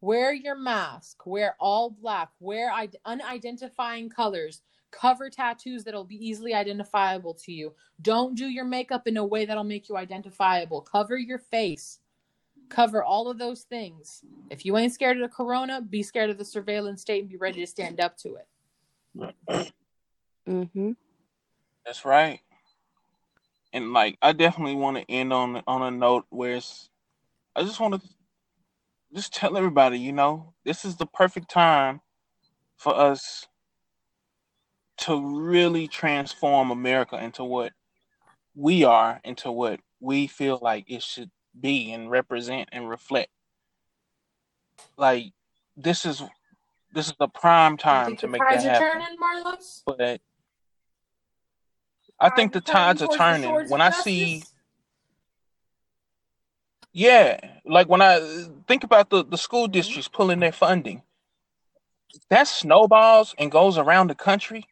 Wear 0.00 0.32
your 0.32 0.54
mask. 0.54 1.26
Wear 1.26 1.56
all 1.58 1.90
black. 1.90 2.30
Wear 2.40 2.70
id- 2.82 2.96
unidentifying 3.06 4.10
colors. 4.14 4.62
Cover 4.90 5.28
tattoos 5.28 5.84
that'll 5.84 6.04
be 6.04 6.24
easily 6.26 6.54
identifiable 6.54 7.34
to 7.34 7.52
you. 7.52 7.74
Don't 8.00 8.34
do 8.34 8.46
your 8.46 8.64
makeup 8.64 9.06
in 9.06 9.16
a 9.16 9.24
way 9.24 9.44
that'll 9.44 9.64
make 9.64 9.88
you 9.88 9.96
identifiable. 9.96 10.80
Cover 10.80 11.18
your 11.18 11.38
face. 11.38 11.98
Cover 12.68 13.02
all 13.02 13.28
of 13.28 13.38
those 13.38 13.62
things. 13.62 14.22
If 14.50 14.64
you 14.64 14.76
ain't 14.76 14.92
scared 14.92 15.16
of 15.16 15.22
the 15.22 15.34
corona, 15.34 15.80
be 15.80 16.02
scared 16.02 16.30
of 16.30 16.38
the 16.38 16.44
surveillance 16.44 17.00
state 17.00 17.20
and 17.20 17.28
be 17.28 17.36
ready 17.36 17.60
to 17.60 17.66
stand 17.66 18.00
up 18.00 18.16
to 18.18 18.36
it. 18.36 19.68
Mm-hmm. 20.48 20.92
That's 21.84 22.04
right. 22.04 22.40
And 23.72 23.92
like, 23.92 24.16
I 24.22 24.32
definitely 24.32 24.76
want 24.76 24.96
to 24.96 25.10
end 25.10 25.32
on 25.32 25.62
on 25.66 25.82
a 25.82 25.90
note 25.90 26.26
where 26.30 26.54
it's. 26.54 26.88
I 27.56 27.62
just 27.62 27.80
want 27.80 28.00
to 28.00 28.08
just 29.14 29.32
tell 29.32 29.56
everybody, 29.56 29.98
you 29.98 30.12
know, 30.12 30.54
this 30.64 30.84
is 30.84 30.96
the 30.96 31.06
perfect 31.06 31.50
time 31.50 32.00
for 32.76 32.94
us 32.94 33.46
to 34.98 35.40
really 35.40 35.88
transform 35.88 36.70
America 36.70 37.22
into 37.22 37.44
what 37.44 37.72
we 38.54 38.84
are, 38.84 39.20
into 39.24 39.50
what 39.50 39.80
we 40.00 40.26
feel 40.26 40.58
like 40.60 40.84
it 40.88 41.02
should 41.02 41.30
be 41.58 41.92
and 41.92 42.10
represent 42.10 42.68
and 42.72 42.88
reflect. 42.88 43.30
Like, 44.96 45.32
this 45.76 46.04
is 46.04 46.22
this 46.92 47.06
is 47.06 47.14
the 47.18 47.28
prime 47.28 47.76
time 47.76 48.16
to 48.16 48.28
make 48.28 48.40
that 48.40 48.62
happen. 48.62 48.90
turning, 48.90 49.16
Marlos? 49.18 49.82
But 49.86 50.20
I 52.18 52.30
think 52.30 52.52
the 52.52 52.60
tides 52.60 53.02
are 53.02 53.08
turning. 53.08 53.68
When 53.68 53.80
I 53.80 53.90
see? 53.90 54.42
Yeah, 56.98 57.38
like 57.64 57.88
when 57.88 58.02
I 58.02 58.46
think 58.66 58.82
about 58.82 59.08
the, 59.08 59.24
the 59.24 59.38
school 59.38 59.66
mm-hmm. 59.66 59.72
districts 59.72 60.08
pulling 60.08 60.40
their 60.40 60.50
funding, 60.50 61.02
that 62.28 62.48
snowballs 62.48 63.36
and 63.38 63.52
goes 63.52 63.78
around 63.78 64.10
the 64.10 64.16
country. 64.16 64.66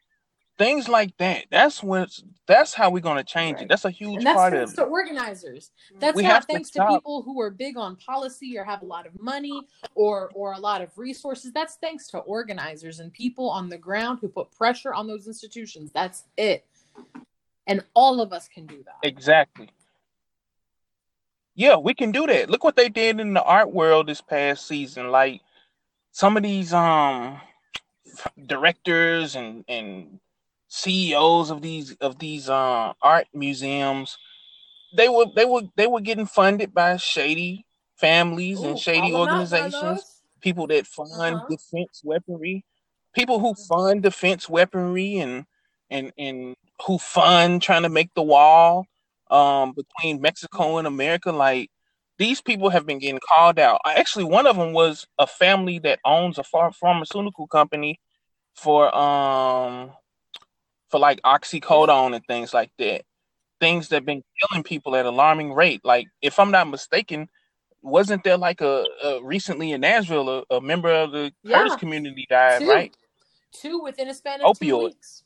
Things 0.59 0.89
like 0.89 1.17
that. 1.19 1.45
That's 1.53 1.85
when 1.85 2.09
that's 2.49 2.75
how 2.75 2.91
we're 2.91 3.01
gonna 3.01 3.23
change 3.23 3.61
it. 3.61 3.69
That's 3.69 3.85
a 3.85 3.91
huge 3.91 4.17
And 4.17 4.27
that's 4.27 4.37
part 4.37 4.55
thanks 4.55 4.73
of 4.73 4.77
to 4.79 4.83
it. 4.85 4.89
organizers. 4.89 5.71
Mm-hmm. 5.91 6.01
That's 6.01 6.17
We 6.17 6.23
not 6.25 6.33
have 6.33 6.47
to 6.47 6.53
thanks 6.55 6.71
to 6.71 6.89
people 6.89 7.23
who 7.23 7.41
are 7.43 7.51
big 7.51 7.77
on 7.77 7.95
policy 7.95 8.59
or 8.59 8.65
have 8.65 8.83
a 8.83 8.87
lot 8.87 9.07
of 9.07 9.21
money 9.21 9.63
or 9.95 10.33
or 10.35 10.55
a 10.55 10.59
lot 10.59 10.81
of 10.81 10.89
resources. 10.97 11.53
That's 11.53 11.77
thanks 11.77 12.09
to 12.09 12.19
organizers 12.19 12.99
and 12.99 13.13
people 13.13 13.51
on 13.51 13.69
the 13.69 13.79
ground 13.79 14.19
who 14.21 14.29
put 14.29 14.51
pressure 14.51 14.93
on 14.93 15.07
those 15.07 15.29
institutions. 15.29 15.93
That's 15.93 16.25
it. 16.37 16.65
And 17.69 17.85
all 17.95 18.21
of 18.21 18.33
us 18.33 18.49
can 18.49 18.67
do 18.67 18.83
that. 18.85 19.07
Exactly. 19.07 19.69
Yeah, 21.57 21.77
we 21.77 21.95
can 21.95 22.13
do 22.13 22.27
that. 22.27 22.51
Look 22.51 22.65
what 22.65 22.77
they 22.77 22.91
did 22.91 23.21
in 23.21 23.35
the 23.35 23.43
art 23.43 23.73
world 23.73 24.09
this 24.09 24.21
past 24.23 24.69
season. 24.69 25.11
Like 25.11 25.41
some 26.13 26.37
of 26.37 26.43
these 26.45 26.73
um 26.75 27.41
directors 28.47 29.37
and 29.37 29.65
and 29.69 30.21
CEOs 30.69 31.51
of 31.51 31.63
these 31.63 31.97
of 32.01 32.19
these 32.19 32.49
uh, 32.51 32.93
art 33.03 33.27
museums, 33.35 34.19
they 34.97 35.09
were 35.09 35.27
they 35.35 35.47
were 35.47 35.63
they 35.77 35.87
were 35.87 36.01
getting 36.01 36.27
funded 36.27 36.75
by 36.75 36.97
shady 36.99 37.65
families 37.97 38.63
and 38.63 38.79
shady 38.79 39.11
call 39.13 39.23
'em 39.23 39.29
out, 39.29 39.31
organizations, 39.31 40.23
people 40.43 40.67
that 40.69 40.87
fund 40.87 41.11
Uh-huh. 41.13 41.41
defense 41.49 42.03
weaponry, 42.05 42.65
people 43.15 43.41
who 43.41 43.55
fund 43.55 44.03
defense 44.03 44.49
weaponry 44.49 45.19
and 45.19 45.47
and 45.91 46.13
and 46.19 46.57
who 46.87 46.99
fund 46.99 47.63
trying 47.63 47.85
to 47.85 47.89
make 47.89 48.13
the 48.15 48.23
wall 48.23 48.87
um 49.31 49.73
between 49.73 50.21
Mexico 50.21 50.79
and 50.79 50.87
America. 50.87 51.33
Like 51.33 51.71
these 52.19 52.41
people 52.41 52.71
have 52.71 52.87
been 52.87 52.99
getting 52.99 53.21
called 53.27 53.59
out. 53.59 53.81
Actually, 53.85 54.25
one 54.25 54.47
of 54.47 54.57
them 54.57 54.73
was 54.73 55.07
a 55.19 55.27
family 55.27 55.79
that 55.81 55.99
owns 56.05 56.39
a 56.39 56.43
ph- 56.43 56.75
pharmaceutical 56.75 57.47
company 57.47 58.01
for 58.55 58.95
um 58.97 59.91
for 60.89 60.99
like 61.01 61.21
oxycodone 61.23 62.15
and 62.15 62.25
things 62.27 62.55
like 62.55 62.71
that. 62.79 63.03
Things 63.61 63.89
that 63.89 63.97
have 63.97 64.07
been 64.07 64.23
killing 64.41 64.63
people 64.63 64.95
at 64.97 65.07
alarming 65.07 65.53
rate. 65.53 65.81
Like 65.85 66.07
if 66.23 66.39
I'm 66.39 66.51
not 66.51 66.69
mistaken, 66.69 67.29
wasn't 67.83 68.25
there 68.25 68.37
like 68.37 68.61
a, 68.61 68.85
a 69.03 69.23
recently 69.23 69.73
in 69.73 69.81
Nashville 69.81 70.45
a, 70.51 70.57
a 70.57 70.61
member 70.61 70.91
of 70.91 71.13
the 71.13 71.33
Yeah. 71.43 71.69
community 71.79 72.27
died, 72.29 72.61
Two. 72.61 72.69
right? 72.69 72.97
Two 73.53 73.81
within 73.83 74.09
a 74.09 74.15
span 74.15 74.43
of 74.43 74.59
two 74.59 74.79
weeks. 74.79 75.23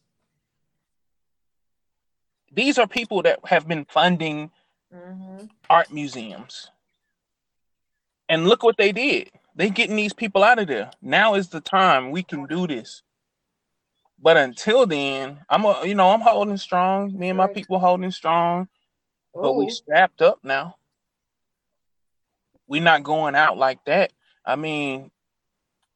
These 2.50 2.78
are 2.78 2.86
people 2.86 3.22
that 3.22 3.40
have 3.46 3.66
been 3.68 3.84
funding 3.86 4.50
hmm 4.92 5.44
art 5.68 5.92
museums. 5.92 6.68
And 8.28 8.48
look 8.48 8.62
what 8.64 8.76
they 8.76 8.90
did. 8.92 9.30
They 9.54 9.70
getting 9.70 9.96
these 9.96 10.12
people 10.12 10.42
out 10.42 10.58
of 10.58 10.66
there. 10.66 10.90
Now 11.00 11.34
is 11.34 11.48
the 11.48 11.60
time 11.60 12.10
we 12.10 12.22
can 12.22 12.46
do 12.46 12.66
this. 12.66 13.02
But 14.22 14.36
until 14.36 14.86
then, 14.86 15.40
I'm 15.48 15.64
a, 15.64 15.82
you 15.84 15.94
know 15.94 16.10
I'm 16.10 16.20
holding 16.20 16.56
strong. 16.56 17.16
Me 17.16 17.28
and 17.28 17.38
my 17.38 17.46
people 17.46 17.78
holding 17.78 18.10
strong. 18.10 18.68
But 19.34 19.54
we 19.54 19.70
strapped 19.70 20.22
up 20.22 20.40
now. 20.42 20.76
We're 22.66 22.82
not 22.82 23.02
going 23.02 23.34
out 23.34 23.56
like 23.56 23.84
that. 23.86 24.12
I 24.44 24.56
mean, 24.56 25.10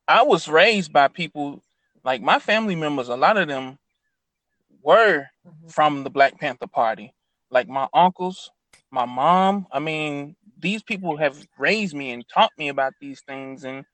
I 0.08 0.22
was 0.22 0.48
raised 0.48 0.92
by 0.92 1.08
people 1.08 1.62
like 2.04 2.22
my 2.22 2.38
family 2.38 2.76
members. 2.76 3.08
A 3.08 3.16
lot 3.16 3.36
of 3.36 3.48
them 3.48 3.78
were 4.82 5.26
Mhm. 5.46 5.70
from 5.72 6.04
the 6.04 6.10
Black 6.10 6.38
Panther 6.38 6.66
Party. 6.66 7.14
Like 7.50 7.68
my 7.68 7.88
uncles, 7.92 8.50
my 8.90 9.04
mom. 9.04 9.66
I 9.72 9.78
mean, 9.78 10.36
these 10.58 10.82
people 10.82 11.16
have 11.16 11.36
raised 11.58 11.94
me 11.94 12.12
and 12.12 12.26
taught 12.28 12.52
me 12.58 12.68
about 12.68 12.94
these 13.00 13.22
things, 13.22 13.64
and 13.64 13.84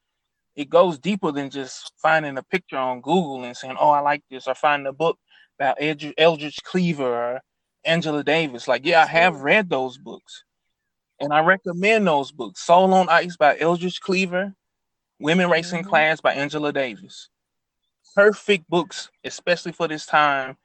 it 0.56 0.70
goes 0.70 0.98
deeper 0.98 1.32
than 1.32 1.50
just 1.50 1.92
finding 2.02 2.38
a 2.38 2.42
picture 2.42 2.76
on 2.78 3.00
Google 3.00 3.44
and 3.44 3.56
saying, 3.56 3.76
"Oh, 3.78 3.90
I 3.90 4.00
like 4.00 4.22
this," 4.30 4.46
or 4.48 4.54
finding 4.54 4.86
a 4.86 4.92
book 4.92 5.18
about 5.58 5.78
Eldridge, 5.80 6.14
Eldridge 6.18 6.62
Cleaver 6.64 7.04
or 7.36 7.40
Angela 7.84 8.24
Davis. 8.24 8.68
Like, 8.68 8.84
yeah, 8.86 9.02
I 9.02 9.06
have 9.06 9.42
read 9.42 9.70
those 9.70 9.98
books, 9.98 10.44
and 11.20 11.32
I 11.32 11.40
recommend 11.40 12.06
those 12.06 12.32
books. 12.32 12.62
Soul 12.62 12.94
on 12.94 13.08
Ice 13.08 13.36
by 13.36 13.58
Eldridge 13.58 14.00
Cleaver, 14.00 14.54
Women 15.20 15.50
Racing 15.50 15.84
Mhm. 15.84 15.88
Class 15.88 16.20
by 16.20 16.34
Angela 16.34 16.72
Davis. 16.72 17.30
Perfect 18.14 18.68
books, 18.68 19.10
especially 19.24 19.72
for 19.72 19.88
this 19.88 20.06
time. 20.06 20.58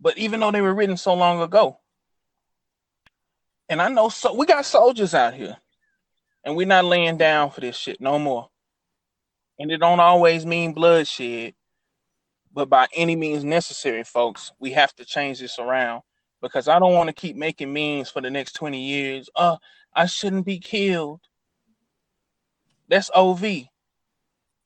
But 0.00 0.18
even 0.18 0.40
though 0.40 0.50
they 0.50 0.60
were 0.60 0.74
written 0.74 0.96
so 0.96 1.14
long 1.14 1.40
ago, 1.40 1.78
and 3.68 3.80
I 3.82 3.88
know 3.88 4.08
so 4.08 4.34
we 4.34 4.46
got 4.46 4.64
soldiers 4.64 5.14
out 5.14 5.34
here, 5.34 5.56
and 6.44 6.56
we're 6.56 6.66
not 6.66 6.84
laying 6.84 7.16
down 7.16 7.50
for 7.50 7.60
this 7.60 7.76
shit 7.76 8.00
no 8.00 8.18
more. 8.18 8.48
And 9.58 9.70
it 9.70 9.78
don't 9.78 10.00
always 10.00 10.44
mean 10.46 10.74
bloodshed, 10.74 11.54
but 12.52 12.68
by 12.68 12.86
any 12.94 13.16
means 13.16 13.42
necessary, 13.42 14.04
folks, 14.04 14.52
we 14.58 14.72
have 14.72 14.94
to 14.96 15.04
change 15.04 15.40
this 15.40 15.58
around 15.58 16.02
because 16.40 16.68
I 16.68 16.78
don't 16.78 16.94
want 16.94 17.08
to 17.08 17.14
keep 17.14 17.36
making 17.36 17.72
memes 17.72 18.10
for 18.10 18.20
the 18.20 18.30
next 18.30 18.52
20 18.52 18.80
years. 18.80 19.28
Uh, 19.34 19.56
I 19.94 20.06
shouldn't 20.06 20.46
be 20.46 20.58
killed. 20.58 21.20
That's 22.88 23.10
OV. 23.14 23.44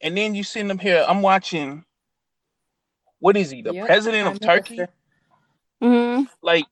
And 0.02 0.16
then 0.16 0.34
you 0.34 0.44
send 0.44 0.68
them 0.68 0.78
here. 0.78 1.04
I'm 1.08 1.22
watching. 1.22 1.84
What 3.18 3.36
is 3.36 3.50
he? 3.50 3.62
The 3.62 3.74
Yep, 3.74 3.86
president 3.86 4.28
of 4.28 4.40
Turkey? 4.40 4.76
Minister. 4.76 4.94
Hmm 5.80 6.22
Like 6.42 6.66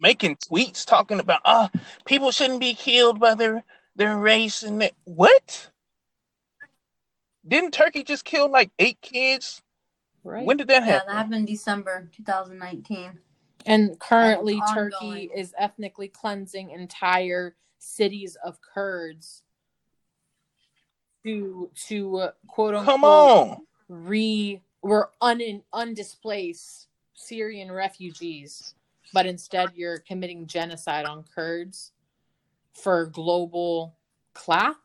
making 0.00 0.36
tweets 0.36 0.84
talking 0.84 1.20
about 1.20 1.40
uh 1.44 1.68
people 2.04 2.30
shouldn't 2.30 2.60
be 2.60 2.74
killed 2.74 3.18
by 3.20 3.34
their 3.34 3.64
their 3.96 4.16
race 4.16 4.62
and 4.62 4.80
that. 4.82 4.92
What? 5.04 5.70
Didn't 7.46 7.72
Turkey 7.72 8.02
just 8.02 8.24
kill 8.24 8.50
like 8.50 8.70
eight 8.78 9.00
kids? 9.00 9.62
Right. 10.24 10.44
When 10.44 10.56
did 10.56 10.68
that 10.68 10.84
Yeah, 10.84 10.94
happen? 10.94 11.06
that 11.08 11.16
happened 11.16 11.46
December 11.46 12.08
2019. 12.14 13.18
And 13.64 13.98
currently, 13.98 14.58
it's 14.58 14.72
Turkey 14.72 15.30
is 15.34 15.54
ethnically 15.58 16.08
cleansing 16.08 16.70
entire 16.70 17.56
cities 17.78 18.36
of 18.44 18.60
Kurds 18.60 19.42
to 21.24 21.70
to 21.88 22.16
uh, 22.18 22.30
quote 22.46 22.74
unquote 22.74 22.86
Come 22.86 23.04
on. 23.04 23.56
re 23.88 24.62
we're 24.82 25.06
un 25.20 25.62
undisplaced 25.72 26.85
Syrian 27.16 27.72
refugees, 27.72 28.74
but 29.12 29.26
instead 29.26 29.70
you're 29.74 29.98
committing 29.98 30.46
genocide 30.46 31.06
on 31.06 31.24
Kurds 31.34 31.92
for 32.72 33.06
global 33.06 33.96
clap. 34.34 34.76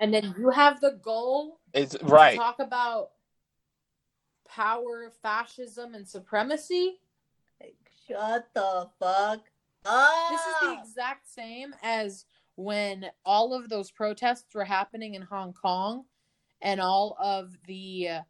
And 0.00 0.12
then 0.12 0.34
you 0.38 0.50
have 0.50 0.80
the 0.80 0.98
goal 1.02 1.60
It's 1.74 1.94
to 1.94 2.04
right. 2.06 2.36
talk 2.36 2.60
about 2.60 3.10
power, 4.48 5.12
fascism, 5.22 5.94
and 5.94 6.08
supremacy. 6.08 6.98
Like, 7.60 7.76
shut 8.06 8.48
the 8.54 8.88
fuck 8.98 9.40
up. 9.84 10.30
This 10.30 10.40
is 10.40 10.54
the 10.62 10.78
exact 10.80 11.28
same 11.28 11.74
as 11.82 12.24
when 12.54 13.06
all 13.24 13.52
of 13.54 13.68
those 13.68 13.90
protests 13.90 14.54
were 14.54 14.64
happening 14.64 15.14
in 15.14 15.22
Hong 15.22 15.52
Kong 15.52 16.04
and 16.62 16.80
all 16.80 17.16
of 17.20 17.56
the 17.66 18.08
uh, 18.08 18.20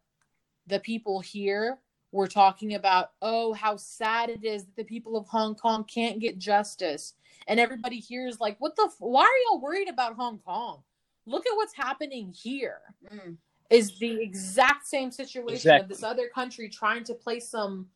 the 0.67 0.79
people 0.79 1.19
here 1.19 1.79
were 2.11 2.27
talking 2.27 2.73
about 2.75 3.11
oh 3.21 3.53
how 3.53 3.75
sad 3.75 4.29
it 4.29 4.43
is 4.43 4.65
that 4.65 4.75
the 4.75 4.83
people 4.83 5.15
of 5.17 5.27
Hong 5.27 5.55
Kong 5.55 5.83
can't 5.83 6.19
get 6.19 6.37
justice 6.39 7.13
and 7.47 7.59
everybody 7.59 7.99
here 7.99 8.27
is 8.27 8.39
like 8.39 8.55
what 8.59 8.75
the 8.75 8.83
f- 8.87 8.95
why 8.99 9.23
are 9.23 9.39
y'all 9.51 9.61
worried 9.61 9.89
about 9.89 10.15
Hong 10.15 10.39
Kong 10.39 10.81
look 11.25 11.45
at 11.45 11.55
what's 11.55 11.75
happening 11.75 12.33
here 12.33 12.79
Mm. 13.13 13.37
is 13.69 13.97
the 13.99 14.21
exact 14.21 14.87
same 14.87 15.11
situation 15.11 15.53
Exactly. 15.55 15.83
of 15.83 15.89
this 15.89 16.03
other 16.03 16.27
country 16.27 16.67
trying 16.69 17.03
to 17.05 17.13
play 17.13 17.39
some 17.39 17.87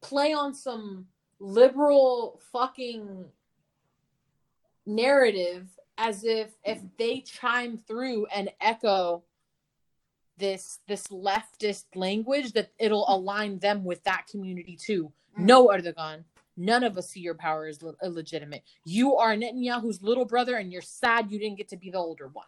play 0.00 0.32
on 0.32 0.54
some 0.54 1.06
liberal 1.38 2.40
fucking 2.52 3.24
narrative 4.86 5.68
as 5.98 6.24
if 6.24 6.52
if 6.64 6.80
they 6.98 7.20
chime 7.20 7.76
through 7.78 8.26
and 8.26 8.50
echo 8.60 9.22
this 10.36 10.80
this 10.88 11.04
leftist 11.08 11.84
language 11.94 12.52
that 12.52 12.70
it'll 12.78 13.06
align 13.08 13.58
them 13.58 13.84
with 13.84 14.02
that 14.04 14.26
community 14.30 14.76
too 14.76 15.12
Mm. 15.38 15.46
no 15.46 15.66
erdogan 15.68 16.24
none 16.56 16.84
of 16.84 16.96
us 16.96 17.08
see 17.10 17.20
your 17.20 17.34
power 17.34 17.66
as 17.66 17.82
le- 17.82 17.96
illegitimate 18.02 18.62
you 18.84 19.16
are 19.16 19.34
netanyahu's 19.34 20.02
little 20.02 20.24
brother 20.24 20.56
and 20.56 20.72
you're 20.72 20.82
sad 20.82 21.30
you 21.30 21.38
didn't 21.40 21.56
get 21.58 21.68
to 21.68 21.76
be 21.76 21.90
the 21.90 21.98
older 21.98 22.28
one 22.28 22.46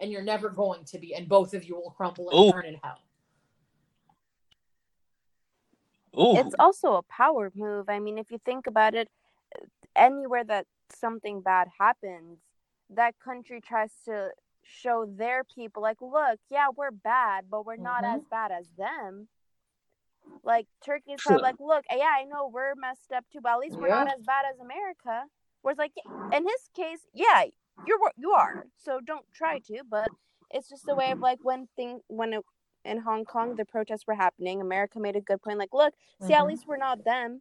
and 0.00 0.10
you're 0.10 0.22
never 0.22 0.48
going 0.48 0.84
to 0.84 0.98
be 0.98 1.14
and 1.14 1.28
both 1.28 1.52
of 1.52 1.64
you 1.64 1.74
will 1.74 1.90
crumble 1.90 2.30
and 2.30 2.38
Ooh. 2.38 2.52
burn 2.52 2.64
in 2.66 2.78
hell 2.82 3.00
Ooh. 6.18 6.36
It's 6.36 6.54
also 6.60 6.94
a 6.94 7.02
power 7.02 7.50
move. 7.56 7.88
I 7.88 7.98
mean, 7.98 8.18
if 8.18 8.30
you 8.30 8.38
think 8.44 8.68
about 8.68 8.94
it, 8.94 9.08
anywhere 9.96 10.44
that 10.44 10.66
something 10.94 11.40
bad 11.40 11.66
happens, 11.76 12.38
that 12.90 13.18
country 13.18 13.60
tries 13.60 13.90
to 14.04 14.28
show 14.64 15.06
their 15.06 15.44
people, 15.44 15.82
like, 15.82 16.00
look, 16.00 16.40
yeah, 16.50 16.68
we're 16.74 16.90
bad, 16.90 17.46
but 17.50 17.64
we're 17.66 17.76
not 17.76 18.04
Mhm. 18.04 18.16
as 18.16 18.24
bad 18.30 18.50
as 18.52 18.68
them. 18.76 19.28
Like 20.42 20.66
Turkey's 20.84 21.20
Sure. 21.20 21.32
kind 21.32 21.42
like, 21.42 21.60
look, 21.60 21.84
yeah, 21.90 22.14
I 22.18 22.24
know 22.24 22.48
we're 22.48 22.74
messed 22.74 23.12
up 23.12 23.24
too, 23.30 23.40
but 23.40 23.52
at 23.52 23.58
least 23.60 23.78
we're 23.80 23.88
not 23.88 24.08
as 24.08 24.22
bad 24.22 24.44
as 24.52 24.60
America. 24.60 25.24
Whereas, 25.62 25.78
like, 25.78 25.92
in 26.32 26.42
his 26.44 26.68
case, 26.74 27.06
yeah, 27.14 27.44
you're 27.86 27.98
you 28.16 28.32
are. 28.32 28.66
So 28.76 29.00
don't 29.00 29.24
try 29.32 29.58
to. 29.60 29.82
But 29.88 30.12
it's 30.50 30.68
just 30.68 30.88
a 30.88 30.94
way 30.94 31.10
of 31.12 31.20
like 31.20 31.38
when 31.42 31.68
thing 31.76 32.00
when 32.08 32.34
it, 32.34 32.44
in 32.84 32.98
Hong 32.98 33.24
Kong 33.24 33.54
the 33.54 33.64
protests 33.64 34.06
were 34.06 34.14
happening, 34.14 34.60
America 34.60 35.00
made 35.00 35.16
a 35.16 35.20
good 35.20 35.40
point. 35.40 35.58
Like, 35.58 35.72
look, 35.72 35.94
see, 36.20 36.34
at 36.34 36.42
Mhm. 36.42 36.48
least 36.48 36.66
we're 36.66 36.76
not 36.76 37.04
them. 37.04 37.40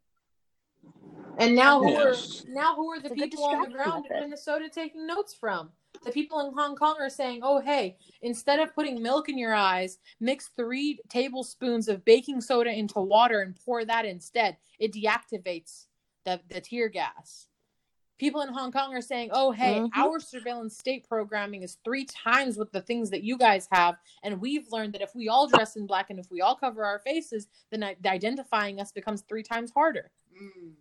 And 1.38 1.56
now 1.56 1.80
who 1.80 1.90
Yes. 1.90 2.46
are 2.46 2.54
now 2.54 2.76
who 2.76 2.90
are 2.92 3.00
the 3.00 3.08
It's 3.08 3.16
people 3.16 3.44
on 3.44 3.62
the 3.62 3.68
ground 3.68 4.06
in. 4.06 4.20
Minnesota 4.20 4.70
taking 4.70 5.06
notes 5.08 5.34
from? 5.34 5.74
The 6.04 6.12
people 6.12 6.39
in 6.41 6.54
Hong 6.54 6.76
Kong 6.76 6.97
are 6.99 7.10
saying, 7.10 7.39
"Oh, 7.43 7.60
hey, 7.60 7.97
instead 8.22 8.60
of 8.60 8.74
putting 8.76 9.01
milk 9.01 9.30
in 9.30 9.38
your 9.38 9.54
eyes, 9.54 9.99
mix 10.20 10.49
three 10.49 10.99
tablespoons 11.10 11.88
of 11.88 12.04
baking 12.04 12.41
soda 12.41 12.72
into 12.72 12.99
water 12.99 13.41
and 13.41 13.56
pour 13.56 13.86
that 13.86 14.06
instead. 14.06 14.58
It 14.80 14.93
deactivates 14.93 15.88
the 16.26 16.41
the 16.49 16.60
tear 16.62 16.89
gas." 16.89 17.47
People 18.20 18.41
in 18.41 18.49
Hong 18.49 18.72
Kong 18.72 18.93
are 18.93 19.01
saying, 19.01 19.32
"Oh, 19.34 19.51
hey, 19.51 19.80
Mhm. 19.80 19.89
our 19.95 20.20
surveillance 20.20 20.78
state 20.78 21.08
programming 21.08 21.64
is 21.64 21.78
three 21.84 22.06
times 22.06 22.58
what 22.58 22.72
the 22.72 22.82
things 22.82 23.10
that 23.10 23.24
you 23.24 23.38
guys 23.38 23.68
have, 23.72 23.97
and 24.22 24.39
we've 24.39 24.72
learned 24.72 24.93
that 24.93 25.01
if 25.01 25.16
we 25.16 25.30
all 25.30 25.47
dress 25.47 25.76
in 25.76 25.88
black 25.88 26.10
and 26.10 26.20
if 26.20 26.30
we 26.30 26.41
all 26.41 26.56
cover 26.56 26.86
our 26.86 26.99
faces, 26.99 27.47
then 27.70 27.84
identifying 27.84 28.80
us 28.80 28.91
becomes 28.91 29.24
three 29.24 29.43
times 29.43 29.72
harder." 29.72 30.12
Mm. 30.32 30.76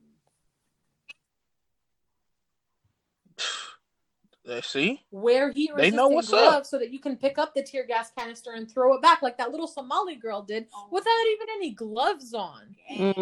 Uh, 4.49 4.61
see? 4.61 5.01
wear 5.13 5.53
heat 5.53 5.71
They 5.77 5.91
know 5.91 6.09
resistant 6.09 6.15
what's 6.15 6.29
gloves 6.31 6.57
up. 6.57 6.67
so 6.67 6.79
that 6.79 6.91
you 6.93 6.99
can 6.99 7.17
pick 7.17 7.39
up 7.39 7.55
the 7.55 7.63
tear 7.63 7.87
gas 7.87 8.11
canister 8.17 8.53
and 8.53 8.69
throw 8.69 8.95
it 8.95 9.03
back 9.03 9.23
like 9.23 9.39
that 9.39 9.53
little 9.53 9.69
Somali 9.69 10.17
girl 10.17 10.43
did 10.43 10.67
without 10.91 11.27
even 11.33 11.47
any 11.57 11.71
gloves 11.71 12.35
on. 12.35 12.75
Yeah. 12.91 13.13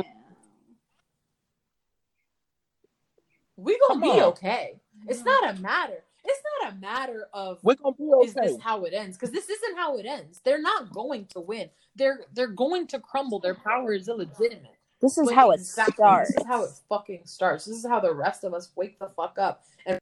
We 3.57 3.79
gonna 3.87 4.01
Come 4.01 4.01
be 4.01 4.21
on. 4.21 4.23
okay. 4.31 4.81
It's 5.09 5.23
not 5.25 5.57
a 5.57 5.61
matter. 5.61 6.03
It's 6.25 6.43
not 6.63 6.73
a 6.73 6.77
matter 6.77 7.29
of 7.35 7.59
We're 7.63 7.75
gonna 7.75 7.95
be 7.97 8.05
okay. 8.05 8.27
is 8.29 8.37
okay. 8.37 8.47
this 8.49 8.61
how 8.63 8.85
it 8.85 8.95
ends? 8.95 9.17
Because 9.19 9.31
this 9.33 9.49
isn't 9.51 9.77
how 9.77 9.99
it 9.99 10.07
ends. 10.07 10.41
They're 10.45 10.61
not 10.61 10.91
going 10.93 11.27
to 11.35 11.41
win. 11.41 11.69
They're 11.97 12.21
they're 12.33 12.47
going 12.47 12.87
to 12.89 12.99
crumble. 12.99 13.41
Their 13.41 13.55
power 13.55 13.93
is 13.93 14.09
illegitimate. 14.09 14.77
This 15.03 15.17
is 15.19 15.29
But 15.29 15.35
how 15.35 15.51
it 15.51 15.61
exactly, 15.61 15.93
starts. 15.95 16.29
This 16.35 16.43
is 16.43 16.47
how 16.47 16.65
it 16.65 16.71
fucking 16.89 17.23
starts. 17.25 17.65
This 17.67 17.77
is 17.77 17.87
how 17.87 18.01
the 18.01 18.13
rest 18.15 18.45
of 18.45 18.53
us 18.55 18.71
wake 18.77 18.99
the 18.99 19.09
fuck 19.09 19.39
up 19.39 19.65
and 19.87 19.99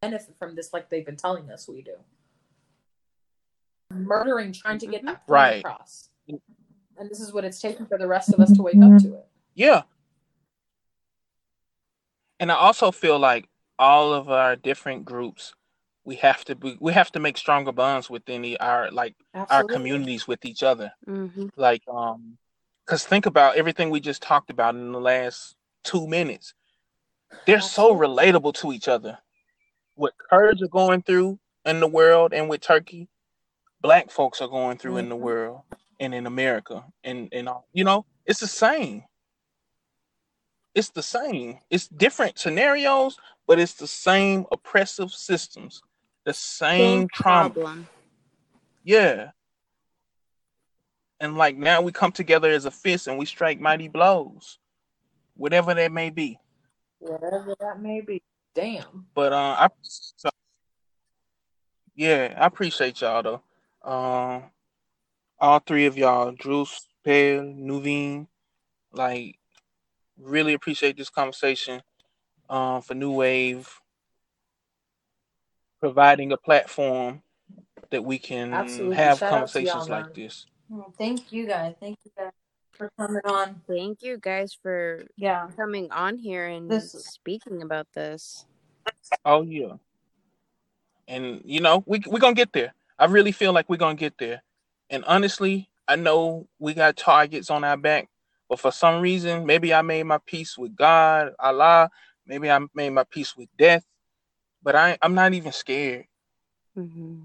benefit 0.00 0.34
from 0.38 0.54
this 0.54 0.72
like 0.72 0.88
they've 0.88 1.04
been 1.06 1.16
telling 1.16 1.50
us 1.50 1.68
we 1.68 1.82
do. 1.82 1.96
Murdering, 3.90 4.52
trying 4.52 4.78
to 4.78 4.86
get 4.86 5.02
that 5.04 5.26
point 5.26 5.28
Right. 5.28 5.58
across. 5.60 6.10
And 6.28 7.08
this 7.08 7.20
is 7.20 7.32
what 7.32 7.44
it's 7.44 7.60
taking 7.60 7.86
for 7.86 7.96
the 7.96 8.06
rest 8.06 8.32
of 8.32 8.40
us 8.40 8.52
to 8.52 8.62
wake 8.62 8.82
up 8.82 9.00
to 9.02 9.14
it. 9.14 9.26
Yeah. 9.54 9.82
And 12.40 12.50
I 12.52 12.56
also 12.56 12.90
feel 12.90 13.18
like 13.18 13.48
all 13.78 14.12
of 14.12 14.28
our 14.28 14.56
different 14.56 15.04
groups, 15.04 15.54
we 16.04 16.16
have 16.16 16.44
to 16.46 16.54
be, 16.54 16.76
we 16.80 16.92
have 16.92 17.12
to 17.12 17.20
make 17.20 17.36
stronger 17.36 17.72
bonds 17.72 18.10
within 18.10 18.42
the, 18.42 18.58
our 18.60 18.90
like 18.90 19.14
our 19.50 19.64
communities 19.64 20.26
with 20.26 20.44
each 20.44 20.62
other. 20.62 20.92
hmm 21.06 21.48
Like, 21.56 21.82
um, 21.88 22.38
because 22.84 23.04
think 23.04 23.26
about 23.26 23.56
everything 23.56 23.90
we 23.90 24.00
just 24.00 24.22
talked 24.22 24.50
about 24.50 24.74
in 24.74 24.92
the 24.92 25.00
last 25.00 25.54
two 25.84 26.06
minutes. 26.06 26.54
They're 27.46 27.60
so 27.60 27.94
relatable 27.94 28.54
to 28.54 28.72
each 28.72 28.88
other. 28.88 29.18
What 29.98 30.14
Kurds 30.30 30.62
are 30.62 30.68
going 30.68 31.02
through 31.02 31.40
in 31.64 31.80
the 31.80 31.88
world 31.88 32.32
and 32.32 32.48
with 32.48 32.60
Turkey, 32.60 33.08
black 33.80 34.12
folks 34.12 34.40
are 34.40 34.46
going 34.46 34.78
through 34.78 34.98
in 34.98 35.08
the 35.08 35.16
Mhm. 35.16 35.20
world 35.20 35.62
and 35.98 36.14
in 36.14 36.24
America 36.24 36.84
and 37.02 37.28
and 37.32 37.48
all. 37.48 37.66
You 37.72 37.82
know, 37.82 38.06
It's 38.24 38.38
the 38.38 38.46
same. 38.46 39.04
It's 40.74 40.90
the 40.90 41.02
same. 41.02 41.58
It's 41.68 41.88
different 41.88 42.38
scenarios, 42.38 43.18
but 43.48 43.58
it's 43.58 43.74
the 43.74 43.88
same 43.88 44.46
oppressive 44.52 45.10
systems, 45.10 45.82
the 46.24 46.32
same, 46.34 47.00
Same 47.00 47.08
trauma. 47.08 47.50
problem. 47.50 47.88
Yeah. 48.84 49.32
And 51.18 51.36
like 51.36 51.56
now 51.56 51.80
we 51.80 51.90
come 51.90 52.12
together 52.12 52.50
as 52.52 52.66
a 52.66 52.70
fist 52.70 53.08
and 53.08 53.18
we 53.18 53.26
strike 53.26 53.58
mighty 53.58 53.88
blows, 53.88 54.60
whatever 55.34 55.74
that 55.74 55.90
may 55.90 56.10
be. 56.10 56.38
Whatever 57.00 57.56
that 57.58 57.80
may 57.80 58.00
be. 58.02 58.22
Damn. 58.58 59.06
But 59.14 59.32
uh, 59.32 59.54
I 59.56 59.68
so, 59.82 60.30
yeah, 61.94 62.34
I 62.36 62.46
appreciate 62.46 63.00
y'all 63.00 63.22
though. 63.22 63.88
Um, 63.88 64.42
all 65.38 65.60
three 65.60 65.86
of 65.86 65.96
y'all, 65.96 66.32
Drews, 66.32 66.88
Pale, 67.04 67.44
Nuveen, 67.44 68.26
like 68.92 69.38
really 70.20 70.54
appreciate 70.54 70.96
this 70.96 71.08
conversation. 71.08 71.82
Um, 72.50 72.82
for 72.82 72.94
New 72.94 73.12
Wave, 73.12 73.72
providing 75.78 76.32
a 76.32 76.36
platform 76.36 77.22
that 77.90 78.02
we 78.02 78.18
can 78.18 78.52
Absolutely. 78.52 78.96
have 78.96 79.18
Shout 79.18 79.32
out 79.34 79.48
to 79.50 79.62
y'all, 79.62 79.72
conversations 79.74 79.88
like 79.88 80.14
this. 80.14 80.46
Thank 80.98 81.30
you 81.30 81.46
guys. 81.46 81.76
Thank 81.78 81.98
you 82.04 82.10
guys 82.18 82.32
for 82.72 82.90
coming 82.98 83.22
on. 83.24 83.60
Thank 83.68 84.02
you 84.02 84.18
guys 84.18 84.52
for 84.60 85.06
Yeah. 85.16 85.48
coming 85.54 85.92
on 85.92 86.16
here 86.16 86.48
and 86.48 86.68
This- 86.68 86.90
speaking 87.04 87.62
about 87.62 87.86
this. 87.92 88.46
Oh 89.24 89.42
yeah. 89.42 89.74
And 91.06 91.40
you 91.44 91.60
know, 91.60 91.82
we 91.86 92.02
we're 92.06 92.18
gonna 92.18 92.34
get 92.34 92.52
there. 92.52 92.74
I 92.98 93.06
really 93.06 93.32
feel 93.32 93.52
like 93.52 93.68
we're 93.68 93.76
gonna 93.76 93.94
get 93.94 94.18
there. 94.18 94.42
And 94.90 95.04
honestly, 95.04 95.70
I 95.86 95.96
know 95.96 96.48
we 96.58 96.74
got 96.74 96.96
targets 96.96 97.50
on 97.50 97.64
our 97.64 97.76
back, 97.76 98.08
but 98.48 98.60
for 98.60 98.70
some 98.70 99.00
reason, 99.00 99.46
maybe 99.46 99.72
I 99.72 99.82
made 99.82 100.04
my 100.04 100.18
peace 100.26 100.56
with 100.58 100.76
God, 100.76 101.32
Allah, 101.38 101.90
maybe 102.26 102.50
I 102.50 102.58
made 102.74 102.90
my 102.90 103.04
peace 103.04 103.36
with 103.36 103.48
death, 103.58 103.84
but 104.62 104.76
I 104.76 104.98
I'm 105.02 105.14
not 105.14 105.34
even 105.34 105.52
scared. 105.52 106.04
hmm 106.74 107.20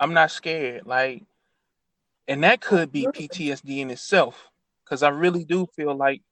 I'm 0.00 0.14
not 0.14 0.32
scared. 0.32 0.84
Like, 0.84 1.22
and 2.26 2.42
that 2.42 2.60
could 2.60 2.90
be 2.90 3.06
PTSD 3.06 3.78
in 3.78 3.90
itself, 3.90 4.50
because 4.84 5.02
I 5.02 5.10
really 5.10 5.44
do 5.44 5.66
feel 5.76 5.94
like 5.94 6.22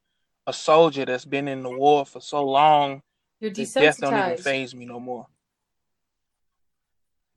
a 0.47 0.53
soldier 0.53 1.05
that's 1.05 1.25
been 1.25 1.47
in 1.47 1.63
the 1.63 1.71
war 1.71 2.05
for 2.05 2.21
so 2.21 2.45
long 2.45 3.03
You're 3.41 3.51
the 3.51 3.67
death 3.67 4.01
don't 4.01 4.17
even 4.19 4.37
phase 4.37 4.75
me 4.75 4.85
no 4.87 5.01
more. 5.01 5.27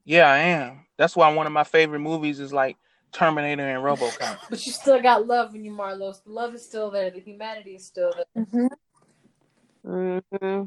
Yeah, 0.04 0.28
I 0.28 0.38
am. 0.38 0.86
That's 0.98 1.16
why 1.16 1.32
one 1.32 1.46
of 1.46 1.52
my 1.52 1.64
favorite 1.64 2.00
movies 2.00 2.38
is 2.40 2.52
like 2.52 2.76
Terminator 3.12 3.62
and 3.68 3.82
RoboCop. 3.82 4.38
But 4.50 4.66
you 4.66 4.72
still 4.72 5.00
got 5.00 5.26
love 5.26 5.54
in 5.54 5.64
you, 5.64 5.72
Marlos. 5.72 6.22
The 6.24 6.30
love 6.30 6.54
is 6.54 6.64
still 6.64 6.90
there. 6.90 7.10
The 7.10 7.20
humanity 7.20 7.76
is 7.76 7.86
still 7.86 8.12
there. 8.14 8.46
hmm 8.52 8.66
hmm 9.84 10.64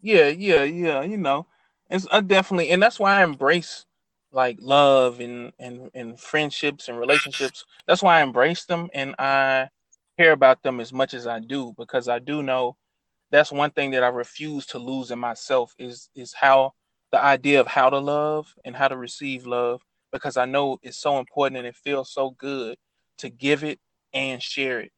Yeah, 0.00 0.28
yeah, 0.28 0.62
yeah. 0.64 1.02
You 1.02 1.16
know, 1.16 1.46
it's 1.90 2.06
I 2.10 2.20
definitely, 2.20 2.70
and 2.70 2.82
that's 2.82 2.98
why 2.98 3.20
I 3.20 3.24
embrace 3.24 3.84
like 4.32 4.58
love 4.60 5.20
and 5.20 5.52
and 5.58 5.90
and 5.94 6.18
friendships 6.20 6.88
and 6.88 6.98
relationships. 6.98 7.64
That's 7.86 8.02
why 8.02 8.18
I 8.20 8.22
embrace 8.22 8.64
them 8.64 8.88
and 8.94 9.14
I 9.18 9.68
care 10.18 10.32
about 10.32 10.62
them 10.62 10.80
as 10.80 10.92
much 10.92 11.14
as 11.14 11.26
I 11.26 11.40
do 11.40 11.74
because 11.76 12.08
I 12.08 12.18
do 12.18 12.42
know 12.42 12.76
that's 13.30 13.52
one 13.52 13.70
thing 13.70 13.90
that 13.92 14.02
I 14.02 14.08
refuse 14.08 14.66
to 14.66 14.78
lose 14.78 15.10
in 15.10 15.18
myself 15.18 15.74
is 15.78 16.08
is 16.14 16.32
how 16.32 16.72
the 17.10 17.22
idea 17.22 17.60
of 17.60 17.66
how 17.66 17.90
to 17.90 17.98
love 17.98 18.54
and 18.64 18.76
how 18.76 18.88
to 18.88 18.96
receive 18.96 19.46
love 19.46 19.82
because 20.12 20.36
I 20.36 20.44
know 20.44 20.78
it's 20.82 20.98
so 20.98 21.18
important 21.18 21.58
and 21.58 21.66
it 21.66 21.76
feels 21.76 22.12
so 22.12 22.30
good 22.30 22.76
to 23.18 23.28
give 23.28 23.64
it 23.64 23.78
and 24.12 24.42
share 24.42 24.80
it 24.80 24.92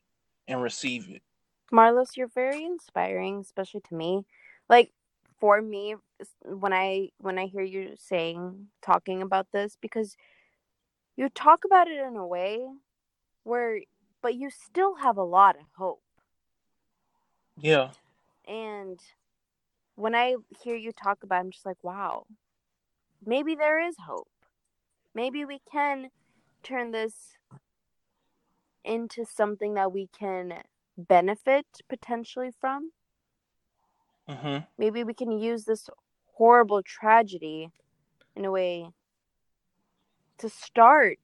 and 0.47 0.63
receive 0.63 1.09
it. 1.09 1.23
Marlos, 1.73 2.17
you're 2.17 2.29
very 2.29 2.65
inspiring, 2.65 3.41
especially 3.41 3.81
to 3.89 3.95
me. 3.95 4.25
Like 4.69 4.93
for 5.39 5.63
me, 5.63 5.97
when 6.45 6.73
I 6.73 7.11
when 7.19 7.39
I 7.39 7.47
hear 7.47 7.63
you 7.63 7.95
saying 7.97 8.69
talking 8.83 9.23
about 9.23 9.47
this, 9.53 9.77
because 9.81 10.17
you 11.17 11.29
talk 11.29 11.65
about 11.65 11.89
it 11.89 11.99
in 11.99 12.17
a 12.17 12.27
way 12.27 12.67
where, 13.45 13.81
but 14.23 14.35
you 14.35 14.51
still 14.51 14.97
have 14.97 15.17
a 15.17 15.25
lot 15.25 15.57
of 15.57 15.63
hope. 15.77 16.03
Yeah. 17.59 17.91
And 18.91 19.01
when 19.95 20.15
I 20.15 20.35
hear 20.63 20.75
you 20.75 20.93
talk 20.93 21.23
about, 21.23 21.37
it, 21.37 21.41
I'm 21.41 21.51
just 21.51 21.67
like, 21.67 21.83
wow, 21.83 22.27
maybe 23.25 23.55
there 23.55 23.81
is 23.81 23.97
hope. 24.07 24.29
Maybe 25.15 25.45
we 25.45 25.61
can 25.71 26.09
turn 26.63 26.91
this 26.91 27.37
into 28.85 29.25
something 29.25 29.75
that 29.75 29.93
we 29.93 30.09
can 30.09 30.63
benefit 30.97 31.67
potentially 31.89 32.51
from. 32.61 32.91
Mhm. 34.29 34.67
Maybe 34.79 35.05
we 35.05 35.15
can 35.15 35.31
use 35.31 35.65
this 35.65 35.89
horrible 36.35 36.83
tragedy 36.83 37.71
in 38.35 38.45
a 38.45 38.51
way 38.51 38.91
to 40.39 40.49
start 40.49 41.19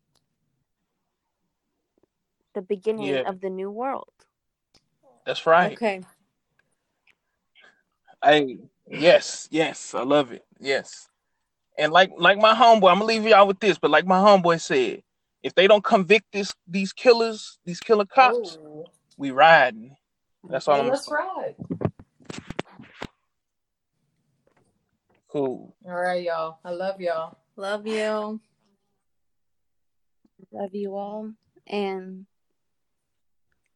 the 2.55 2.63
beginning 2.63 3.07
Yeah. 3.09 3.29
of 3.29 3.41
the 3.41 3.51
new 3.51 3.71
world. 3.71 4.13
That's 5.25 5.47
right. 5.47 5.73
Okay. 5.73 6.03
Hey, 8.25 8.59
yes, 8.89 9.49
yes, 9.51 9.95
I 9.95 10.03
love 10.03 10.33
it. 10.33 10.45
Yes. 10.59 11.09
And 11.79 11.93
like 11.93 12.11
like 12.17 12.39
my 12.39 12.55
homeboy, 12.55 12.91
I'm 12.91 12.99
gonna 12.99 13.05
leave 13.05 13.25
y'all 13.27 13.47
with 13.47 13.61
this, 13.61 13.79
but 13.79 13.91
like 13.91 14.07
my 14.07 14.19
homeboy 14.19 14.61
said, 14.61 15.03
if 15.43 15.55
they 15.55 15.67
don't 15.67 15.85
convict 15.85 16.27
this 16.33 16.55
these 16.67 16.93
killers, 16.93 17.59
these 17.65 17.81
killer 17.81 18.07
cops, 18.07 18.59
Oh. 18.63 18.87
we 19.19 19.31
riding. 19.31 19.97
That's 20.49 20.69
all 20.69 20.77
Yeah, 20.79 20.83
I'm 20.85 20.89
that's 20.91 21.07
saying. 21.07 21.19
right. 21.37 21.57
Cool. 25.29 25.75
All 25.85 25.95
right, 25.95 26.23
y'all. 26.23 26.59
I 26.65 26.71
love 26.71 27.01
y'all. 27.01 27.37
Love 27.57 27.87
you. 27.87 28.41
Love 30.53 30.75
you 30.75 30.95
all. 30.97 31.33
And 31.67 32.27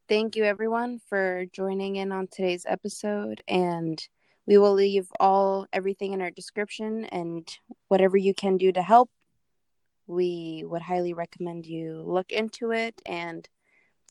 thank 0.08 0.36
you, 0.36 0.44
everyone, 0.44 1.00
for 1.08 1.44
joining 1.52 1.96
in 1.96 2.12
on 2.12 2.28
today's 2.28 2.64
episode. 2.66 3.42
And 3.48 4.00
we 4.46 4.58
will 4.58 4.74
leave 4.74 5.08
all 5.20 5.66
everything 5.72 6.12
in 6.12 6.20
our 6.20 6.30
description 6.30 7.04
and 7.06 7.48
whatever 7.88 8.16
you 8.16 8.34
can 8.34 8.56
do 8.56 8.72
to 8.72 8.82
help. 8.82 9.10
We 10.06 10.64
would 10.66 10.82
highly 10.82 11.12
recommend 11.12 11.66
you 11.66 12.02
look 12.04 12.32
into 12.32 12.72
it 12.72 13.00
and 13.06 13.48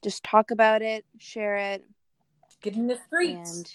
just 0.04 0.24
talk 0.24 0.52
about 0.52 0.82
it, 0.82 1.06
share 1.18 1.58
it, 1.58 1.84
Get 2.62 2.76
in 2.76 2.88
the 2.88 2.98
streets. 3.08 3.50
and 3.52 3.74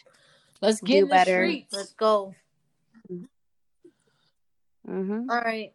Let's 0.61 0.81
do 0.81 0.87
get 0.87 0.99
in 0.99 1.05
the 1.05 1.11
better. 1.11 1.33
streets. 1.45 1.73
Let's 1.73 1.93
go. 1.95 2.35
hmm 4.87 5.31
All 5.31 5.41
right. 5.41 5.73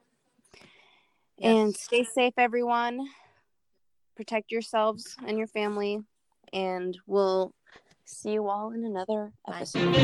and 1.41 1.69
Yes. 1.71 1.81
stay 1.81 2.03
safe, 2.03 2.33
everyone. 2.37 3.07
Protect 4.15 4.51
yourselves 4.51 5.15
and 5.25 5.37
your 5.37 5.47
family, 5.47 5.99
and 6.51 6.97
we'll 7.07 7.53
see 8.09 8.31
you 8.33 8.47
all 8.49 8.71
in 8.71 8.83
another 8.83 9.31
Bye. 9.47 9.57
episode. 9.57 9.95